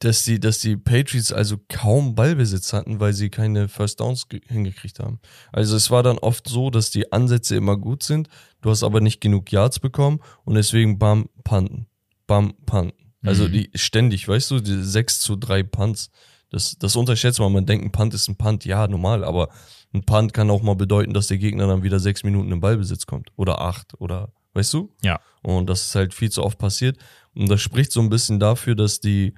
[0.00, 4.40] dass die, dass die Patriots also kaum Ballbesitz hatten, weil sie keine First Downs ge-
[4.46, 5.18] hingekriegt haben.
[5.52, 8.28] Also es war dann oft so, dass die Ansätze immer gut sind,
[8.60, 11.86] du hast aber nicht genug Yards bekommen und deswegen bam, panten.
[12.26, 12.94] Bam, panten.
[13.24, 13.52] Also Mhm.
[13.52, 16.10] die ständig, weißt du, die 6 zu 3 Punts.
[16.50, 17.52] Das, das unterschätzt man.
[17.52, 18.64] Man denkt, ein Punt ist ein Punt.
[18.64, 19.48] Ja, normal, aber
[19.92, 23.04] ein Punt kann auch mal bedeuten, dass der Gegner dann wieder sechs Minuten im Ballbesitz
[23.06, 23.30] kommt.
[23.36, 23.92] Oder acht.
[24.00, 24.94] Oder, weißt du?
[25.02, 25.20] Ja.
[25.42, 26.96] Und das ist halt viel zu oft passiert.
[27.34, 29.34] Und das spricht so ein bisschen dafür, dass die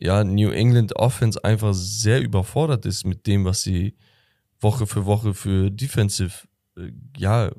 [0.00, 3.96] ja, New England Offense einfach sehr überfordert ist mit dem, was sie
[4.60, 6.32] Woche für Woche für Defensive,
[6.76, 7.50] äh, ja,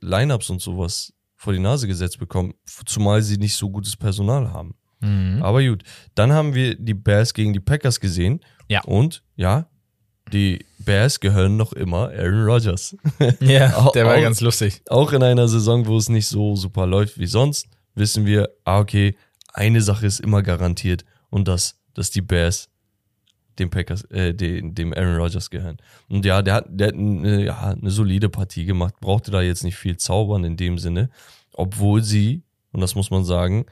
[0.00, 2.54] Lineups und sowas vor die Nase gesetzt bekommen,
[2.86, 4.74] zumal sie nicht so gutes Personal haben.
[5.00, 5.42] Mhm.
[5.42, 5.82] Aber gut,
[6.14, 8.40] dann haben wir die Bears gegen die Packers gesehen.
[8.68, 8.82] Ja.
[8.84, 9.68] Und ja,
[10.32, 12.96] die Bears gehören noch immer Aaron Rodgers.
[13.40, 14.82] Ja, der war au- ganz lustig.
[14.88, 18.78] Auch in einer Saison, wo es nicht so super läuft wie sonst, wissen wir, ah,
[18.78, 19.16] okay,
[19.52, 22.68] eine Sache ist immer garantiert und das, dass die Bears
[23.58, 25.76] dem Packers, äh, dem, dem Aaron Rodgers gehören.
[26.08, 29.64] Und ja, der hat, der hat eine, ja, eine solide Partie gemacht, brauchte da jetzt
[29.64, 31.10] nicht viel zaubern in dem Sinne,
[31.52, 33.66] obwohl sie, und das muss man sagen,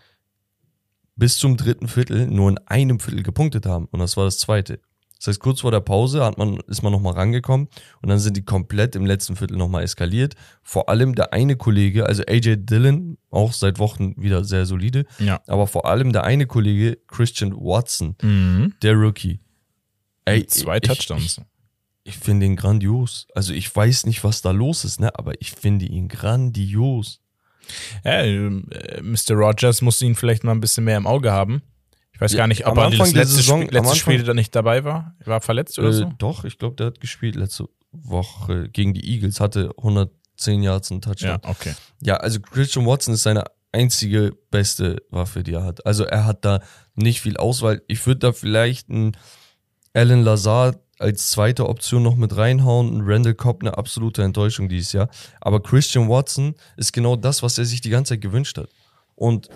[1.17, 3.87] bis zum dritten Viertel nur in einem Viertel gepunktet haben.
[3.91, 4.81] Und das war das zweite.
[5.21, 7.69] Das heißt, kurz vor der Pause hat man, ist man nochmal rangekommen
[8.01, 10.35] und dann sind die komplett im letzten Viertel nochmal eskaliert.
[10.63, 15.43] Vor allem der eine Kollege, also AJ Dillon, auch seit Wochen wieder sehr solide, Ja.
[15.47, 18.73] aber vor allem der eine Kollege, Christian Watson, Mhm.
[18.83, 19.41] der Rookie.
[20.25, 21.39] Ey, Zwei ich- Touchdowns.
[22.03, 23.27] Ich, ich finde ihn grandios.
[23.35, 25.11] Also ich weiß nicht, was da los ist, ne?
[25.19, 27.21] aber ich finde ihn grandios.
[28.05, 28.51] Ja, äh,
[29.03, 29.35] Mr.
[29.35, 31.63] Rogers muss ihn vielleicht mal ein bisschen mehr im Auge haben.
[32.21, 33.97] Ich weiß Ja, gar nicht, ob am er Anfang das der letzte, Saison- Spiel, letzte
[33.97, 35.15] Spiel da nicht dabei war.
[35.21, 36.13] Er war verletzt oder Äh, so?
[36.19, 41.03] Doch, ich glaube, der hat gespielt letzte Woche gegen die Eagles, hatte 110 Yards und
[41.03, 41.41] Touchdown.
[41.43, 41.75] Ja, okay.
[42.03, 45.87] Ja, also Christian Watson ist seine einzige beste Waffe, die er hat.
[45.87, 46.61] Also er hat da
[46.95, 47.81] nicht viel Auswahl.
[47.89, 49.17] Ich würde da vielleicht einen
[49.95, 52.99] Alan Lazard als zweite Option noch mit reinhauen.
[52.99, 55.09] Ein Randall Cobb eine absolute Enttäuschung dieses Jahr.
[55.41, 58.69] Aber Christian Watson ist genau das, was er sich die ganze Zeit gewünscht hat.
[59.15, 59.49] Und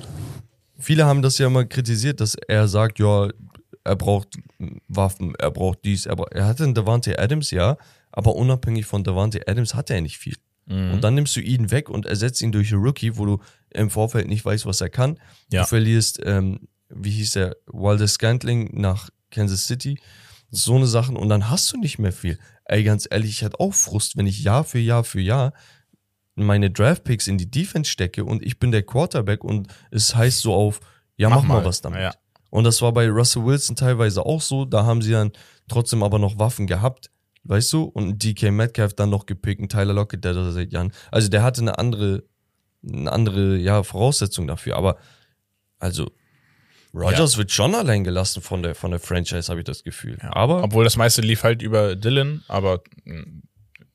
[0.78, 3.28] viele haben das ja immer kritisiert, dass er sagt, ja,
[3.84, 4.38] er braucht
[4.88, 7.76] Waffen, er braucht dies, er, er hatte einen Davante Adams, ja,
[8.12, 10.36] aber unabhängig von Davante Adams hat er nicht viel.
[10.94, 13.38] Und dann nimmst du ihn weg und ersetzt ihn durch einen Rookie, wo du
[13.70, 15.18] im Vorfeld nicht weißt, was er kann.
[15.52, 15.62] Ja.
[15.62, 20.00] Du verlierst, ähm, wie hieß er, Walder Scantling nach Kansas City.
[20.50, 22.38] So eine Sachen und dann hast du nicht mehr viel.
[22.64, 25.52] Ey, ganz ehrlich, ich hatte auch Frust, wenn ich Jahr für Jahr für Jahr
[26.34, 30.54] meine Draftpicks in die Defense stecke und ich bin der Quarterback und es heißt so
[30.54, 30.80] auf,
[31.16, 31.64] ja, mach, mal.
[31.64, 32.00] was damit.
[32.00, 32.14] Ja.
[32.50, 34.64] Und das war bei Russell Wilson teilweise auch so.
[34.64, 35.32] Da haben sie dann
[35.68, 37.10] trotzdem aber noch Waffen gehabt,
[37.44, 37.84] weißt du?
[37.84, 40.92] Und DK Metcalf dann noch gepickt, ein Tyler Lockett, der da seit Jahren.
[41.10, 42.24] Also der hatte eine andere,
[42.86, 44.76] eine andere, ja, Voraussetzung dafür.
[44.76, 44.98] Aber
[45.78, 46.10] also
[46.94, 50.18] Rogers wird schon allein gelassen von der, von der Franchise, habe ich das Gefühl.
[50.22, 50.34] Ja.
[50.34, 53.24] Aber Obwohl das meiste lief halt über Dylan, aber mh,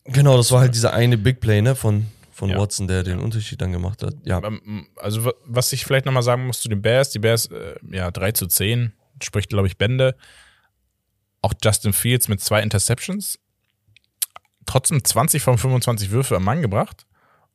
[0.03, 2.07] genau, das war halt dieser eine Big Play, ne, von,
[2.39, 2.57] von Ja.
[2.57, 4.15] Watson, der den Unterschied dann gemacht hat.
[4.23, 4.41] Ja.
[4.43, 7.75] Ähm, Also, wa- was ich vielleicht nochmal sagen muss zu den Bears, die Bears, äh,
[7.91, 10.15] ja, 3 zu 10, spricht, glaube ich, Bände.
[11.41, 13.37] Auch Justin Fields mit zwei Interceptions.
[14.65, 17.05] Trotzdem 20 von 25 Würfe am Mann gebracht.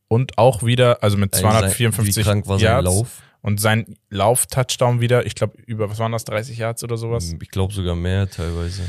[0.08, 2.84] Und auch wieder, also mit Ey, sein- 254 Wie krank war sein Yards.
[2.84, 3.22] Lauf?
[3.40, 7.34] Und sein Lauf-Touchdown wieder, ich glaube, über, was waren das, 30 Yards oder sowas?
[7.42, 8.82] Ich glaube sogar mehr teilweise.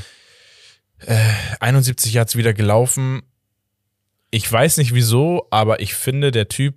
[1.60, 3.22] 71 Yards wieder gelaufen.
[4.36, 6.76] Ich weiß nicht wieso, aber ich finde, der Typ,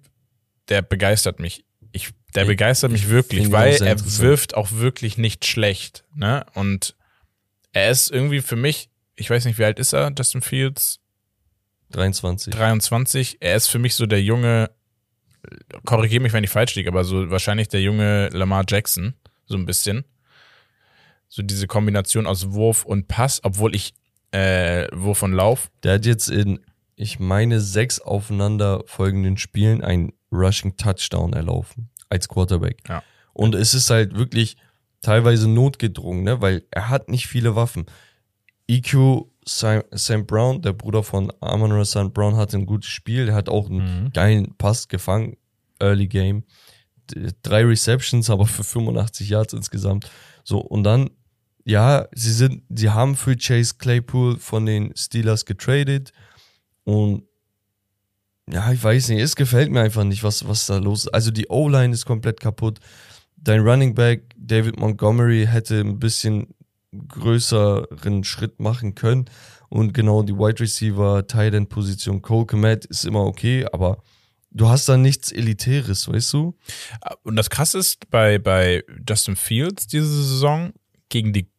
[0.68, 1.64] der begeistert mich.
[1.90, 6.04] Ich, der Ich- begeistert mich ich wirklich, weil er wirft auch wirklich nicht schlecht.
[6.14, 6.46] Ne?
[6.54, 6.94] Und
[7.72, 11.00] er ist irgendwie für mich, ich weiß nicht, wie alt ist er, Justin Fields?
[11.90, 12.54] 23.
[12.54, 13.38] 23.
[13.40, 14.70] Er ist für mich so der junge,
[15.84, 19.14] korrigiere mich, wenn ich falsch liege, aber so wahrscheinlich der junge Lamar Jackson,
[19.46, 20.04] so ein bisschen.
[21.28, 23.94] So diese Kombination aus Wurf und Pass, obwohl ich
[24.30, 25.72] äh, Wurf und Lauf.
[25.82, 26.60] Der hat jetzt in,
[26.98, 32.82] ich meine, sechs aufeinander folgenden Spielen einen Rushing Touchdown erlaufen als Quarterback.
[32.88, 33.02] Ja.
[33.32, 34.56] Und es ist halt wirklich
[35.00, 36.40] teilweise notgedrungen, ne?
[36.40, 37.86] weil er hat nicht viele Waffen.
[38.66, 42.12] EQ Sam, Sam Brown, der Bruder von Amon St.
[42.12, 43.28] Brown, hatte ein gutes Spiel.
[43.28, 44.12] Er hat auch einen Mhm.
[44.12, 45.36] geilen Pass gefangen,
[45.78, 46.44] Early Game.
[47.42, 50.10] Drei Receptions, aber für 85 Yards insgesamt.
[50.44, 51.10] So, und dann,
[51.64, 56.12] ja, sie sind, sie haben für Chase Claypool von den Steelers getradet
[56.88, 57.24] und
[58.50, 61.08] ja, ich weiß nicht, es gefällt mir einfach nicht, was, was da los ist.
[61.08, 62.78] Also die O-Line ist komplett kaputt.
[63.36, 66.54] Dein Running Back, David Montgomery, hätte ein bisschen
[67.08, 69.26] größeren Schritt machen können.
[69.68, 74.02] Und genau die Wide Receiver, Tight End Position, Cole Komet ist immer okay, aber
[74.50, 76.56] du hast da nichts Elitäres, weißt du?
[77.22, 80.72] Und das krasse ist, bei, bei Justin Fields diese Saison
[81.10, 81.50] gegen die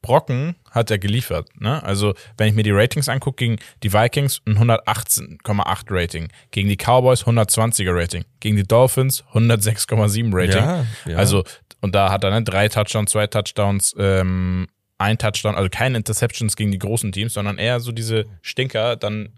[0.00, 1.48] Brocken hat er geliefert.
[1.60, 1.80] Ne?
[1.84, 6.76] Also, wenn ich mir die Ratings angucke, gegen die Vikings ein 118,8 Rating, gegen die
[6.76, 10.56] Cowboys 120er Rating, gegen die Dolphins 106,7 Rating.
[10.64, 11.16] Ja, ja.
[11.16, 11.44] Also,
[11.80, 14.66] und da hat er ne, drei Touchdowns, zwei Touchdowns, ähm,
[14.98, 19.30] ein Touchdown, also keine Interceptions gegen die großen Teams, sondern eher so diese Stinker, dann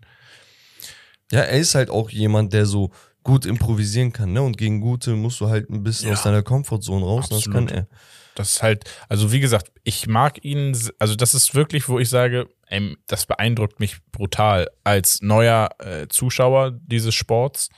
[1.33, 2.91] Ja, er ist halt auch jemand, der so
[3.23, 4.43] gut improvisieren kann, ne?
[4.43, 6.15] Und gegen gute musst du halt ein bisschen Ja.
[6.15, 7.31] aus deiner Comfortzone raus.
[7.31, 7.87] und Das kann Absolut.
[7.91, 7.97] er.
[8.35, 12.09] Das ist halt, also wie gesagt, ich mag ihn, also das ist wirklich, wo ich
[12.09, 14.69] sage, ey, das beeindruckt mich brutal.
[14.83, 17.69] Als neuer äh, Zuschauer dieses Sports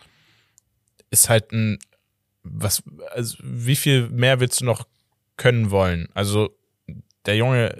[1.10, 1.78] ist halt ein,
[2.42, 4.86] was, also wie viel mehr willst du noch
[5.36, 6.08] können wollen?
[6.14, 6.56] Also
[7.26, 7.74] der Junge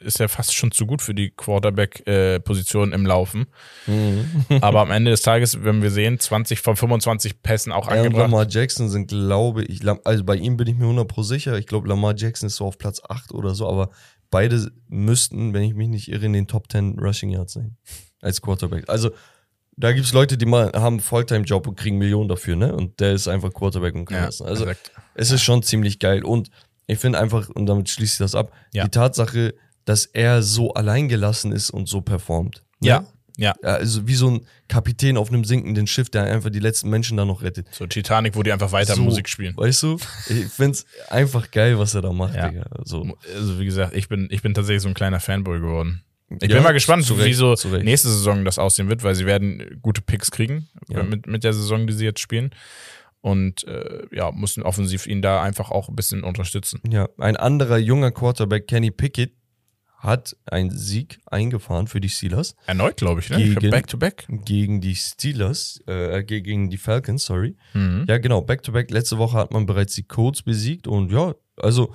[0.00, 3.46] ist ja fast schon zu gut für die Quarterback-Position im Laufen.
[3.86, 4.26] Mhm.
[4.60, 8.22] Aber am Ende des Tages, wenn wir sehen, 20 von 25 Pässen auch angebracht.
[8.22, 11.58] Lamar Jackson sind, glaube ich, also bei ihm bin ich mir 100 pro sicher.
[11.58, 13.90] Ich glaube, Lamar Jackson ist so auf Platz 8 oder so, aber
[14.30, 17.76] beide müssten, wenn ich mich nicht irre, in den Top 10 Rushing Yards sein.
[18.20, 18.88] Als Quarterback.
[18.88, 19.10] Also,
[19.76, 22.74] da gibt es Leute, die mal haben einen Volltime-Job und kriegen Millionen dafür, ne?
[22.74, 24.42] Und der ist einfach Quarterback und kann Ja, das.
[24.42, 24.90] Also, exakt.
[25.14, 26.24] es ist schon ziemlich geil.
[26.24, 26.50] Und
[26.88, 28.84] ich finde einfach, und damit schließe ich das ab, Ja.
[28.84, 29.54] die Tatsache,
[29.88, 32.62] dass er so alleingelassen ist und so performt.
[32.80, 32.88] Ne?
[32.88, 33.52] ja, ja.
[33.62, 37.24] Also wie so ein Kapitän auf einem sinkenden Schiff, der einfach die letzten Menschen da
[37.24, 37.68] noch rettet.
[37.72, 39.56] So Titanic, wo die einfach weiter So, Musik spielen.
[39.56, 39.96] Weißt du?
[40.28, 42.48] Ich find's einfach geil, was er da macht, Ja.
[42.48, 42.66] Digga.
[42.84, 43.16] So.
[43.34, 46.02] Also wie gesagt, ich bin, ich bin tatsächlich so ein kleiner Fanboy geworden.
[46.40, 49.24] Ich Ja, bin mal gespannt, zu wie so nächste Saison das aussehen wird, weil sie
[49.24, 51.02] werden gute Picks kriegen Ja.
[51.04, 52.50] mit, mit der Saison, die sie jetzt spielen.
[53.20, 56.80] Und äh, ja, müssen offensiv ihn da einfach auch ein bisschen unterstützen.
[56.88, 59.32] Ja, ein anderer junger Quarterback, Kenny Pickett,
[59.98, 63.38] hat einen Sieg eingefahren für die Steelers Erneut, glaube ich, ne?
[63.42, 64.26] Ich glaub, Gegen- Back-to-back.
[64.44, 67.56] gegen die Steelers, äh, ge- gegen die Falcons, sorry.
[67.74, 68.04] Mhm.
[68.08, 68.90] Ja, genau, Back-to-Back.
[68.92, 71.92] Letzte Woche hat man bereits die Colts besiegt und ja, also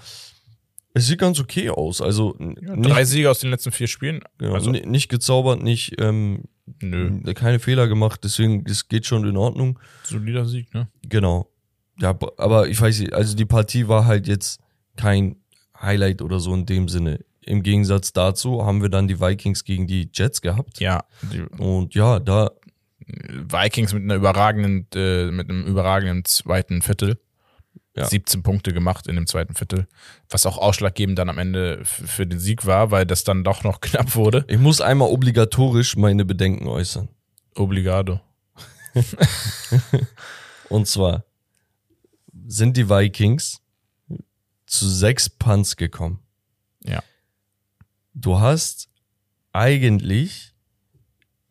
[0.93, 2.01] es sieht ganz okay aus.
[2.01, 4.20] Also Ja, nicht, drei Siege aus den letzten vier Spielen.
[4.38, 6.43] genau, also, ni- nicht gezaubert, nicht ähm,
[6.82, 9.80] nö, keine Fehler gemacht, deswegen, das geht schon in Ordnung.
[10.04, 10.89] solider Sieg, ne?
[11.08, 11.49] Genau.
[11.99, 14.60] Ja, aber ich weiß nicht, also die Partie war halt jetzt
[14.97, 15.38] kein
[15.80, 17.20] Highlight oder so in dem Sinne.
[17.46, 20.80] Im Gegensatz dazu haben wir dann die Vikings gegen die Jets gehabt.
[20.80, 21.04] Ja,
[21.58, 22.52] Und ja, da,
[23.08, 27.20] Vikings mit einer überragenden, äh, mit einem überragenden zweiten Viertel.
[27.96, 28.08] Ja.
[28.08, 29.88] 17 Punkte gemacht in dem zweiten Viertel,
[30.28, 33.82] was auch ausschlaggebend dann am Ende für den Sieg war, weil das dann doch noch
[33.82, 34.46] knapp wurde.
[34.48, 37.10] ich muss einmal obligatorisch meine Bedenken äußern.
[37.54, 38.20] Obligado.
[40.70, 41.24] Und zwar
[42.48, 43.62] sind die Vikings
[44.66, 46.20] zu sechs Punts gekommen.
[46.84, 47.04] Ja.
[48.14, 48.89] Du hast
[49.51, 50.53] eigentlich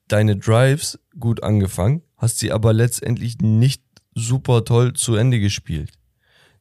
[0.09, 3.83] deine Drives gut angefangen, hast sie aber letztendlich nicht
[4.15, 5.91] super toll zu Ende gespielt.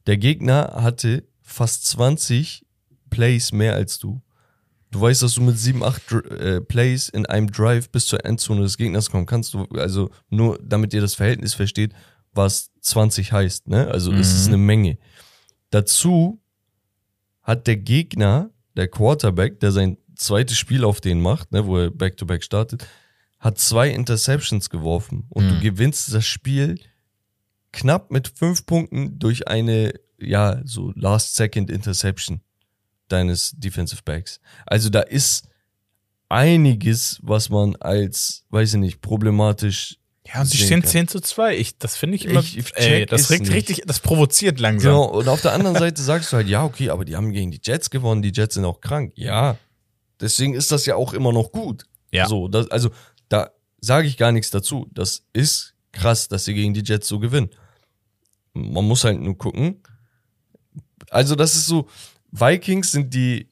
[0.06, 2.64] Der Gegner hatte fast 20
[3.10, 4.22] Plays mehr als du.
[4.90, 8.24] Du weißt, dass du mit 7, 8 Dr- äh, Plays in einem Drive bis zur
[8.24, 9.54] Endzone des Gegners kommen kannst.
[9.54, 11.92] Du, also nur damit ihr das Verhältnis versteht,
[12.32, 13.68] was 20 heißt.
[13.68, 13.88] Ne?
[13.88, 14.54] Also es ist Mhm.
[14.54, 14.98] eine Menge.
[15.70, 16.40] Dazu
[17.42, 21.90] hat der Gegner, der Quarterback, der sein zweites Spiel auf den macht, ne, wo er
[21.90, 22.86] Back-to-Back startet,
[23.38, 25.60] hat zwei Interceptions geworfen und du Mhm.
[25.60, 26.78] gewinnst das Spiel
[27.72, 32.40] knapp mit fünf Punkten durch eine, ja, so Last-Second-Interception
[33.08, 34.40] deines Defensive Backs.
[34.66, 35.48] Also da ist
[36.28, 40.90] einiges, was man als, weiß ich nicht, problematisch Ja, und sie stehen kann.
[40.90, 41.56] 10 zu 2.
[41.56, 43.52] Ich, das finde ich immer, Ich- ey, das regt nicht.
[43.52, 44.92] richtig, das provoziert langsam.
[44.92, 47.50] Genau, und auf der anderen Seite sagst du halt, ja, okay, aber die haben gegen
[47.50, 49.12] die Jets gewonnen, die Jets sind auch krank.
[49.16, 49.56] Ja,
[50.20, 51.86] deswegen ist das ja auch immer noch gut.
[52.12, 52.28] Ja.
[52.28, 52.90] So, das, also
[53.28, 53.50] da
[53.80, 54.86] sage ich gar nichts dazu.
[54.92, 57.50] Das ist krass, dass sie gegen die Jets so gewinnen.
[58.54, 59.82] Man muss halt nur gucken.
[61.10, 61.88] Also das ist so,
[62.30, 63.48] Vikings sind die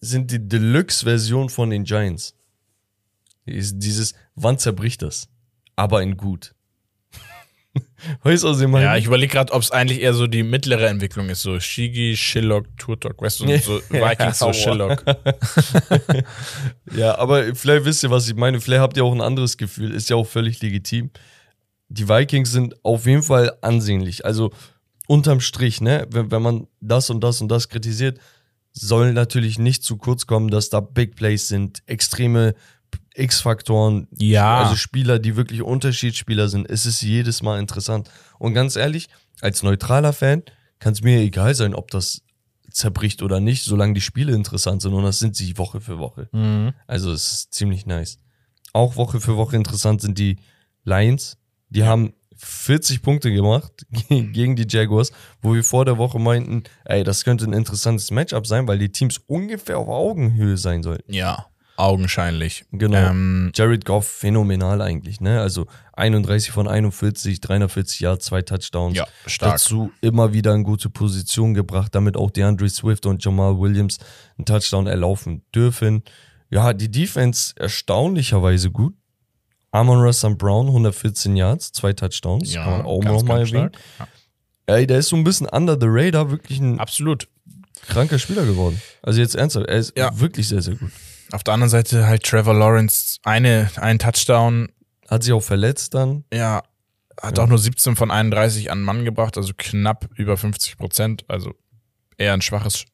[0.00, 2.34] sind die Deluxe-Version von den Giants.
[3.46, 5.28] Dieses, wann zerbricht das?
[5.76, 6.54] Aber in gut.
[8.22, 8.86] weißt du, was ich meine?
[8.86, 12.16] Ja, ich überlege gerade, ob es eigentlich eher so die mittlere Entwicklung ist, so Shigi,
[12.16, 14.52] Shillock, Turtok, weißt du, so Vikings, so.
[14.52, 15.04] Shillock.
[16.94, 18.60] Ja, aber vielleicht wisst ihr, was ich meine.
[18.60, 19.92] Vielleicht habt ihr auch ein anderes Gefühl.
[19.92, 21.10] Ist ja auch völlig legitim.
[21.88, 24.24] Die Vikings sind auf jeden Fall ansehnlich.
[24.24, 24.52] Also
[25.06, 28.18] unterm Strich, ne, wenn, wenn man das und das und das kritisiert,
[28.72, 32.54] soll natürlich nicht zu kurz kommen, dass da Big Plays sind, extreme
[33.14, 34.62] X-Faktoren, Ja.
[34.62, 38.10] also Spieler, die wirklich Unterschiedsspieler sind, es ist jedes Mal interessant.
[38.38, 39.08] Und ganz ehrlich,
[39.40, 40.42] als neutraler Fan
[40.78, 42.22] kann es mir egal sein, ob das
[42.70, 46.28] zerbricht oder nicht, solange die Spiele interessant sind und das sind sie Woche für Woche.
[46.86, 48.18] Also es ist ziemlich nice.
[48.72, 50.36] Auch Woche für Woche interessant sind die
[50.84, 51.38] Lions.
[51.70, 56.64] Die haben 40 Punkte gemacht ge- gegen die Jaguars, wo wir vor der Woche meinten,
[56.84, 61.10] ey, das könnte ein interessantes Matchup sein, weil die Teams ungefähr auf Augenhöhe sein sollten.
[61.14, 62.64] Ja, augenscheinlich.
[62.72, 62.96] Genau.
[63.10, 65.40] Ähm, Jared Goff phänomenal eigentlich, ne?
[65.40, 68.96] Also 31 von 41, 340 Yards, zwei Touchdowns.
[68.96, 69.52] Ja, stark.
[69.52, 73.98] Dazu immer wieder in gute Position gebracht, damit auch DeAndre Swift und Jamal Williams
[74.38, 76.02] einen Touchdown erlaufen dürfen.
[76.50, 78.94] Ja, die Defense erstaunlicherweise gut.
[79.72, 83.52] Amon Russell Brown, 114 Yards, zwei Touchdowns, ja, kann man auch ganz, noch mal ganz
[83.52, 83.70] erwähnen.
[83.98, 84.08] Ja,
[84.74, 87.28] Ey, der ist so ein bisschen under the radar, wirklich ein absolut.
[87.86, 88.80] kranker Spieler geworden.
[89.02, 90.18] Also jetzt ernsthaft, er ist Ja.
[90.18, 90.90] wirklich sehr, sehr gut.
[91.32, 94.68] Auf der anderen Seite halt Trevor Lawrence, eine, ein Touchdown,
[95.08, 96.24] Hat sich auch verletzt dann.
[96.32, 96.62] ja,
[97.20, 97.44] hat Ja.
[97.44, 101.54] auch nur 17 von 31 an Mann gebracht, also knapp über 50 Prozent, also
[102.18, 102.84] eher ein schwaches,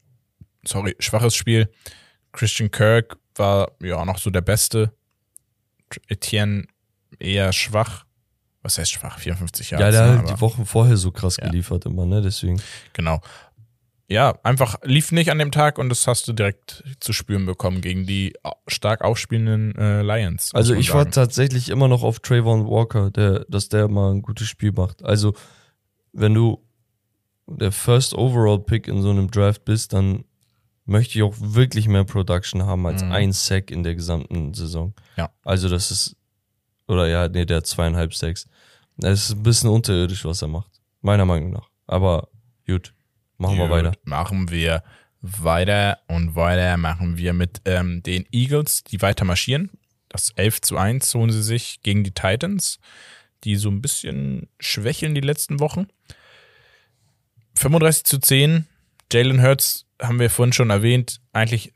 [0.65, 1.71] sorry, schwaches Spiel.
[2.33, 4.93] Christian Kirk war ja noch so der Beste.
[6.09, 6.67] Etienne
[7.19, 8.05] eher schwach.
[8.63, 9.19] Was heißt schwach?
[9.19, 9.85] 54 Jahre.
[9.85, 11.47] Ja, der hat die Wochen vorher so krass Ja.
[11.49, 12.23] geliefert immer, ne?
[12.23, 12.63] Deswegen.
[12.93, 13.21] Genau.
[14.13, 17.81] Ja, einfach lief nicht an dem Tag und das hast du direkt zu spüren bekommen
[17.81, 18.35] gegen die
[18.69, 20.55] stark aufspielenden äh, Lions.
[20.55, 21.13] Also ich war sagen.
[21.13, 25.03] tatsächlich immer noch auf Trayvon Walker, der, dass der mal ein gutes Spiel macht.
[25.05, 25.35] Also,
[26.13, 26.63] wenn du
[27.47, 30.25] der First Overall Pick in so einem Draft bist, dann
[30.85, 33.13] möchte ich auch wirklich mehr Production haben als Mhm.
[33.13, 34.95] ein Sack in der gesamten Saison.
[35.17, 35.31] Ja.
[35.45, 36.17] Also das ist,
[36.89, 38.47] oder ja, nee, der hat zweieinhalb Sacks.
[38.99, 40.71] Es ist ein bisschen unterirdisch, was er macht.
[41.01, 41.69] Meiner Meinung nach.
[41.87, 42.29] Aber
[42.67, 42.93] gut,
[43.43, 43.93] machen wir Gut, weiter.
[44.05, 44.83] Machen wir
[45.21, 49.71] weiter und weiter machen wir mit ähm, den Eagles, die weiter marschieren.
[50.09, 52.81] Das 11 zu 1 holen sie sich gegen die Titans,
[53.45, 55.87] die so ein bisschen schwächeln die letzten Wochen.
[57.55, 58.67] 35 zu 10.
[59.13, 61.21] Jalen Hurts haben wir vorhin schon erwähnt.
[61.33, 61.73] Eigentlich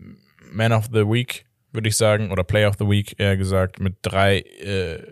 [0.51, 3.97] Man of the Week, würde ich sagen, oder Player of the Week eher gesagt, mit
[4.03, 5.03] drei äh,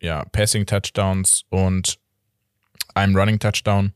[0.00, 1.98] ja, Passing Touchdowns und
[2.94, 3.92] einem Running Touchdown.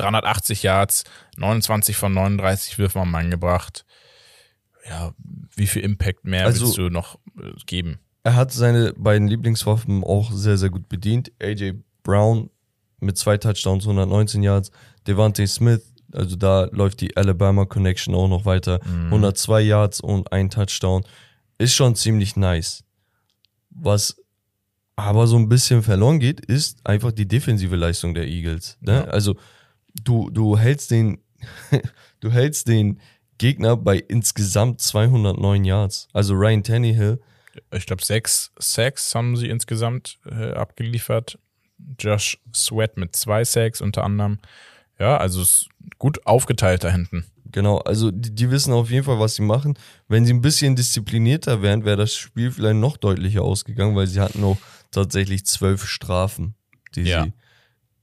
[0.00, 1.04] 380 Yards,
[1.36, 3.84] 29 von 39 Würfen am Mann gebracht.
[4.88, 5.12] Ja,
[5.56, 7.98] wie viel Impact mehr Also- willst du noch äh, geben?
[8.22, 11.32] Er hat seine beiden Lieblingswaffen auch sehr, sehr gut bedient.
[11.42, 12.50] AJ Brown
[12.98, 14.70] mit zwei Touchdowns, 119 Yards.
[15.06, 18.80] Devante Smith, also da läuft die Alabama Connection auch noch weiter.
[19.06, 21.02] 102 Yards und ein Touchdown.
[21.56, 22.84] Ist schon ziemlich nice.
[23.70, 24.16] Was
[24.96, 28.76] aber so ein bisschen verloren geht, ist einfach die defensive Leistung der Eagles.
[28.82, 28.92] Ne?
[28.96, 29.04] Ja.
[29.04, 29.36] Also
[30.04, 31.20] du, du hältst den,
[32.20, 33.00] du hältst den
[33.38, 36.08] Gegner bei insgesamt 209 Yards.
[36.12, 37.20] Also Ryan Tannehill
[37.74, 41.38] Ich glaube, sechs Sacks haben sie insgesamt äh, abgeliefert.
[41.98, 44.38] Josh Sweat mit zwei Sacks unter anderem.
[44.98, 47.24] Ja, also ist gut aufgeteilt da hinten.
[47.46, 49.78] Genau, also die, die wissen auf jeden Fall, was sie machen.
[50.06, 54.20] Wenn sie ein bisschen disziplinierter wären, wäre das Spiel vielleicht noch deutlicher ausgegangen, weil sie
[54.20, 54.58] hatten auch
[54.90, 56.54] tatsächlich zwölf Strafen,
[56.94, 57.24] die Ja.
[57.24, 57.32] sie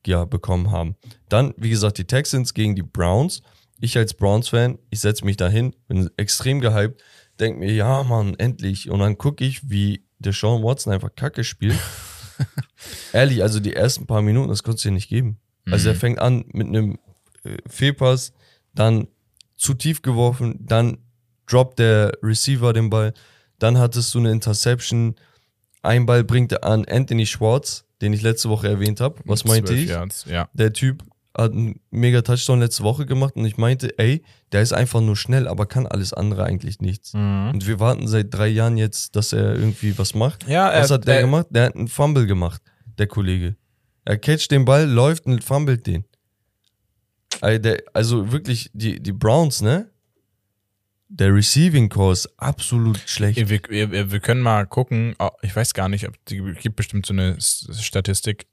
[0.08, 0.96] ja bekommen haben.
[1.30, 3.42] Dann, wie gesagt, die Texans gegen die Browns.
[3.80, 7.04] Ich als Browns-Fan, ich setze mich dahin, bin extrem gehypt,
[7.40, 8.90] denke mir, ja, Mann, endlich.
[8.90, 11.78] Und dann gucke ich, wie der Sean Watson einfach Kacke spielt.
[13.14, 15.40] Ehrlich, also die ersten paar Minuten, das konntest du dir nicht geben.
[15.70, 16.98] Also er fängt an mit einem
[17.44, 18.34] äh, Fehlpass,
[18.74, 19.08] dann
[19.58, 21.00] zu tief geworfen, dann
[21.48, 23.14] droppt der Receiver den Ball,
[23.60, 25.16] dann hattest du eine Interception,
[25.82, 29.16] ein Ball bringt er an Anthony Schwartz, den ich letzte Woche erwähnt habe.
[29.26, 29.90] Was meinte 12 ich?
[29.90, 30.50] Yards, ja.
[30.54, 31.04] Der Typ
[31.38, 35.16] hat einen mega Touchdown letzte Woche gemacht und ich meinte, ey, der ist einfach nur
[35.16, 37.14] schnell, aber kann alles andere eigentlich nichts.
[37.14, 37.52] Mhm.
[37.54, 40.48] Und wir warten seit drei Jahren jetzt, dass er irgendwie was macht.
[40.48, 41.48] Ja, Was er- hat der er- gemacht?
[41.52, 42.62] Der hat einen Fumble gemacht,
[42.98, 43.56] der Kollege.
[44.06, 46.06] Er catcht den Ball, läuft und fummelt den.
[47.44, 49.92] Der, also wirklich, die, die Browns, ne?
[51.10, 53.38] Der Receiving Core ist absolut schlecht.
[53.50, 57.06] Wir, wir, wir können mal gucken, oh, ich weiß gar nicht, ob die gibt bestimmt
[57.06, 58.48] so eine Statistik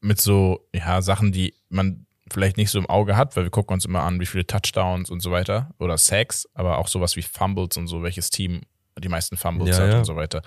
[0.00, 3.74] mit so ja, Sachen, die man vielleicht nicht so im Auge hat, weil wir gucken
[3.74, 7.22] uns immer an, wie viele Touchdowns und so weiter oder Sacks, aber auch sowas wie
[7.22, 8.62] Fumbles und so, welches Team
[8.98, 9.98] die meisten Fumbles Ja, hat ja.
[9.98, 10.42] und so weiter.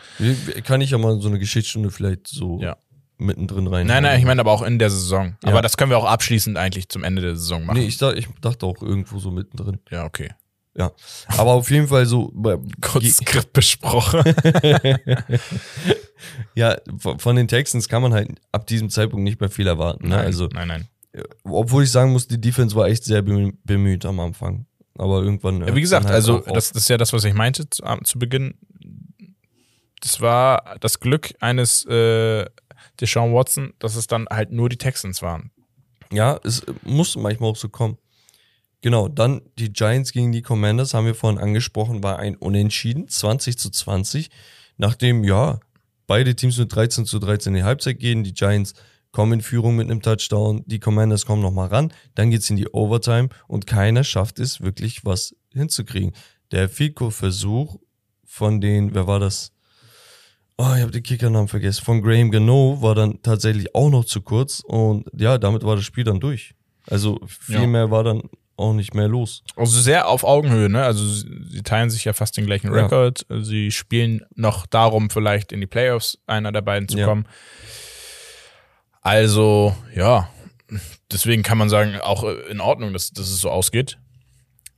[0.64, 2.78] Kann ich ja mal so eine Geschichtsstunde vielleicht so Ja.
[3.18, 3.88] mittendrin rein.
[3.88, 5.38] Nein, nein, ich meine aber auch in der Saison.
[5.43, 7.78] Aber das können wir auch abschließend eigentlich zum Ende der Saison machen.
[7.80, 9.80] Nee, ich, ich dachte auch irgendwo so mittendrin.
[9.89, 10.32] ja, okay.
[10.76, 10.91] Ja.
[11.28, 12.32] Aber auf jeden Fall so.
[12.82, 14.24] Kurz Skript besprochen.
[16.55, 16.78] Ja,
[17.17, 20.07] von den Texans kann man halt ab diesem Zeitpunkt nicht mehr viel erwarten.
[20.07, 20.15] Ne?
[20.15, 20.88] Nein, Also, nein, nein.
[21.43, 24.65] obwohl ich sagen muss, die Defense war echt sehr bemü- bemüht am Anfang.
[24.97, 25.59] Aber irgendwann.
[25.65, 27.84] Ja, wie gesagt, dann halt also das, das ist ja das, was ich meinte zu,
[28.03, 28.53] zu Beginn.
[30.01, 32.45] das war das Glück eines äh,
[33.01, 35.51] Deshaun Watson, dass es dann halt nur die Texans waren.
[36.11, 37.97] Ja, es muss manchmal auch so kommen.
[38.84, 43.57] Genau, dann die Giants gegen die Commanders, haben wir vorhin angesprochen, war ein Unentschieden, 20
[43.57, 44.29] zu 20.
[44.75, 45.61] Nachdem, ja,
[46.05, 48.73] beide Teams mit 13 zu 13 in die Halbzeit gehen, die Giants
[49.13, 52.67] kommen in Führung mit einem Touchdown, die Commanders kommen nochmal ran, dann geht's in die
[52.67, 56.11] Overtime und keiner schafft es wirklich was hinzukriegen.
[56.51, 57.77] Der Fico-Versuch
[58.25, 59.53] von den, wer war das?
[60.57, 61.86] Oh, ich habe den Kickernamen vergessen.
[61.86, 65.86] Von Graham Gano war dann tatsächlich auch noch zu kurz und ja, damit war das
[65.86, 66.53] Spiel dann durch.
[66.88, 67.67] Also viel Ja.
[67.67, 68.23] mehr war dann
[68.55, 69.43] auch nicht mehr los.
[69.55, 70.83] Also sehr auf Augenhöhe, ne?
[70.83, 72.83] Also sie teilen sich ja fast den gleichen Ja.
[72.83, 73.25] Rekord.
[73.41, 77.05] Sie spielen noch darum, vielleicht in die Playoffs einer der beiden zu Ja.
[77.07, 77.27] kommen.
[79.01, 80.29] Also, ja,
[81.11, 83.97] deswegen kann man sagen, auch äh, in Ordnung, dass, dass es so ausgeht.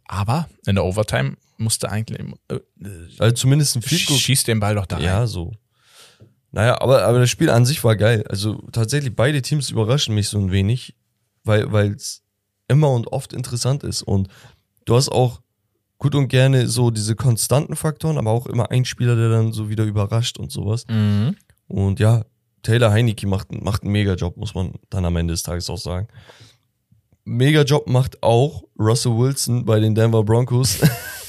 [0.05, 2.19] Aber in der Overtime musste eigentlich
[2.49, 2.59] äh,
[3.19, 5.05] Also zumindest ein Field schießt den Ball doch da rein.
[5.05, 5.53] Ja, so.
[6.51, 8.23] Naja, aber, aber das Spiel an sich war geil.
[8.29, 10.95] Also tatsächlich, beide Teams überraschen mich so ein wenig,
[11.43, 12.23] weil es
[12.67, 14.01] immer und oft interessant ist.
[14.01, 14.27] Und
[14.85, 15.41] du hast auch
[15.97, 19.69] gut und gerne so diese konstanten Faktoren, aber auch immer ein Spieler, der dann so
[19.69, 20.85] wieder überrascht und sowas.
[20.89, 21.35] Mhm.
[21.67, 22.25] Und ja,
[22.63, 26.07] Taylor Heineke macht, macht einen Mega-Job, muss man dann am Ende des Tages auch sagen.
[27.23, 30.79] Mega-Job macht auch Russell Wilson bei den Denver Broncos.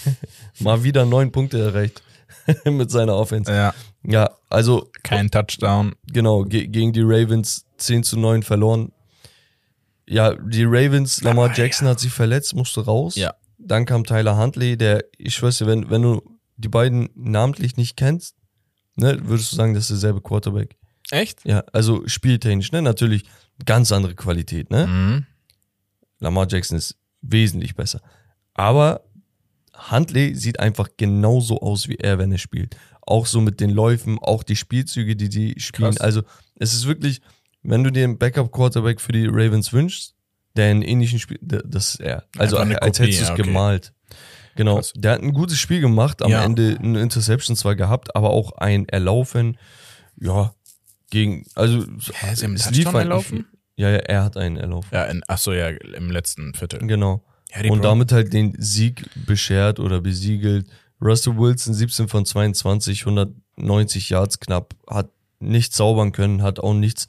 [0.61, 2.03] Mal wieder neun Punkte erreicht
[2.65, 3.51] mit seiner Offense.
[3.53, 5.95] Ja, Ja, also kein Touchdown.
[6.13, 8.93] genau, ge gegen die Ravens 10 zu 9 verloren.
[10.09, 13.17] Ja, die Ravens, Lamar Ah, Jackson hat sich verletzt, musste raus.
[13.17, 13.35] Ja.
[13.59, 16.23] Dann kam Tyler Huntley, der, ich schwör's dir, wenn, wenn du
[16.57, 18.37] die beiden namentlich nicht kennst,
[18.97, 20.77] ne, würdest du sagen, das ist derselbe Quarterback.
[21.11, 21.45] Echt?
[21.45, 23.25] Ja, also spieltechnisch, ne, natürlich
[23.65, 24.87] ganz andere Qualität, ne?
[24.87, 25.27] Mhm.
[26.19, 28.01] Lamar Jackson ist wesentlich besser.
[28.55, 29.05] Aber
[29.91, 32.77] Huntley sieht einfach genauso aus wie er, wenn er spielt.
[33.03, 35.91] Auch so mit den Läufen, auch die Spielzüge, die die spielen.
[35.91, 36.01] Krass.
[36.01, 36.23] Also
[36.57, 37.21] es ist wirklich,
[37.69, 40.15] wenn du dir einen Backup-Quarterback für die Ravens wünschst,
[40.57, 42.25] der einen ähnlichen Spiel, das ist er.
[42.39, 43.43] Also als Kopie, hättest du es okay.
[43.43, 43.93] gemalt.
[44.57, 44.77] Genau.
[44.77, 44.93] Krass.
[44.97, 46.45] Der hat ein gutes Spiel gemacht, am Ja.
[46.45, 49.59] Ende eine Interception zwar gehabt, aber auch ein Erlaufen.
[50.19, 50.55] Ja,
[51.11, 53.47] gegen, also Hä, sie haben einen es lief halt erlaufen?
[53.77, 54.89] Ja, ja, er hat einen erlaufen.
[54.93, 56.81] Ja, in, ach so, ja, im letzten Viertel.
[56.87, 57.23] Genau.
[57.55, 60.67] Ja, und damit halt den Sieg beschert oder besiegelt.
[61.01, 67.09] Russell Wilson 17 von 22, 190 Yards knapp, hat nicht zaubern können, hat auch nichts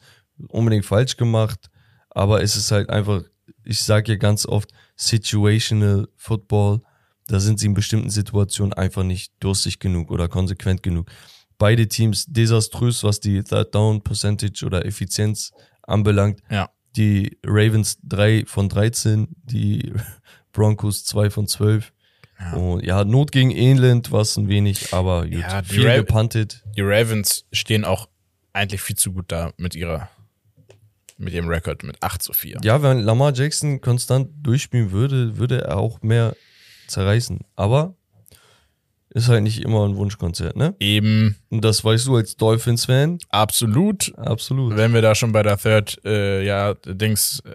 [0.49, 1.69] unbedingt falsch gemacht,
[2.09, 3.23] aber es ist halt einfach,
[3.63, 6.81] ich sage ja ganz oft, situational Football,
[7.27, 11.09] da sind sie in bestimmten Situationen einfach nicht durstig genug oder konsequent genug.
[11.57, 15.51] Beide Teams desaströs, was die Third Down Percentage oder Effizienz
[15.83, 16.39] anbelangt.
[16.49, 16.69] Ja.
[16.95, 19.91] Die Ravens 3 von 13, die
[20.53, 21.91] Broncos 2 von 12.
[22.39, 22.53] Ja.
[22.53, 25.39] Und ja, Not gegen England war es ein wenig, aber gut.
[25.39, 26.63] Ja, viel Ra- gepuntet.
[26.75, 28.07] Die Ravens stehen auch
[28.53, 30.09] eigentlich viel zu gut da mit ihrer,
[31.17, 32.57] mit ihrem Rekord mit 8 zu 4.
[32.63, 36.35] Ja, wenn Lamar Jackson konstant durchspielen würde, würde er auch mehr
[36.87, 37.41] zerreißen.
[37.55, 37.95] Aber
[39.09, 40.75] ist halt nicht immer ein Wunschkonzert, ne?
[40.79, 43.19] Eben Und das weißt du als Dolphins-Fan.
[43.29, 44.13] absolut.
[44.17, 44.75] Absolut.
[44.77, 47.53] Wenn wir da schon bei der Third, äh, ja, Dings, äh,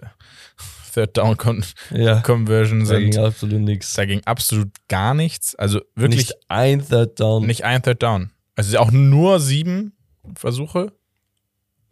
[0.93, 3.93] Third Down Con Ja, Conversion da ging sind, absolut nichts.
[3.93, 5.55] da ging absolut gar nichts.
[5.55, 7.45] Also wirklich Nicht ein Third Down.
[7.47, 8.31] nicht ein Third Down.
[8.55, 9.93] Also auch nur sieben
[10.35, 10.91] Versuche.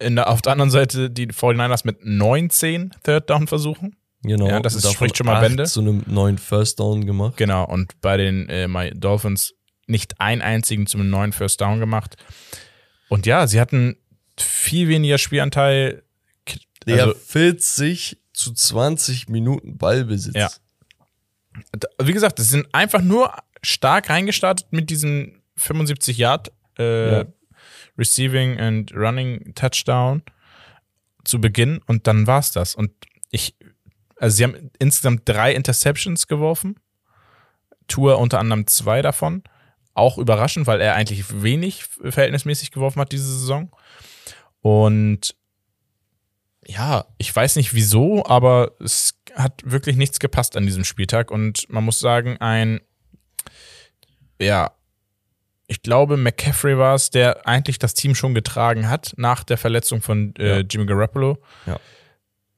[0.02, 3.96] Der, auf der anderen Seite die 49ers mit 19 Third Down Versuchen.
[4.24, 4.48] Genau.
[4.48, 5.64] Ja, das ist- spricht schon mal Bände.
[5.66, 7.38] zu einem neuen First Down gemacht.
[7.38, 9.54] Genau, und bei den äh, Dolphins
[9.88, 12.16] nicht einen einzigen zum neuen First Down gemacht.
[13.10, 13.98] Und ja, sie hatten
[14.40, 16.04] viel weniger Spielanteil.
[16.88, 20.36] Der Also, 40 zu 20 Minuten Ballbesitz.
[20.36, 20.50] Ja.
[22.02, 27.26] wie gesagt, sie sind einfach nur stark reingestartet mit diesem 75 Yard äh, Ja.
[27.98, 30.24] Receiving and Running Touchdown
[31.24, 32.76] zu Beginn und dann war's das.
[32.76, 32.92] Und
[33.30, 33.56] ich,
[34.18, 36.80] also sie haben insgesamt drei Interceptions geworfen.
[37.88, 39.44] Tour unter anderem zwei davon.
[39.94, 43.72] Auch überraschend, weil er eigentlich wenig verhältnismäßig geworfen hat diese Saison.
[44.62, 45.36] Und
[46.66, 51.32] ja, ich weiß nicht wieso, aber es hat wirklich nichts gepasst an diesem Spieltag.
[51.32, 52.80] Und man muss sagen, ein,
[54.40, 54.72] ja,
[55.72, 60.02] ich glaube, McCaffrey war es, der eigentlich das Team schon getragen hat nach der Verletzung
[60.02, 60.66] von äh, Ja.
[60.70, 61.38] Jimmy Garoppolo.
[61.66, 61.80] Ja.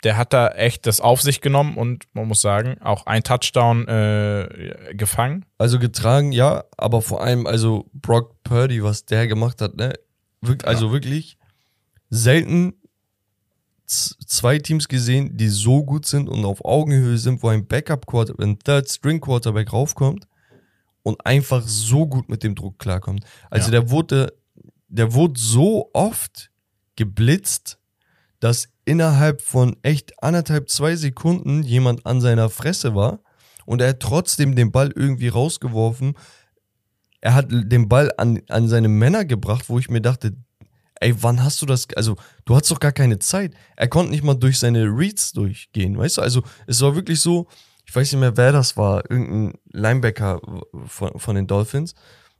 [0.03, 3.87] Der hat da echt das auf sich genommen und man muss sagen, auch ein Touchdown
[3.87, 5.45] äh, gefangen.
[5.59, 9.93] Also getragen, ja, aber vor allem, also Brock Purdy, was der gemacht hat, ne?
[10.41, 11.37] Wirk Also wirklich
[12.09, 12.73] selten
[13.85, 18.57] zwei Teams gesehen, die so gut sind und auf Augenhöhe sind, wo ein Backup-Quarterback, ein
[18.57, 20.25] Third-String-Quarterback raufkommt
[21.03, 23.23] und einfach so gut mit dem Druck klarkommt.
[23.49, 23.71] Also Ja.
[23.81, 24.33] der wurde
[24.87, 26.51] der wurde so oft
[26.95, 27.79] geblitzt,
[28.39, 33.19] dass innerhalb von echt anderthalb, zwei Sekunden jemand an seiner Fresse war
[33.65, 36.13] und er hat trotzdem den Ball irgendwie rausgeworfen.
[37.21, 40.35] Er hat den Ball an, an seine Männer gebracht, wo ich mir dachte,
[40.99, 41.87] ey, wann hast du das?
[41.95, 43.53] Also, du hattest doch gar keine Zeit.
[43.77, 46.21] Er konnte nicht mal durch seine Reads durchgehen, weißt du?
[46.21, 47.47] Also, es war wirklich so,
[47.93, 50.41] ich weiß nicht mehr, wer das war, irgendein Linebacker
[50.87, 51.93] von, von den Dolphins.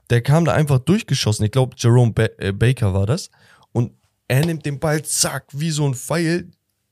[0.10, 1.46] Der kam da einfach durchgeschossen.
[1.46, 3.30] Ich glaube, Jerome ba äh, Baker war das.
[3.72, 3.92] Und
[4.28, 6.50] er nimmt den Ball, zack, wie so ein Pfeil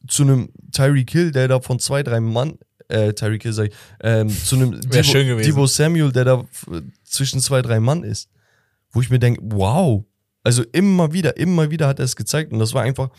[0.08, 3.74] zu einem Tyreek Hill, der da von zwei, drei Mann, äh, Tyreek Hill sag ich,
[4.04, 5.42] ähm, zu einem Debo.
[5.42, 6.46] Debo Samuel, der da
[7.04, 8.30] zwischen zwei, drei Mann ist.
[8.92, 10.06] Wo ich mir denke, wow.
[10.44, 13.10] Also immer wieder, immer wieder hat er es gezeigt und das war einfach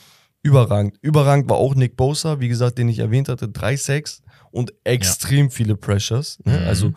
[0.44, 0.98] überragend.
[1.00, 4.22] Überragend war auch Nick Bosa, wie gesagt, den ich erwähnt hatte, drei Sacks
[4.52, 6.38] und extrem viele Pressures.
[6.44, 6.60] Ne?
[6.60, 6.66] Mhm.
[6.66, 6.92] Also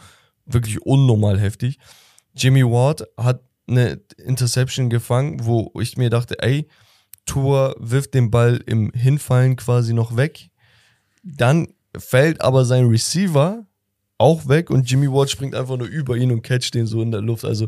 [0.45, 1.79] wirklich unnormal heftig.
[2.35, 6.67] Jimmy Ward hat eine Interception gefangen, wo ich mir dachte, ey,
[7.25, 10.49] Tour wirft den Ball im Hinfallen quasi noch weg.
[11.23, 13.65] Dann fällt aber sein Receiver
[14.17, 17.11] auch weg und Jimmy Ward springt einfach nur über ihn und catcht den so in
[17.11, 17.43] der Luft.
[17.43, 17.67] Also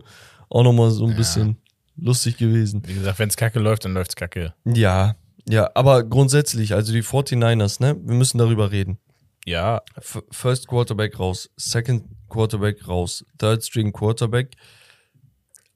[0.50, 1.58] auch nochmal so ein bisschen
[1.96, 2.84] lustig gewesen.
[2.86, 4.54] Wie gesagt, wenn es kacke läuft, dann läuft's kacke.
[4.66, 5.16] Ja,
[5.50, 9.00] ja, aber grundsätzlich, also die 49ers, ne, wir müssen darüber reden.
[9.48, 14.56] Ja, F First Quarterback raus, Second Quarterback raus, Third String Quarterback.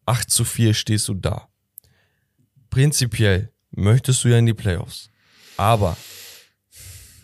[0.06, 1.48] 8 zu 4 stehst du da.
[2.70, 5.10] Prinzipiell möchtest du ja in die Playoffs.
[5.56, 5.96] Aber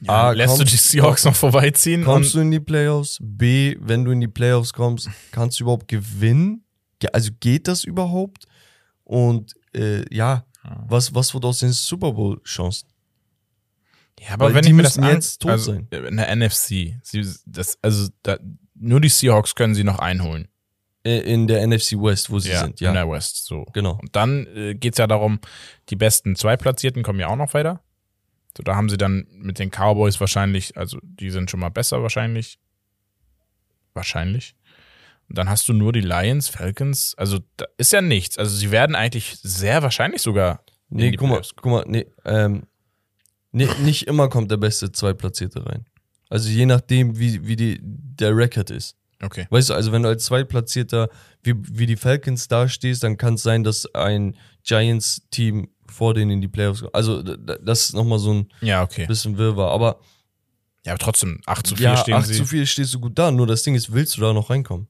[0.01, 2.05] ja A, lässt du kommst- die Seahawks noch vorbeiziehen?
[2.05, 3.17] kommst du in die Playoffs?
[3.21, 6.63] B, wenn du in die Playoffs kommst, kannst du überhaupt gewinnen?
[6.99, 8.45] Ge- Also geht das überhaupt?
[9.03, 10.45] Und äh, ja,
[10.87, 12.87] was, was wird aus den Super Bowl-Chancen?
[14.19, 15.87] Ja, aber weil wenn die ich mir das an, jetzt tot also, sein.
[15.91, 18.37] In der NFC, sie, das, also da,
[18.75, 20.47] nur die Seahawks können sie noch einholen.
[21.03, 22.89] In der NFC West, wo sie sind, ja.
[22.89, 23.63] in der West, so.
[23.73, 23.97] Genau.
[24.01, 25.39] Und dann äh, geht's ja darum,
[25.89, 27.81] die besten zwei Platzierten kommen ja auch noch weiter.
[28.57, 32.01] So, da haben sie dann mit den Cowboys wahrscheinlich, also die sind schon mal besser
[32.01, 32.59] wahrscheinlich.
[33.93, 34.55] Wahrscheinlich.
[35.29, 38.37] Und dann hast du nur die Lions, Falcons, also da ist ja nichts.
[38.37, 40.63] Also sie werden eigentlich sehr wahrscheinlich sogar.
[40.89, 42.63] Nee, guck mal, guck mal, nee, ähm,
[43.51, 45.85] nee, nicht immer kommt der beste Zweitplatzierte rein.
[46.29, 48.95] Also je nachdem, wie, wie die, der Record ist.
[49.21, 49.47] Okay.
[49.49, 51.09] Weißt du, also wenn du als Zweitplatzierter
[51.41, 56.41] wie, wie die Falcons dastehst, dann kann es sein, dass ein Giants-Team vor denen in
[56.41, 56.93] die Playoffs kommt.
[56.93, 59.05] Also das ist nochmal so ein Ja, okay.
[59.07, 59.71] bisschen Wirrwarr.
[59.71, 59.99] Aber
[60.85, 62.33] Ja, aber trotzdem, 8 zu 4 ja, stehen 8 sie.
[62.35, 63.31] zu 4 stehst du gut da.
[63.31, 64.87] Nur das Ding ist, willst du da noch reinkommen?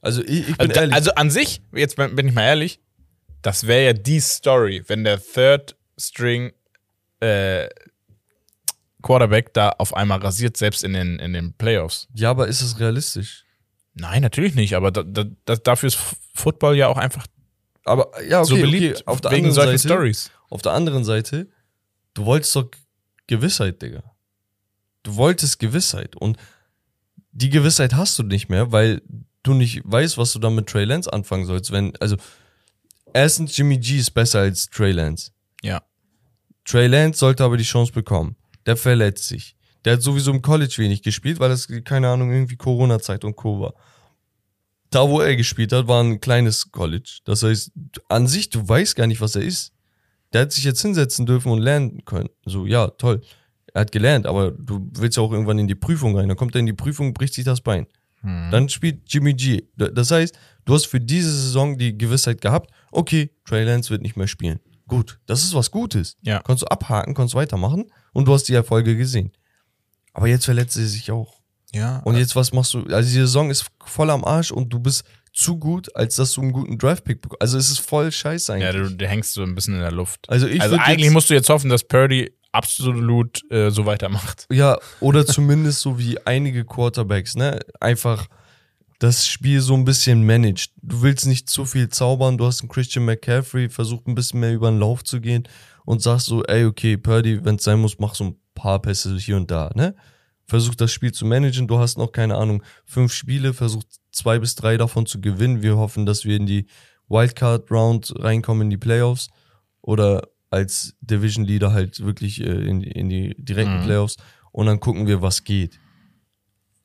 [0.00, 0.94] Also ich, ich bin Also, ehrlich.
[0.94, 2.80] also an sich, jetzt bin bin ich mal ehrlich,
[3.42, 6.52] das wäre ja die Story, wenn der Third String
[7.20, 7.68] äh,
[9.02, 12.08] Quarterback da auf einmal rasiert, selbst in den, in den Playoffs.
[12.14, 13.44] ja, aber ist es realistisch?
[13.94, 15.98] Nein, natürlich nicht, aber da, da, da, dafür ist
[16.34, 17.26] Football ja auch einfach
[17.84, 19.02] Aber ja, okay, so beliebt, okay.
[19.06, 20.30] Auf der wegen anderen solchen Seite, Stories.
[20.50, 21.48] Auf der anderen Seite,
[22.14, 22.70] du wolltest doch
[23.26, 24.02] Gewissheit, Digga.
[25.02, 26.16] Du wolltest Gewissheit.
[26.16, 26.38] Und
[27.32, 29.02] die Gewissheit hast du nicht mehr, weil
[29.42, 31.70] du nicht weißt, was du dann mit Trey Lance anfangen sollst.
[31.70, 32.16] Wenn, also,
[33.12, 35.32] erstens, Jimmy G ist besser als Trey Lance.
[35.62, 35.82] Ja.
[36.68, 38.36] Trey Lance sollte aber die Chance bekommen.
[38.66, 39.56] Der verletzt sich.
[39.84, 43.60] Der hat sowieso im College wenig gespielt, weil das, keine Ahnung, irgendwie Corona-Zeit und Co.
[43.60, 43.74] war.
[44.90, 47.20] Da, wo er gespielt hat, war ein kleines College.
[47.24, 47.72] Das heißt,
[48.08, 49.72] an sich, du weißt gar nicht, was er ist.
[50.32, 52.28] Der hat sich jetzt hinsetzen dürfen und lernen können.
[52.44, 53.22] So, ja, toll.
[53.72, 56.28] Er hat gelernt, aber du willst ja auch irgendwann in die Prüfung rein.
[56.28, 57.86] Dann kommt er in die Prüfung, bricht sich das Bein.
[58.50, 59.62] Dann spielt Jimmy G.
[59.76, 64.16] Das heißt, du hast für diese Saison die Gewissheit gehabt, okay, Trey Lance wird nicht
[64.16, 64.58] mehr spielen.
[64.88, 66.16] Gut, das ist was Gutes.
[66.22, 66.40] Ja.
[66.40, 69.32] Kannst du abhaken, kannst weitermachen und du hast die Erfolge gesehen.
[70.14, 71.38] Aber jetzt verletzt sie sich auch.
[71.72, 71.98] Ja.
[71.98, 72.84] Und jetzt, was machst du?
[72.86, 76.40] Also, die Saison ist voll am Arsch und du bist zu gut, als dass du
[76.40, 77.42] einen guten Draft-Pick bekommst.
[77.42, 78.64] Also, es ist voll scheiße eigentlich.
[78.64, 80.28] ja, du, du hängst so ein bisschen in der Luft.
[80.28, 84.46] also, ich also eigentlich jetzt, musst du jetzt hoffen, dass Purdy absolut äh, so weitermacht.
[84.50, 87.60] Ja, oder zumindest so wie einige Quarterbacks, ne?
[87.78, 88.28] Einfach
[88.98, 90.72] das Spiel so ein bisschen managt.
[90.82, 94.52] Du willst nicht zu viel zaubern, du hast einen Christian McCaffrey, versucht ein bisschen mehr
[94.54, 95.46] über den Lauf zu gehen
[95.84, 99.16] und sagst so, ey, okay, Purdy, wenn es sein muss, mach so ein paar Pässe
[99.16, 99.94] hier und da, ne?
[100.46, 104.54] Versuch das Spiel zu managen, du hast noch, keine Ahnung, fünf Spiele, versuch zwei bis
[104.54, 105.60] drei davon zu gewinnen.
[105.62, 106.66] Wir hoffen, dass wir in die
[107.08, 109.28] Wildcard-Round reinkommen, in die Playoffs
[109.82, 113.84] oder als Division Leader halt wirklich äh, in, die- in die direkten Mhm.
[113.84, 114.16] Playoffs
[114.50, 115.78] und dann gucken wir, was geht.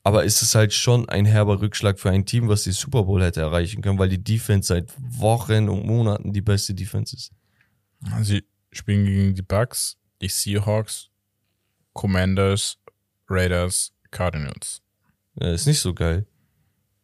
[0.06, 3.22] Aber es ist halt schon ein herber Rückschlag für ein Team, was die Super Bowl
[3.22, 7.32] hätte erreichen können, weil die Defense seit Wochen und Monaten die beste Defense ist.
[8.20, 11.08] Sie spielen gegen die Bucks, die Seahawks,
[11.94, 12.76] Commanders,
[13.28, 14.82] Raiders, Cardinals.
[15.40, 16.26] Ja, ist nicht so geil.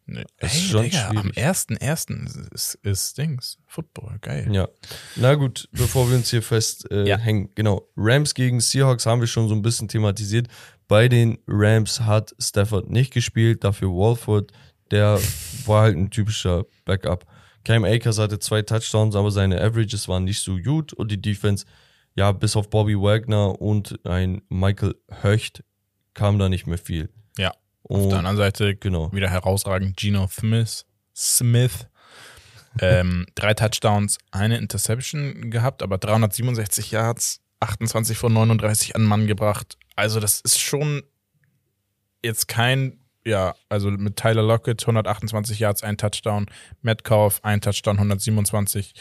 [0.05, 0.25] Nee.
[0.39, 1.37] Das Hey, ist schon Digga, am schwierig.
[1.39, 2.53] 1.1.
[2.53, 3.57] ist, ist Dings.
[3.65, 4.47] Football, geil.
[4.51, 4.67] Ja.
[5.15, 7.17] Na gut, bevor wir uns hier fest äh, Ja.
[7.17, 7.49] hängen.
[7.55, 7.87] Genau.
[7.95, 10.47] Rams gegen Seahawks haben wir schon so ein bisschen thematisiert.
[10.91, 14.51] Bei den Rams hat Stafford nicht gespielt, dafür Walford,
[14.91, 15.21] der
[15.65, 17.25] war halt ein typischer Backup.
[17.63, 21.65] Cam Akers hatte zwei Touchdowns, aber seine Averages waren nicht so gut und die Defense,
[22.15, 25.63] ja, bis auf Bobby Wagner und ein Michael Höcht
[26.13, 27.07] kam da nicht mehr viel.
[27.37, 27.51] Ja.
[27.83, 29.13] Auf Und der anderen Seite genau.
[29.13, 30.85] wieder herausragend Geno Smith.
[31.15, 31.87] Smith.
[32.81, 39.77] ähm, drei Touchdowns, eine Interception gehabt, aber 367 Yards, 28 von 39 an Mann gebracht.
[39.95, 41.03] Also das ist schon
[42.23, 46.47] jetzt kein, ja, also mit Tyler Lockett 128 Yards, ein Touchdown,
[46.81, 48.93] Metcalf ein Touchdown, 127.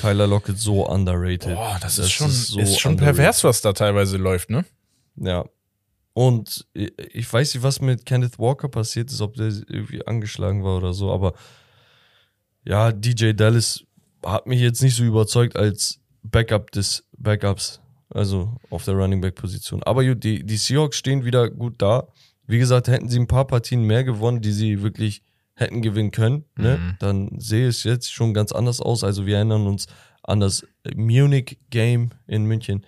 [0.00, 1.54] Tyler Lockett so underrated.
[1.54, 3.16] Boah, das, ist schon, so ist schon underrated.
[3.16, 4.64] pervers, was da teilweise läuft, ne?
[5.16, 5.44] Ja.
[6.12, 10.78] Und ich weiß nicht, was mit Kenneth Walker passiert ist, ob der irgendwie angeschlagen war
[10.78, 11.34] oder so, aber
[12.64, 13.84] ja, DJ Dallas
[14.24, 19.34] hat mich jetzt nicht so überzeugt als Backup des Backups, also auf der Running Back
[19.34, 19.82] Position.
[19.82, 22.06] Aber gut, die, die Seahawks stehen wieder gut da.
[22.46, 25.22] Wie gesagt, hätten sie ein paar Partien mehr gewonnen, die sie wirklich
[25.54, 26.76] hätten gewinnen können, ne?
[26.76, 26.96] Mhm.
[26.98, 29.02] dann sehe es jetzt schon ganz anders aus.
[29.02, 29.86] Also wir erinnern uns
[30.22, 32.84] an das Munich Game in München.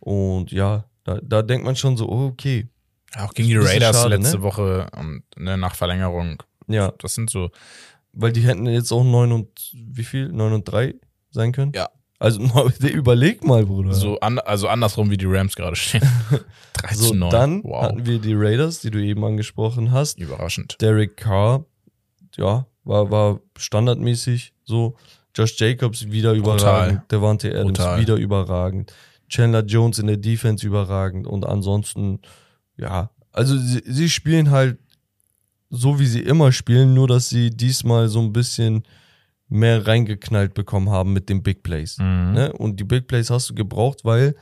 [0.00, 2.68] Und ja, da, da denkt man schon so, oh, okay,
[3.16, 4.42] Auch gegen die Raiders schade, letzte ne?
[4.42, 6.42] Woche und ne, nach Verlängerung.
[6.68, 7.50] ja, Das sind so,
[8.12, 10.28] weil die hätten jetzt auch 9 und wie viel?
[10.28, 10.94] 9 und 3
[11.30, 11.72] sein können?
[11.74, 11.88] Ja.
[12.20, 12.40] Also
[12.82, 13.94] überleg mal, Bruder.
[13.94, 16.02] so an, also andersrum wie die Rams gerade stehen.
[16.74, 17.30] 3 So, zu 9.
[17.30, 17.82] dann wow.
[17.82, 20.18] hatten wir die Raiders, die du eben angesprochen hast.
[20.18, 20.76] Überraschend.
[20.80, 21.64] Derek Carr,
[22.36, 24.96] ja, war, war standardmäßig so.
[25.34, 27.02] Josh Jacobs wieder überragend.
[27.10, 28.00] Devante Adams Brutal.
[28.00, 28.92] wieder überragend.
[29.28, 31.26] Chandler Jones in der Defense überragend.
[31.26, 32.20] Und ansonsten,
[32.76, 34.78] ja, also sie, sie spielen halt
[35.70, 38.82] so, wie sie immer spielen, nur dass sie diesmal so ein bisschen
[39.50, 41.98] mehr reingeknallt bekommen haben mit den Big Plays.
[41.98, 42.32] Mhm.
[42.32, 42.52] Ne?
[42.52, 44.34] Und die Big Plays hast du gebraucht, weil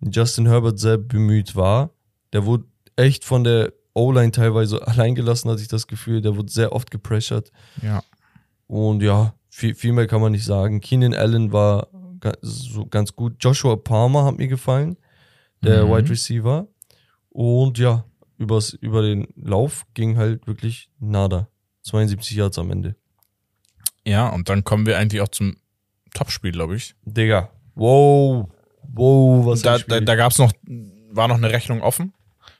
[0.00, 1.90] Justin Herbert sehr bemüht war.
[2.32, 2.64] Der wurde
[2.96, 6.20] echt von der O-Line teilweise allein gelassen, hatte ich das Gefühl.
[6.22, 7.50] Der wurde sehr oft gepressured.
[7.82, 8.02] Ja.
[8.66, 10.80] Und ja, viel, viel mehr kann man nicht sagen.
[10.80, 11.88] Keenan Allen war
[12.40, 13.34] so ganz gut.
[13.40, 14.96] Joshua Palmer hat mir gefallen,
[15.62, 15.90] der Mhm.
[15.90, 16.68] Wide Receiver.
[17.28, 18.04] Und ja,
[18.38, 21.48] übers, über den Lauf ging halt wirklich nada.
[21.82, 22.96] 72 Yards am Ende.
[24.06, 25.56] Ja, und dann kommen wir eigentlich auch zum
[26.12, 26.94] Topspiel, glaube ich.
[27.04, 28.48] Digga, wow,
[28.92, 30.52] wow, was da da, da gab es noch,
[31.10, 32.12] war noch eine Rechnung offen.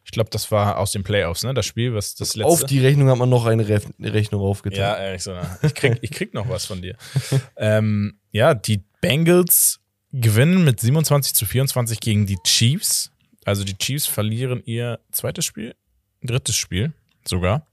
[0.04, 1.54] Ich glaube, das war aus den Playoffs, ne?
[1.54, 2.52] Das Spiel, was das letzte.
[2.52, 4.78] Auf die Rechnung hat man noch eine Ref Rechnung aufgetan.
[4.78, 5.34] Ja, ehrlich so.
[5.62, 6.96] Ich krieg, ich krieg noch was von dir.
[7.56, 9.80] ähm, ja, die Bengals
[10.12, 13.10] gewinnen mit 27 zu 24 gegen die Chiefs.
[13.44, 15.74] Also die Chiefs verlieren ihr zweites Spiel,
[16.22, 16.92] drittes Spiel
[17.26, 17.66] sogar.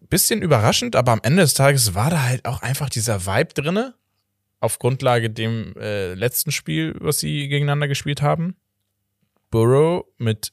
[0.00, 3.94] Bisschen überraschend, aber am Ende des Tages war da halt auch einfach dieser Vibe drinne.
[4.60, 8.56] Auf Grundlage dem äh, letzten Spiel, was sie gegeneinander gespielt haben.
[9.50, 10.52] Burrow mit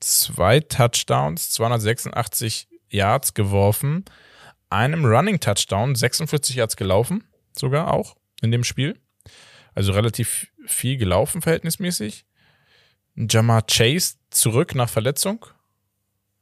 [0.00, 4.04] zwei Touchdowns, 286 Yards geworfen,
[4.70, 7.24] einem Running Touchdown, 46 Yards gelaufen,
[7.56, 8.98] sogar auch in dem Spiel.
[9.74, 12.26] Also relativ viel gelaufen verhältnismäßig.
[13.14, 15.46] Jamar Chase zurück nach Verletzung.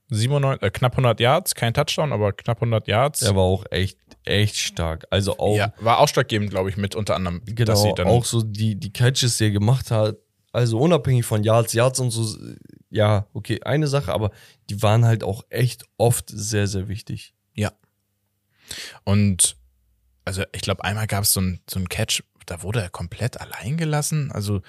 [0.08, 3.20] 97, äh, knapp 100 Yards, kein Touchdown, aber knapp 100 Yards.
[3.20, 5.06] Der war auch echt, echt stark.
[5.10, 8.92] Also auch, ja, war ausschlaggebend, glaube ich, mit unter anderem, genau, auch so die, die
[8.92, 10.16] Catches, die er gemacht hat.
[10.52, 12.38] Also unabhängig von Yards, Yards und so,
[12.88, 14.30] ja, okay, eine Sache, aber
[14.70, 17.34] die waren halt auch echt oft sehr, sehr wichtig.
[19.04, 19.56] Und
[20.24, 23.40] also ich glaube, einmal gab es so ein, so ein Catch, da wurde er komplett
[23.40, 24.30] allein gelassen.
[24.32, 24.62] Also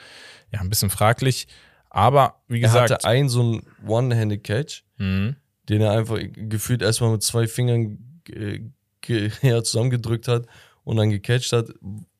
[0.52, 1.48] ja, ein bisschen fraglich.
[1.98, 5.36] Aber wie Er gesagt, hatte einen so einen One-Handed Catch, mhm.
[5.68, 8.60] den er einfach gefühlt erstmal mit zwei Fingern äh,
[9.02, 10.45] ge- ja, zusammengedrückt hat
[10.84, 11.69] und dann gecatcht hat,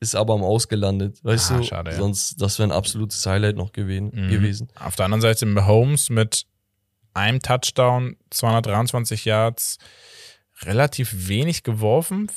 [0.00, 1.22] ist aber am Ausgelandet.
[1.24, 1.62] Weißt Ah, du?
[1.62, 1.96] schade, ja.
[1.96, 4.10] Sonst, das wäre ein absolutes Highlight noch gewesen.
[4.12, 4.28] Mhm.
[4.30, 4.68] gewesen.
[4.80, 6.44] Auf der anderen Seite Mahomes mit
[7.14, 9.78] einem Touchdown, 223 Yards,
[10.62, 12.30] relativ wenig geworfen.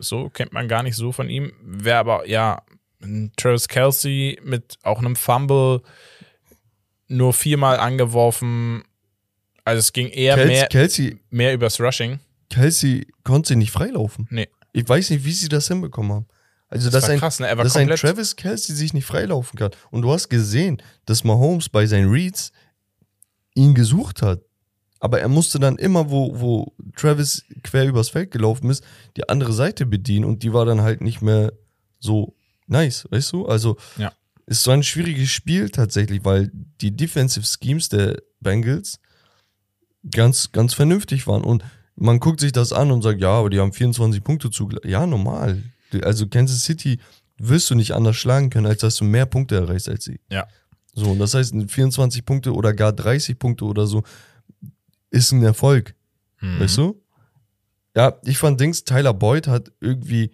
[0.00, 1.52] So kennt man gar nicht so von ihm.
[1.62, 2.62] Wäre aber, ja,
[3.00, 5.82] ein Travis Kelsey mit auch einem Fumble
[7.08, 8.82] nur viermal angeworfen.
[9.64, 12.20] Also es ging eher Kelsey, mehr, Kelsey, mehr übers Rushing.
[12.50, 14.26] Kelsey konnte sie nicht freilaufen.
[14.30, 14.48] Nee.
[14.72, 16.26] Ich weiß nicht, wie sie das hinbekommen haben.
[16.68, 17.46] Also, Das dass, ein, krass, ne?
[17.46, 17.88] Er war dass ein.
[17.88, 19.70] Travis Kelsey sich nicht freilaufen kann.
[19.90, 22.52] Und du hast gesehen, dass Mahomes bei seinen Reads
[23.54, 24.40] ihn gesucht hat.
[24.98, 28.82] Aber er musste dann immer, wo, wo Travis quer übers Feld gelaufen ist,
[29.16, 31.52] die andere Seite bedienen und die war dann halt nicht mehr
[32.00, 32.34] so
[32.66, 33.46] nice, weißt du?
[33.46, 34.12] Also Ja.
[34.46, 36.50] Ist so ein schwieriges Spiel tatsächlich, weil
[36.80, 39.00] die Defensive Schemes der Bengals
[40.10, 41.42] ganz, ganz vernünftig waren.
[41.42, 41.64] Und
[41.96, 44.88] man guckt sich das an und sagt, ja, aber die haben 24 Punkte zugelassen.
[44.88, 45.62] Ja, normal.
[46.02, 46.98] Also Kansas City
[47.38, 50.20] wirst du nicht anders schlagen können, als dass du mehr Punkte erreichst als sie.
[50.30, 50.46] Ja.
[50.92, 54.02] So, und das heißt, 24 Punkte oder gar 30 Punkte oder so
[55.10, 55.94] ist ein Erfolg.
[56.40, 56.60] Mhm.
[56.60, 57.00] Weißt du?
[57.96, 60.32] Ja, ich fand Dings, Tyler Boyd hat irgendwie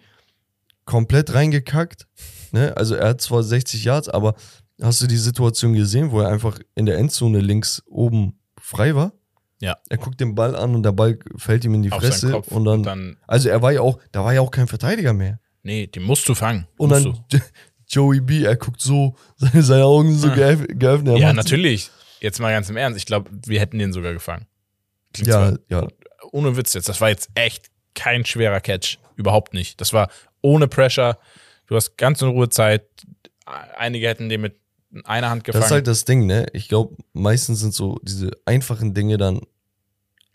[0.85, 2.07] komplett reingekackt.
[2.51, 2.75] Ne?
[2.77, 4.35] Also er hat zwar 60 Yards, aber
[4.81, 9.13] hast du die Situation gesehen, wo er einfach in der Endzone links oben frei war?
[9.61, 9.77] Ja.
[9.89, 12.47] Er guckt den Ball an und der Ball fällt ihm in die Auf Fresse Kopf
[12.47, 15.13] und dann, und dann- also er war ja auch, da war ja auch kein Verteidiger
[15.13, 15.39] mehr.
[15.63, 16.67] Nee, die musst du fangen.
[16.77, 17.41] Und musst dann
[17.87, 20.33] Joey B, er guckt so, seine, seine Augen so Ah.
[20.33, 21.15] geöff- geöffnet.
[21.17, 21.19] du.
[21.21, 21.91] Ja, natürlich.
[22.19, 22.97] Jetzt mal ganz im Ernst.
[22.97, 24.45] Ich glaube, wir hätten den sogar gefangen.
[25.13, 25.87] Klingt Ja, ja.
[26.31, 26.87] ohne Witz jetzt.
[26.89, 28.97] Das war jetzt echt kein schwerer Catch.
[29.15, 29.79] Überhaupt nicht.
[29.81, 30.09] Das war
[30.41, 31.17] ohne Pressure.
[31.71, 32.83] Du hast ganz in Ruhe Zeit.
[33.77, 34.57] Einige hätten den mit
[35.05, 35.61] einer Hand gefangen.
[35.61, 36.45] Das ist halt das Ding, ne?
[36.51, 39.39] Ich glaube, meistens sind so diese einfachen Dinge dann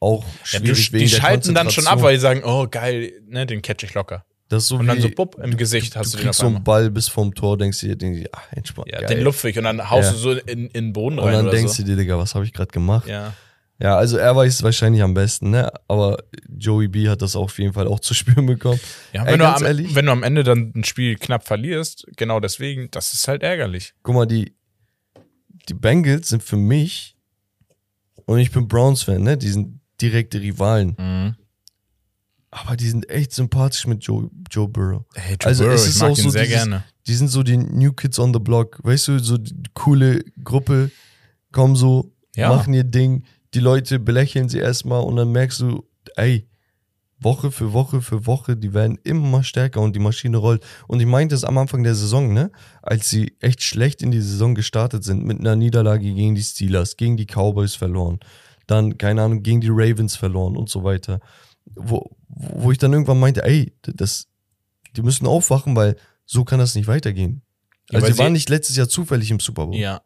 [0.01, 2.67] auch ja, du, schwierig wegen die der schalten dann schon ab, weil die sagen, oh
[2.71, 4.25] geil, ne, den catch ich locker.
[4.49, 6.47] das ist so Und dann so bupp im Gesicht hast du, du den kriegst so
[6.47, 6.65] einen.
[6.65, 9.09] Ball bis vom Tor, denkst du dir, du ach, entspannt, Ja, geil.
[9.17, 10.13] den lupfe ich und dann haust Ja.
[10.13, 11.83] du so in, in den Boden Und rein dann oder denkst so.
[11.83, 13.07] du dir, Digga, was habe ich gerade gemacht?
[13.07, 13.35] Ja.
[13.79, 15.71] Ja, also er weiß es wahrscheinlich am besten, ne?
[15.87, 16.17] Aber
[16.49, 18.81] Joey B hat das auf jeden Fall auch zu spüren bekommen.
[19.13, 19.95] Ja, Ey, wenn, du ganz am, ehrlich?
[19.95, 23.93] wenn du am Ende dann ein Spiel knapp verlierst, genau deswegen, das ist halt ärgerlich.
[24.03, 24.55] Guck mal, die,
[25.69, 27.17] die Bengals sind für mich,
[28.25, 29.37] und ich bin Browns-Fan, ne?
[29.37, 31.37] Die sind direkte Rivalen.
[32.51, 35.05] Aber die sind echt sympathisch mit Joe, Joe Burrow.
[35.15, 36.85] Hey, Joe Also Burrow, es ich ist mag auch ihn so sehr dieses- gerne.
[37.07, 40.91] Die sind so die New Kids on the Block, weißt du, so die coole Gruppe,
[41.53, 42.49] kommen so, Ja.
[42.49, 43.25] machen ihr Ding,
[43.55, 46.49] die Leute belächeln sie erstmal und dann merkst du, ey,
[47.19, 50.63] Woche für Woche für Woche, die werden immer stärker und die Maschine rollt.
[50.87, 52.51] Und ich meinte es am Anfang der Saison, ne,
[52.83, 56.97] als sie echt schlecht in die Saison gestartet sind, mit einer Niederlage gegen die Steelers,
[56.97, 58.21] gegen die Cowboys verloren,
[58.67, 61.21] dann, keine Ahnung, gegen die Ravens verloren und so weiter.
[61.75, 64.29] Wo, wo ich dann irgendwann meinte, ey, das,
[64.95, 65.97] die müssen aufwachen, weil
[66.27, 67.43] so kann das nicht weitergehen.
[67.91, 69.77] Ja, Also weil die waren nicht letztes Jahr zufällig im Super Bowl.
[69.77, 70.03] Ja.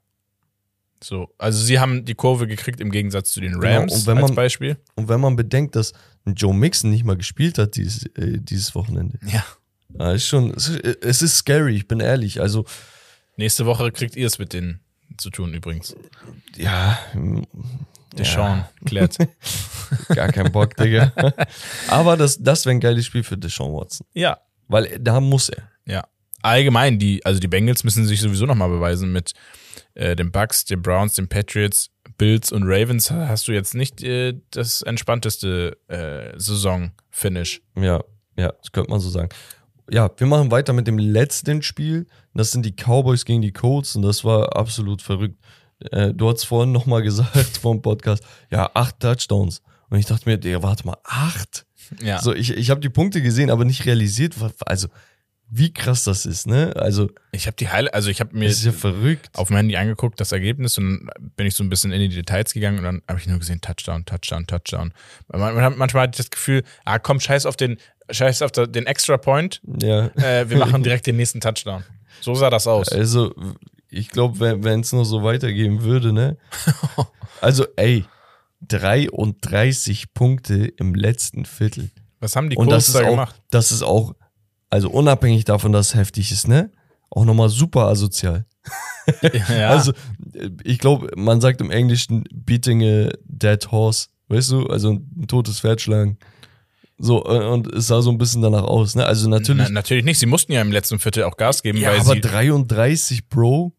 [1.03, 4.19] So, also sie haben die Kurve gekriegt im Gegensatz zu den Genau, Rams und wenn
[4.19, 4.77] als man- Beispiel.
[4.97, 5.93] Und wenn man bedenkt, dass
[6.27, 9.45] Joe Mixon nicht mal gespielt hat dieses, äh, dieses Wochenende, Ja.
[9.99, 12.41] ja, ist schon, es ist, es ist scary, ich bin ehrlich.
[12.41, 12.65] Also,
[13.37, 14.81] Nächste Woche kriegt ihr es mit denen
[15.17, 15.97] zu tun übrigens.
[16.57, 16.99] ja,
[18.19, 19.17] Der Sean klärt.
[20.09, 21.13] gar kein Bock, Digga.
[21.89, 24.07] Aber das, das wäre ein geiles Spiel für Deshaun Watson.
[24.13, 25.63] ja, Weil da muss er.
[25.87, 26.05] ja.
[26.43, 29.33] Allgemein, die, also die Bengals müssen sich sowieso nochmal beweisen mit
[29.95, 34.35] äh, den Bucks, den Browns, den Patriots, Bills und Ravens hast du jetzt nicht äh,
[34.51, 37.63] das entspannteste äh, Saison-Finish.
[37.77, 38.03] Ja,
[38.37, 39.29] ja, das könnte man so sagen.
[39.91, 42.07] Ja, wir machen weiter mit dem letzten Spiel.
[42.35, 45.39] Das sind die Cowboys gegen die Colts und das war absolut verrückt.
[45.91, 49.63] Äh, du hast vorhin nochmal gesagt vom Podcast, ja, acht Touchdowns.
[49.89, 51.67] Und ich dachte mir, Digga, warte mal, acht?
[52.01, 52.21] Ja.
[52.21, 54.37] So, ich, ich habe die Punkte gesehen, aber nicht realisiert,
[54.67, 54.89] also
[55.53, 56.73] wie krass das ist, ne?
[56.77, 59.31] Also, Ich habe die Heile, also ich habe mir das ist ja verrückt.
[59.37, 62.09] auf dem Handy angeguckt, das Ergebnis, und dann bin ich so ein bisschen in die
[62.15, 64.93] Details gegangen und dann habe ich nur gesehen, Touchdown, Touchdown, Touchdown.
[65.29, 67.79] Man, man hat, manchmal hatte ich das Gefühl, ah komm, scheiß auf den,
[68.11, 70.07] scheiß auf den Extra Point, Ja.
[70.17, 71.83] äh, wir machen direkt den nächsten Touchdown.
[72.21, 72.89] So sah das aus.
[72.91, 73.35] Also,
[73.89, 76.37] ich glaube, wenn es noch so weitergehen würde, ne?
[77.41, 78.05] Also, ey,
[78.69, 81.91] 33 Punkte im letzten Viertel.
[82.21, 83.41] Was haben die Colts da auch, gemacht?
[83.51, 84.15] das ist auch,
[84.71, 86.71] also unabhängig davon, dass es heftig ist, ne?
[87.11, 88.47] Auch nochmal super asozial.
[89.49, 89.93] Ja, Also,
[90.63, 94.67] ich glaube, man sagt im Englischen beating a dead horse, weißt du?
[94.67, 96.19] Also ein totes Pferd schlagen.
[96.99, 99.05] So, und es sah so ein bisschen danach aus, ne?
[99.07, 99.65] Also natürlich.
[99.65, 100.19] Na, natürlich nicht.
[100.21, 102.21] Sie mussten ja im letzten Viertel auch Gas geben, ja, weil aber sie.
[102.21, 103.73] 33, Bro.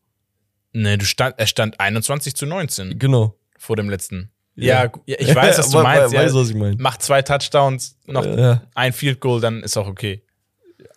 [0.74, 3.36] Ne, du stand, er stand 21 zu 19 Genau.
[3.58, 4.32] vor dem letzten.
[4.56, 4.86] Ja.
[5.06, 6.14] Ja, ich weiß, was du meinst.
[6.16, 6.76] Weiß, Ja, was ich meine.
[6.78, 8.64] macht zwei Touchdowns, noch Ja.
[8.74, 10.24] ein Field Goal, dann ist auch okay.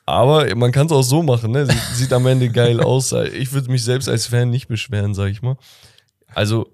[0.06, 1.66] Aber man kann es auch so machen, ne?
[1.66, 3.12] Sieht, sieht am Ende geil aus.
[3.12, 5.56] Ich würde mich selbst als Fan nicht beschweren, sag ich mal.
[6.26, 6.70] Also,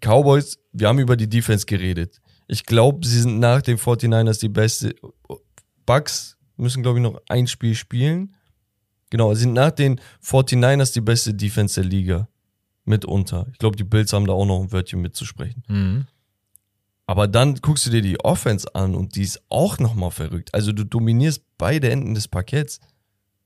[0.00, 2.20] Cowboys, wir haben über die Defense geredet.
[2.46, 4.94] Ich glaube, sie sind nach den 49ers die beste.
[5.86, 8.34] Bucks müssen, glaube ich, noch ein Spiel spielen.
[9.10, 12.28] Genau, sie sind nach den 49ers die beste Defense der Liga.
[12.84, 13.46] Mitunter.
[13.52, 15.62] Ich glaube, die Bills haben da auch noch ein Wörtchen mitzusprechen.
[15.68, 16.06] Mhm.
[17.08, 20.52] Aber dann guckst du dir die Offense an und die ist auch nochmal verrückt.
[20.52, 22.80] Also du dominierst beide Enden des Parketts.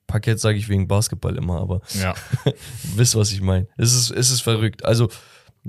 [0.08, 2.12] Parkett sage ich wegen Basketball immer, aber Ja.
[2.96, 3.68] wisst, was ich meine.
[3.76, 4.84] Es ist, es ist verrückt.
[4.84, 5.10] Also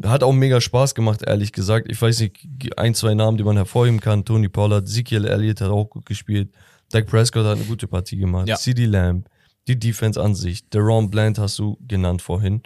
[0.04, 1.88] hat auch mega Spaß gemacht, ehrlich gesagt.
[1.88, 2.40] Ich weiß nicht,
[2.78, 4.26] ein, zwei Namen, die man hervorheben kann.
[4.26, 6.52] Tony Pollard, Ezekiel Elliott hat auch gut gespielt.
[6.90, 8.48] Dak Prescott hat eine gute Partie gemacht.
[8.48, 8.56] Ja.
[8.56, 9.30] CD Lamb,
[9.68, 10.68] die Defense an sich.
[10.70, 12.64] Deron Bland hast du genannt vorhin.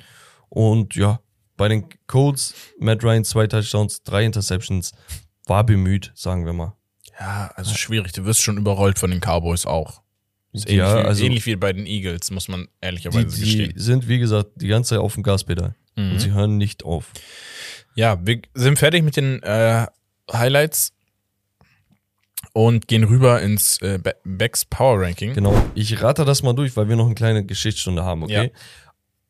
[0.47, 1.19] Und ja,
[1.57, 4.91] bei den Colts, Matt Ryan, zwei Touchdowns, drei Interceptions,
[5.45, 6.73] war bemüht, sagen wir mal.
[7.19, 8.11] Ja, also schwierig.
[8.13, 10.01] Du wirst schon überrollt von den Cowboys auch.
[10.53, 13.41] Ist Ja, ähnlich, wie, also- ähnlich wie bei den Eagles, muss man Die, ehrlicherweise die
[13.41, 13.73] gestehen.
[13.75, 15.75] sind, wie gesagt, die ganze Zeit auf dem Gaspedal.
[15.95, 16.11] Mhm.
[16.11, 17.11] Und sie hören nicht auf.
[17.95, 19.87] Ja, wir sind fertig mit den äh,
[20.31, 20.93] Highlights
[22.53, 25.33] und gehen rüber ins äh, Be- Becks Power Ranking.
[25.33, 25.53] Genau.
[25.75, 28.51] Ich rate das mal durch, weil wir noch eine kleine Geschichtsstunde haben, okay?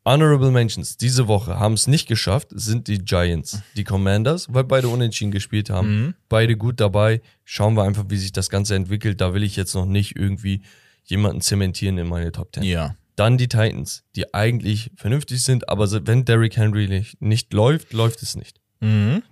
[0.07, 4.87] Honorable Mentions diese Woche haben es nicht geschafft, sind die Giants, die Commanders, weil beide
[4.87, 5.89] unentschieden gespielt haben.
[5.89, 6.13] Mhm.
[6.29, 7.21] Beide gut dabei.
[7.43, 9.19] Schauen wir einfach, wie sich das Ganze entwickelt.
[9.19, 10.61] Da will ich jetzt noch nicht irgendwie
[11.03, 12.63] jemanden zementieren in meine Top 10.
[12.63, 12.95] Ja.
[13.17, 18.23] Dann die Titans, die eigentlich vernünftig sind, aber wenn Derrick Henry nicht, nicht läuft, läuft
[18.23, 18.61] es nicht.
[18.79, 19.23] Mhm.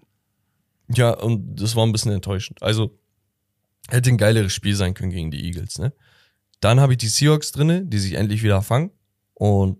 [0.93, 2.61] Ja, und das war ein bisschen enttäuschend.
[2.61, 2.99] Also
[3.87, 5.93] hätte ein geileres Spiel sein können gegen die Eagles, ne?
[6.59, 8.91] Dann habe ich die Seahawks drinne, die sich endlich wieder fangen
[9.35, 9.77] und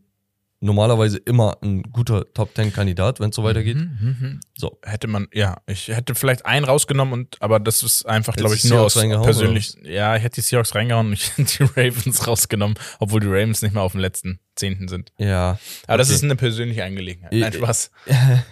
[0.66, 3.78] normalerweise immer ein guter Top 10 Kandidat, wenn es so weitergeht.
[3.78, 4.40] Mhm, mhm.
[4.58, 8.56] So, Hätte man, ja, ich hätte vielleicht einen rausgenommen und, aber das ist einfach, glaube
[8.56, 9.76] ich, nur aus persönlich.
[9.84, 13.62] Ja, ich hätte die Seahawks reingehauen und ich hätte die Ravens rausgenommen, obwohl die Ravens
[13.62, 15.12] nicht mehr auf dem letzten Zehnten sind.
[15.18, 15.60] ja.
[15.88, 16.16] Aber das Okay.
[16.16, 17.32] ist eine persönliche Angelegenheit.
[17.34, 17.92] Nein, Ich- Spaß.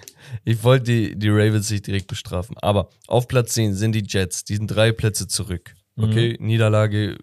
[0.46, 2.58] Ich wollte die, die Ravens nicht direkt bestrafen.
[2.60, 4.44] Aber auf Platz 10 sind die Jets.
[4.44, 5.76] Die sind drei Plätze zurück.
[5.96, 7.18] Okay, Niederlage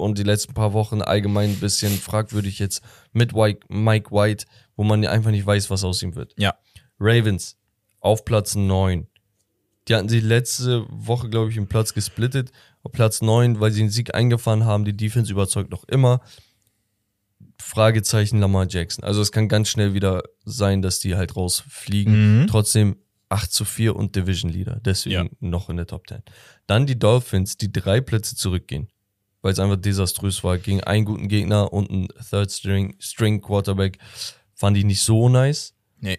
[0.00, 2.82] und die letzten paar Wochen allgemein ein bisschen fragwürdig jetzt
[3.12, 4.46] mit Mike White,
[4.76, 6.34] wo man einfach nicht weiß, was aus ihm wird.
[6.38, 6.54] Ja.
[6.98, 7.56] Ravens
[8.00, 9.06] auf Platz 9.
[9.88, 12.50] Die hatten sich letzte Woche, glaube ich, im Platz gesplittet.
[12.82, 14.84] Auf Platz 9, weil sie einen Sieg eingefahren haben.
[14.84, 16.20] Die Defense überzeugt noch immer.
[17.58, 19.04] Fragezeichen Lamar Jackson.
[19.04, 22.42] Also es kann ganz schnell wieder sein, dass die halt rausfliegen.
[22.42, 22.46] Mhm.
[22.46, 22.96] Trotzdem
[23.28, 24.80] 8 zu 4 und Division Leader.
[24.84, 25.30] Deswegen Ja.
[25.40, 26.22] noch in der Top 10.
[26.66, 28.88] Dann die Dolphins, die drei Plätze zurückgehen.
[29.42, 30.58] Weil es einfach desaströs war.
[30.58, 33.98] Gegen einen guten Gegner und einen Third String, String Quarterback
[34.54, 35.74] fand ich nicht so nice.
[35.98, 36.18] Nee.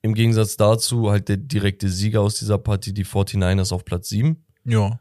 [0.00, 4.42] Im Gegensatz dazu halt der direkte Sieger aus dieser Partie, die 49ers auf Platz 7.
[4.64, 4.98] Ja.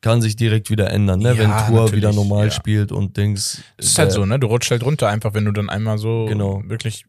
[0.00, 1.34] Kann sich direkt wieder ändern, ne?
[1.34, 2.50] Ja, wenn Tour wieder normal ja.
[2.52, 3.62] spielt und Dings.
[3.76, 4.38] Es ist halt so, ne?
[4.38, 6.62] Du rutschst halt runter, einfach wenn du dann einmal so Genau.
[6.66, 7.04] wirklich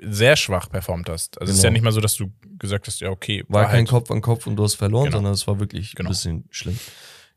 [0.00, 1.40] sehr schwach performt hast.
[1.40, 1.68] Also es ist Genau.
[1.68, 4.20] ja nicht mal so, dass du gesagt hast, ja, okay, War kein halt, Kopf an
[4.20, 5.18] Kopf und du hast verloren, Genau.
[5.18, 6.08] sondern es war wirklich Genau.
[6.08, 6.78] ein bisschen schlimm.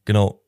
[0.06, 0.42] Genau.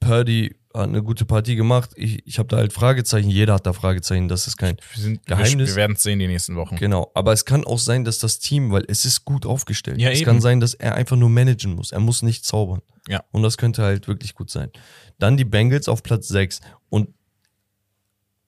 [0.00, 1.90] Purdy hat eine gute Partie gemacht.
[1.94, 3.30] Ich, ich habe da halt Fragezeichen.
[3.30, 4.28] Jeder hat da Fragezeichen.
[4.28, 5.70] Das ist kein Wir, sind, Geheimnis.
[5.70, 6.76] wir werden es sehen die nächsten Wochen.
[6.76, 7.10] Genau.
[7.14, 10.00] Aber es kann auch sein, dass das Team, weil es ist gut aufgestellt.
[10.00, 10.26] Ja, es eben.
[10.26, 11.92] kann sein, dass er einfach nur managen muss.
[11.92, 12.80] Er muss nicht zaubern.
[13.08, 13.22] Ja.
[13.30, 14.70] Und das könnte halt wirklich gut sein.
[15.18, 16.60] Dann die Bengals auf Platz 6.
[16.90, 17.08] Und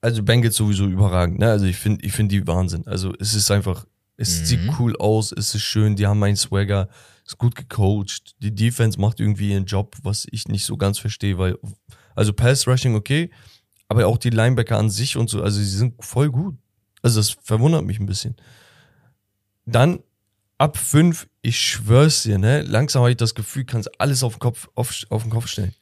[0.01, 1.39] also Bengals sowieso überragend.
[1.39, 1.49] Ne?
[1.49, 2.85] Also ich finde ich find die Wahnsinn.
[2.87, 3.85] Also es ist einfach,
[4.15, 4.45] es Mhm.
[4.45, 6.89] sieht cool aus, es ist schön, die haben einen Swagger,
[7.25, 8.35] ist gut gecoacht.
[8.39, 11.57] Die Defense macht irgendwie ihren Job, was ich nicht so ganz verstehe, weil,
[12.17, 13.29] also Pass Rushing okay,
[13.87, 16.55] aber auch die Linebacker an sich und so, also sie sind voll gut.
[17.01, 18.35] Also das verwundert mich ein bisschen.
[19.65, 19.99] Dann
[20.57, 24.39] ab 5, ich schwör's dir, ne, langsam habe ich das Gefühl, kannst alles auf den
[24.39, 25.73] Kopf, auf, auf den Kopf stellen.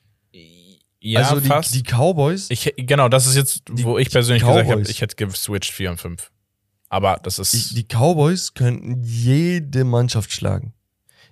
[1.00, 1.74] Ja, also die, fast.
[1.76, 5.72] die Cowboys, ich, genau, das ist jetzt, wo ich persönlich gesagt habe, ich hätte geswitcht
[5.72, 6.32] 4 und 5.
[6.90, 7.54] Aber das ist.
[7.54, 10.74] die, die Cowboys könnten jede Mannschaft schlagen.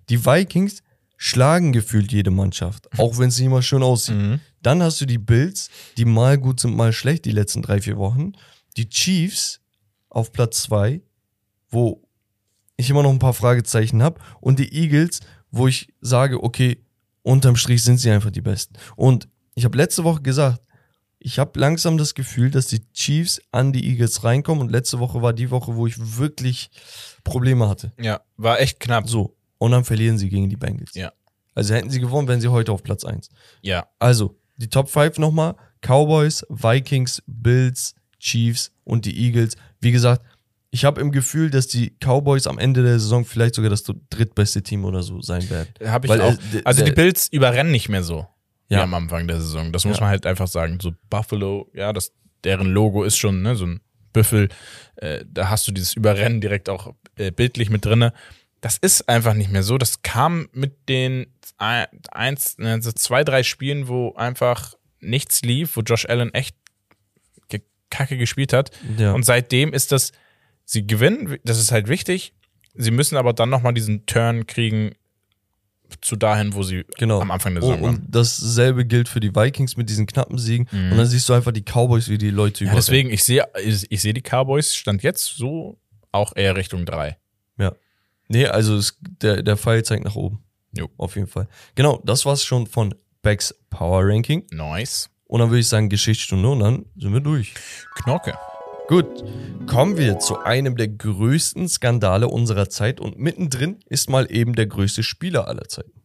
[0.10, 0.84] Die Vikings
[1.18, 4.16] schlagen gefühlt jede Mannschaft, auch wenn es nicht immer schön aussieht.
[4.16, 4.40] Mhm.
[4.64, 7.98] Dann hast du die Bills, die mal gut sind, mal schlecht die letzten drei, vier
[7.98, 8.34] Wochen.
[8.77, 9.61] Die Chiefs
[10.10, 11.02] auf Platz zwei,
[11.69, 12.02] wo
[12.77, 14.19] ich immer noch ein paar Fragezeichen habe.
[14.41, 15.19] Und die Eagles,
[15.52, 16.84] wo ich sage, okay,
[17.22, 18.76] unterm Strich sind sie einfach die Besten.
[18.95, 20.61] Und ich habe letzte Woche gesagt,
[21.19, 24.64] ich habe langsam das Gefühl, dass die Chiefs an die Eagles reinkommen.
[24.64, 26.69] Und letzte Woche war die Woche, wo ich wirklich
[27.23, 27.94] Probleme hatte.
[27.99, 29.07] Ja, war echt knapp.
[29.07, 29.38] So.
[29.57, 30.94] Und dann verlieren sie gegen die Bengals.
[30.95, 31.14] Ja.
[31.56, 33.30] Also hätten sie gewonnen, wären sie heute auf Platz eins.
[33.61, 33.88] Ja.
[33.99, 35.56] Also, die Top 5 nochmal.
[35.82, 39.56] Cowboys, Vikings, Bills, Chiefs und die Eagles.
[39.82, 40.22] Wie gesagt,
[40.72, 44.64] ich habe im Gefühl, dass die Cowboys am Ende der Saison vielleicht sogar das drittbeste
[44.64, 45.70] Team oder so sein werden.
[45.86, 46.34] Habe ich Weil, auch.
[46.34, 48.26] äh, d- also die Bills überrennen nicht mehr so
[48.70, 48.82] Ja.
[48.84, 49.72] am Anfang der Saison.
[49.72, 50.02] Das muss Ja.
[50.04, 50.80] man halt einfach sagen.
[50.82, 52.12] So Buffalo, ja, das,
[52.44, 53.82] deren Logo ist schon ne, so ein
[54.14, 54.50] Büffel.
[54.96, 58.14] Äh, da hast du dieses Überrennen direkt auch äh, bildlich mit drinne.
[58.64, 59.77] Das ist einfach nicht mehr so.
[59.77, 61.27] Das kam mit den
[61.57, 66.56] ein- eins, also zwei, drei Spielen, wo einfach nichts lief, wo Josh Allen echt
[67.90, 68.72] kacke gespielt hat.
[68.98, 69.11] Ja.
[69.14, 70.14] Und seitdem ist das,
[70.65, 72.34] sie gewinnen, das ist halt wichtig.
[72.73, 74.95] Sie müssen aber dann nochmal diesen Turn kriegen
[76.02, 77.19] zu dahin, wo sie Genau.
[77.22, 77.95] am Anfang der Oh, Saison waren.
[77.98, 80.68] und dasselbe gilt für die Vikings mit diesen knappen Siegen.
[80.72, 82.69] Und dann siehst du einfach die Cowboys, wie die Leute Mhm.
[82.69, 85.77] Ja, deswegen, ich sehe ich, ich sehe die Cowboys stand jetzt so
[86.11, 87.18] auch eher Richtung drei.
[87.60, 87.73] Ja.
[88.34, 90.44] Nee, also es, der, der Pfeil zeigt nach oben.
[90.76, 90.90] Jo.
[90.98, 91.48] Auf jeden Fall.
[91.76, 94.48] Genau, das war's schon von Becks Power Ranking.
[94.50, 95.12] Nice.
[95.26, 97.54] Und dann würde ich sagen Geschichtsstunde und dann sind wir durch.
[97.94, 98.34] Knorke.
[98.88, 99.24] Gut,
[99.68, 104.66] kommen wir zu einem der größten Skandale unserer Zeit und mittendrin ist mal eben der
[104.66, 106.02] größte Spieler aller Zeiten.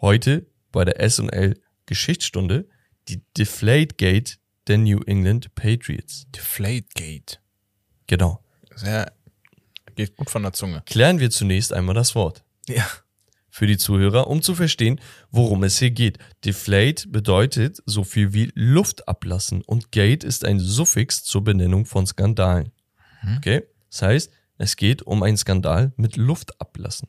[0.00, 2.66] Heute bei der SNL Geschichtsstunde,
[3.08, 4.38] die Deflate Gate
[4.68, 6.24] der New England Patriots.
[6.34, 7.40] Deflategate.
[8.06, 8.42] Genau.
[8.74, 9.12] Sehr,
[9.94, 10.82] geht gut von der Zunge.
[10.86, 12.44] Klären wir zunächst einmal das Wort.
[12.68, 12.86] Ja.
[13.48, 14.98] Für die Zuhörer, um zu verstehen,
[15.30, 16.18] worum es hier geht.
[16.44, 22.06] Deflate bedeutet so viel wie Luft ablassen und Gate ist ein Suffix zur Benennung von
[22.06, 22.72] Skandalen.
[23.36, 23.64] Okay?
[23.90, 27.08] Das heißt, es geht um einen Skandal mit Luft ablassen.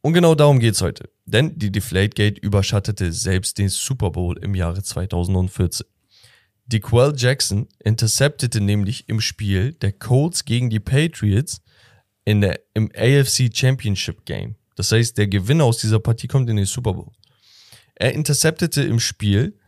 [0.00, 1.08] Und genau darum geht's heute.
[1.24, 5.86] Denn die Deflategate überschattete selbst den Super Bowl im Jahre 2014.
[6.66, 11.62] DeQuell Jackson interceptete nämlich im Spiel der Colts gegen die Patriots
[12.24, 14.56] in der, im AFC Championship Game.
[14.76, 17.12] Das heißt, der Gewinner aus dieser Partie kommt in den Super Bowl.
[17.94, 19.58] Er interceptete im Spiel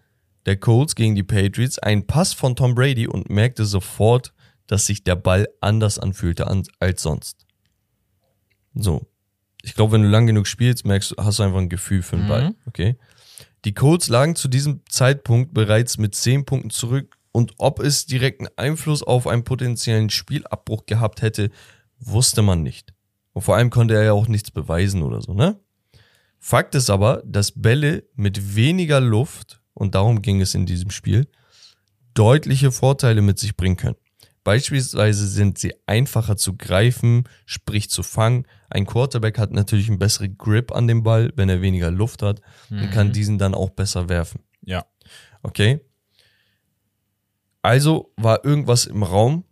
[0.47, 4.33] der Colts gegen die Patriots einen Pass von Tom Brady und merkte sofort,
[4.67, 7.47] dass sich der Ball anders anfühlte an, als sonst.
[8.75, 9.07] So.
[9.63, 12.17] Ich glaube, wenn du lang genug spielst, merkst du, hast du einfach ein Gefühl für
[12.17, 12.55] den Ball.
[12.67, 12.97] Okay.
[13.65, 18.47] Die Colts lagen zu diesem Zeitpunkt bereits mit 10 Punkten zurück und ob es direkten
[18.57, 21.51] Einfluss auf einen potenziellen Spielabbruch gehabt hätte,
[21.99, 22.95] wusste man nicht.
[23.33, 25.61] Und vor allem konnte er ja auch nichts beweisen oder so, ne?
[26.39, 31.27] Fakt ist aber, dass Bälle mit weniger Luft, und darum ging es in diesem Spiel,
[32.15, 33.97] deutliche Vorteile mit sich bringen können.
[34.45, 38.47] Beispielsweise sind sie einfacher zu greifen, sprich zu fangen.
[38.69, 42.41] Ein Quarterback hat natürlich einen besseren Grip an dem Ball, wenn er weniger Luft hat
[42.71, 44.41] und kann diesen dann auch besser werfen.
[44.63, 44.87] Ja.
[45.43, 45.81] Okay?
[47.63, 49.45] Also war irgendwas im Raum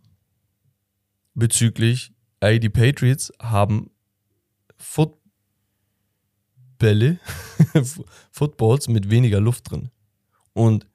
[1.33, 3.91] bezüglich, ey, die Patriots haben
[4.77, 5.19] Footbälle,
[8.31, 9.91] Footballs mit weniger Luft drin.
[10.53, 10.87] Und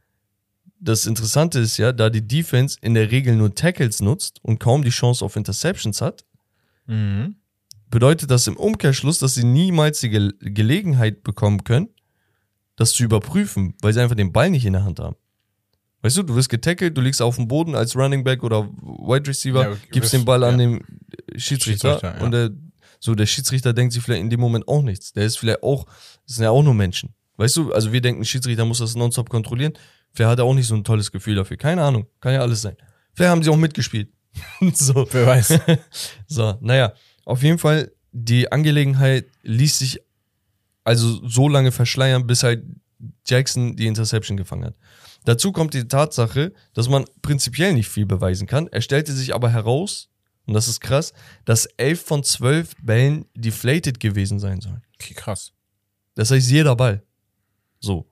[0.79, 4.83] das Interessante ist ja, da die Defense in der Regel nur Tackles nutzt und kaum
[4.83, 6.25] die Chance auf Interceptions hat,
[6.91, 7.37] Mhm.
[7.91, 11.89] Bedeutet das im Umkehrschluss, dass sie niemals die Ge Gelegenheit bekommen können,
[12.77, 15.17] das zu überprüfen, weil sie einfach den Ball nicht in der Hand haben.
[16.03, 19.29] Weißt du, du wirst getackelt, du liegst auf dem Boden als Running Back oder Wide
[19.29, 20.67] Receiver, Ja, gibst den Ball an ja.
[20.67, 20.85] den
[21.37, 22.25] Schiedsrichter, Schiedsrichter, ja.
[22.25, 22.51] und der,
[23.01, 25.13] so der Schiedsrichter denkt sich vielleicht in dem Moment auch nichts.
[25.13, 25.85] Der ist vielleicht auch,
[26.27, 27.15] das sind ja auch nur Menschen.
[27.37, 29.75] Weißt du, also wir denken, Schiedsrichter muss das nonstop kontrollieren.
[30.13, 31.57] Vielleicht hat er auch nicht so ein tolles Gefühl dafür.
[31.57, 32.77] Keine Ahnung, kann ja alles sein.
[33.15, 34.09] Vielleicht haben sie auch mitgespielt.
[34.73, 35.07] so.
[35.11, 35.59] Wer weiß.
[36.27, 36.93] So, naja,
[37.25, 40.01] auf jeden Fall, die Angelegenheit ließ sich
[40.85, 42.65] also so lange verschleiern, bis halt
[43.27, 44.75] Jackson die Interception gefangen hat.
[45.25, 48.69] Dazu kommt die Tatsache, dass man prinzipiell nicht viel beweisen kann.
[48.69, 50.09] Er stellte sich aber heraus,
[50.47, 51.13] und das ist krass,
[51.45, 54.83] dass elf von zwölf Bällen deflated gewesen sein sollen.
[54.95, 55.53] Okay, krass.
[56.15, 57.03] Das heißt, jeder Ball.
[57.81, 58.11] So.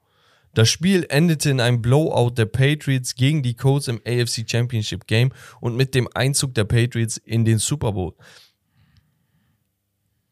[0.55, 5.31] Das Spiel endete in einem Blowout der Patriots gegen die Colts im AFC Championship Game
[5.61, 8.15] und mit dem Einzug der Patriots in den Super Bowl.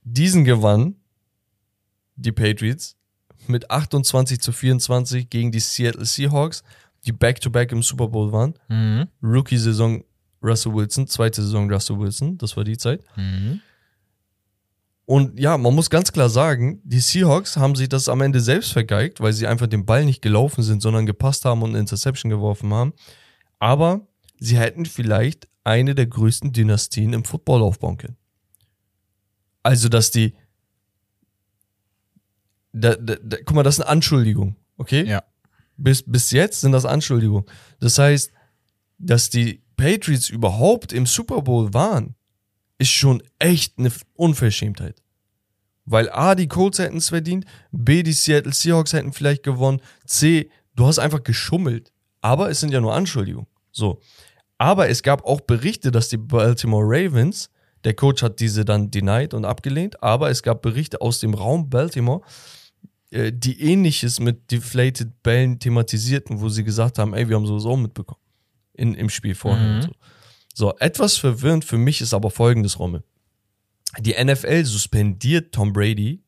[0.09, 0.95] Diesen gewann
[2.15, 2.97] die Patriots
[3.49, 6.63] mit 28 zu 24 gegen die Seattle Seahawks,
[7.05, 8.55] die back-to-back im Super Bowl waren.
[8.69, 9.09] Mhm.
[9.21, 10.05] Rookie-Saison
[10.43, 13.03] Russell Wilson, zweite Saison Russell Wilson, das war die Zeit.
[13.17, 13.61] Mhm.
[15.07, 18.73] Und ja, man muss ganz klar sagen, die Seahawks haben sich das am Ende selbst
[18.73, 22.31] vergeigt, weil sie einfach den Ball nicht gelaufen sind, sondern gepasst haben und eine Interception
[22.31, 22.93] geworfen haben.
[23.59, 24.07] Aber
[24.39, 28.17] sie hätten vielleicht eine der größten Dynastien im Football aufbauen können.
[29.67, 30.33] Also, dass die.
[32.73, 35.05] Da, da, da, guck mal, das ist eine Anschuldigung, okay?
[35.05, 35.25] Ja.
[35.77, 37.47] Bis, bis jetzt sind das Anschuldigungen.
[37.81, 38.31] Das heißt,
[38.99, 42.15] dass die Patriots überhaupt im Super Bowl waren,
[42.79, 45.03] ist schon echt eine Unverschämtheit.
[45.85, 50.49] Weil A, die Colts hätten es verdient, B, die Seattle Seahawks hätten vielleicht gewonnen, C,
[50.77, 51.93] du hast einfach geschummelt.
[52.21, 53.49] Aber es sind ja nur Anschuldigungen.
[53.73, 54.01] So.
[54.59, 57.51] Aber es gab auch Berichte, dass die Baltimore Ravens,
[57.87, 61.71] der Coach hat diese dann denied und abgelehnt, aber es gab Berichte aus dem Raum
[61.71, 62.21] Baltimore,
[63.11, 67.77] äh, die ähnliches mit deflated Bällen thematisierten, wo sie gesagt haben, ey, wir haben sowieso
[67.77, 68.21] mitbekommen.
[68.75, 69.69] In, Im Spiel vorher.
[69.69, 69.75] Mhm.
[69.77, 69.91] Und so.
[70.53, 73.05] so, etwas verwirrend für mich ist aber folgendes, Rommel.
[74.01, 76.25] Die NFL suspendiert Tom Brady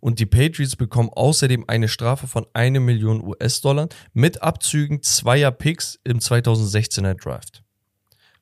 [0.00, 6.00] und die Patriots bekommen außerdem eine Strafe von 1 Million US-Dollar mit Abzügen zweier Picks
[6.02, 7.62] im 2016er Draft.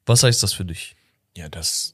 [0.07, 0.97] Was heißt das für dich?
[1.37, 1.94] Ja, das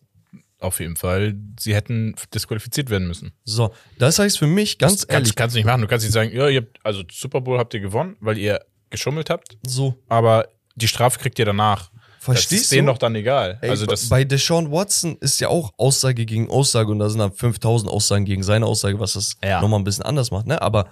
[0.61, 1.35] auf jeden Fall.
[1.59, 3.33] Sie hätten disqualifiziert werden müssen.
[3.45, 5.81] So, das heißt für mich ganz das ehrlich, kannst, kannst du nicht machen.
[5.83, 8.61] Du kannst nicht sagen, ja, ihr habt, also Super Bowl habt ihr gewonnen, weil ihr
[8.91, 11.91] geschummelt habt, so, aber die Strafe kriegt ihr danach.
[11.91, 12.93] das verstehst ist denen du?
[12.93, 13.59] doch dann egal.
[13.63, 17.19] Ey, also das, bei Deshaun Watson ist ja auch Aussage gegen Aussage und da sind
[17.21, 19.61] dann 5000 Aussagen gegen seine Aussage, was das Ja.
[19.61, 20.61] nochmal ein bisschen anders macht, ne?
[20.61, 20.89] Aber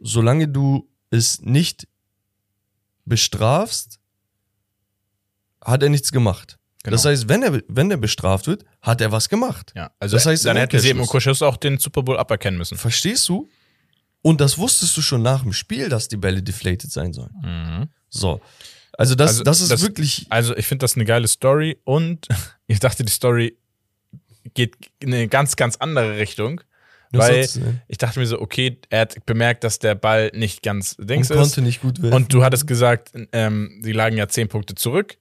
[0.00, 1.86] solange du es nicht
[3.04, 3.98] bestrafst,
[5.64, 6.58] hat er nichts gemacht.
[6.82, 6.94] Genau.
[6.94, 9.72] Das heißt, wenn er, wenn er bestraft wird, hat er was gemacht.
[9.76, 12.78] ja, also das heißt, dann hätten sie eben Kuschus auch den Super Bowl aberkennen müssen.
[12.78, 13.48] Verstehst du?
[14.22, 17.34] Und das wusstest du schon nach dem Spiel, dass die Bälle deflated sein sollen.
[17.42, 17.88] Mhm.
[18.08, 18.40] So.
[18.98, 20.26] Also das, Also das ist das- wirklich.
[20.30, 22.26] Also ich finde das eine geile Story und
[22.66, 23.56] ich dachte, die Story
[24.54, 26.60] geht in eine ganz, ganz andere Richtung.
[27.12, 27.80] Weil denn?
[27.88, 31.28] ich dachte mir so, okay, er hat bemerkt, dass der Ball nicht ganz Und Dings
[31.28, 31.36] ist.
[31.36, 32.14] konnte nicht gut werden.
[32.14, 35.16] Und du hattest gesagt, ähm, sie lagen ja zehn Punkte zurück.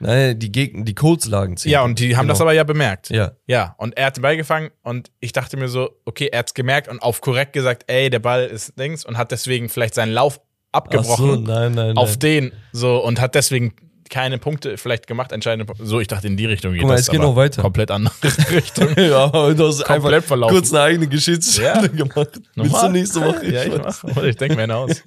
[0.00, 1.72] Nein, die Gegner, die Colts lagen zehn.
[1.72, 2.32] Ja, und die haben Genau.
[2.34, 3.10] das aber ja bemerkt.
[3.10, 3.32] Ja.
[3.46, 6.54] Ja, und er hat den Ball gefangen und ich dachte mir so, okay, er hat's
[6.54, 10.12] gemerkt und auf korrekt gesagt, ey, der Ball ist Dings und hat deswegen vielleicht seinen
[10.12, 12.18] Lauf Ach so, abgebrochen nein, nein, auf nein.
[12.18, 13.74] den so und hat deswegen
[14.10, 15.86] keine Punkte vielleicht gemacht, entscheidende Punkte.
[15.86, 17.02] So, ich dachte, in die Richtung geht Guck mal, das.
[17.06, 17.62] es geht aber noch weiter.
[17.62, 18.12] Komplett andere
[18.50, 18.88] Richtung.
[18.98, 20.54] ja, aber du hast einfach Komplett verlaufen.
[20.56, 21.86] kurz eine eigene Geschichtsstunde Ja.
[21.86, 22.16] gemacht.
[22.34, 22.92] Willst du Normal.
[22.92, 23.46] nächste Woche?
[23.50, 24.04] ja, ich mach.
[24.24, 25.02] Ich denke mir eine aus.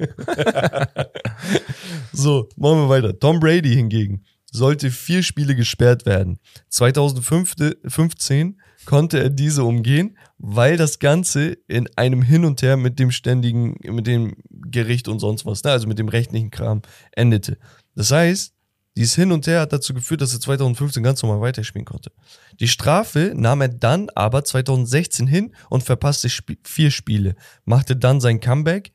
[2.14, 3.18] So, machen wir weiter.
[3.20, 4.24] Tom Brady hingegen
[4.58, 6.40] sollte vier Spiele gesperrt werden.
[6.70, 13.12] 2015 konnte er diese umgehen, weil das Ganze in einem Hin und Her mit dem
[13.12, 15.72] ständigen, mit dem Gericht und sonst was, ne?
[15.72, 16.82] also mit dem rechtlichen Kram
[17.12, 17.58] endete.
[17.96, 18.54] Das heißt,
[18.98, 22.12] dieses Hin und Her hat dazu geführt, dass er 2015 ganz normal weiterspielen konnte.
[22.60, 28.20] Die Strafe nahm er dann aber 2016 hin und verpasste Sp vier Spiele, machte dann
[28.20, 28.92] sein Comeback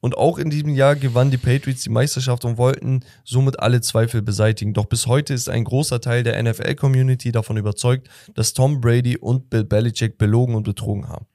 [0.00, 4.22] und auch in diesem Jahr gewannen die Patriots die Meisterschaft und wollten somit alle Zweifel
[4.22, 4.72] beseitigen.
[4.72, 9.50] Doch bis heute ist ein großer Teil der NFL-Community davon überzeugt, dass Tom Brady und
[9.50, 11.26] Bill Belichick belogen und betrogen haben.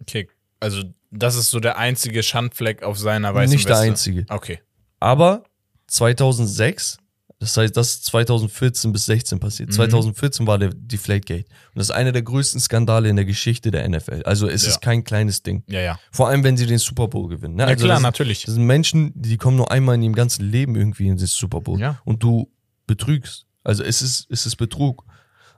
[0.00, 0.28] Okay,
[0.60, 3.88] also das ist so der einzige Schandfleck auf seiner weißen Nicht der Weste.
[3.90, 4.26] einzige.
[4.28, 4.60] Okay.
[5.00, 5.44] Aber
[5.88, 6.98] 2006,
[7.42, 9.70] das heißt, das ist 2014 bis 16 passiert.
[9.70, 9.72] Mhm.
[9.74, 11.44] 2014 war der Deflategate.
[11.48, 14.22] Und das ist einer der größten Skandale in der Geschichte der NFL.
[14.24, 14.68] Also es Ja.
[14.68, 15.64] ist kein kleines Ding.
[15.68, 15.98] Ja, ja.
[16.12, 17.56] Vor allem, wenn sie den Super Bowl gewinnen.
[17.56, 17.64] Ne?
[17.64, 18.44] Ja, also klar, das, natürlich.
[18.44, 21.60] Das sind Menschen, die kommen nur einmal in ihrem ganzen Leben irgendwie in das Super
[21.60, 21.80] Bowl.
[21.80, 22.00] Ja.
[22.04, 22.48] Und du
[22.86, 23.46] betrügst.
[23.64, 25.04] Also es ist, es ist Betrug.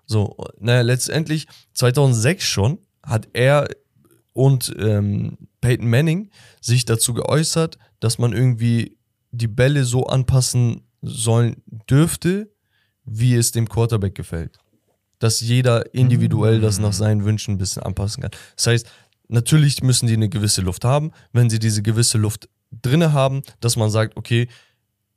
[0.07, 3.69] So, naja, letztendlich 2006 schon hat er
[4.33, 6.31] und ähm, Peyton Manning
[6.63, 8.97] sich dazu geäußert, dass man irgendwie
[9.33, 12.51] die Bälle so anpassen sollen dürfte,
[13.05, 14.59] wie es dem Quarterback gefällt.
[15.19, 18.33] Dass jeder individuell das nach seinen Wünschen ein bisschen anpassen kann.
[18.57, 18.87] Das heißt,
[19.29, 21.13] natürlich müssen die eine gewisse Luft haben.
[21.33, 22.49] Wenn sie diese gewisse Luft
[22.83, 24.49] drinne haben, dass man sagt, okay,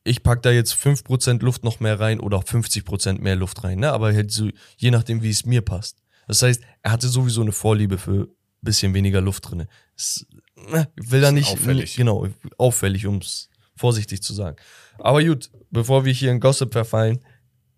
[0.03, 3.80] ich pack da jetzt 5% Luft noch mehr rein oder auch 50% mehr Luft rein,
[3.80, 3.91] ne?
[3.91, 5.97] aber halt so, je nachdem, wie es mir passt.
[6.27, 8.27] Das heißt, er hatte sowieso eine Vorliebe für ein
[8.61, 9.68] bisschen weniger Luft drinne.
[9.95, 11.95] Es, ne, ich will da nicht, auffällig.
[11.95, 12.27] genau,
[12.57, 14.57] auffällig, um es vorsichtig zu sagen.
[14.99, 17.19] Aber gut, bevor wir hier in Gossip verfallen,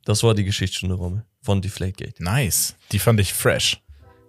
[0.06, 2.22] das war die Geschichtsstunde Rommel von Deflategate.
[2.24, 2.76] Nice.
[2.92, 3.82] Die fand ich fresh.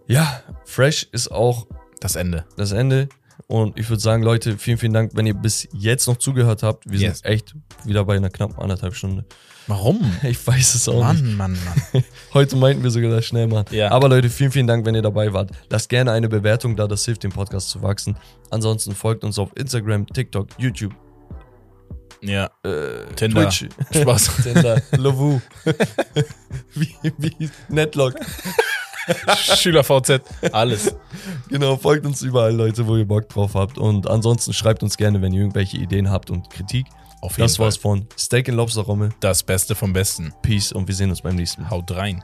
[0.06, 1.66] Ja, Fresh ist auch
[2.00, 2.44] Das Ende.
[2.56, 3.08] das Ende.
[3.46, 6.88] Und ich würde sagen, Leute, vielen, vielen Dank, wenn ihr bis jetzt noch zugehört habt.
[6.88, 7.18] Wir Yes.
[7.20, 7.54] sind echt
[7.84, 9.24] wieder bei einer knappen anderthalb Stunde.
[9.66, 10.00] Warum?
[10.22, 11.22] Ich weiß es auch nicht.
[11.22, 11.58] Mann, Mann,
[11.92, 12.04] Mann.
[12.34, 13.66] Heute meinten wir sogar das schnell machen.
[13.72, 13.90] Ja.
[13.92, 15.50] Aber Leute, vielen, vielen Dank, wenn ihr dabei wart.
[15.70, 18.16] Lasst gerne eine Bewertung da, das hilft dem Podcast zu wachsen.
[18.50, 20.94] Ansonsten folgt uns auf Instagram, TikTok, YouTube,
[22.22, 22.50] Ja.
[22.64, 23.48] äh, Tinder.
[23.48, 24.30] Twitch, Spaß.
[24.42, 25.40] Tinder, Lovoo,
[26.74, 28.14] wie, wie Netlock.
[29.56, 30.20] Schüler VZ.
[30.52, 30.94] Alles.
[31.48, 33.76] Genau, folgt uns überall, Leute, wo ihr Bock drauf habt.
[33.78, 36.86] Und ansonsten schreibt uns gerne, wenn ihr irgendwelche Ideen habt und Kritik.
[37.22, 37.64] Auf jeden Das Fall.
[37.66, 39.10] war's von Steak and Lobster Rommel.
[39.20, 40.32] Das Beste vom Besten.
[40.42, 41.70] Peace und wir sehen uns beim nächsten Mal.
[41.70, 42.22] Haut rein.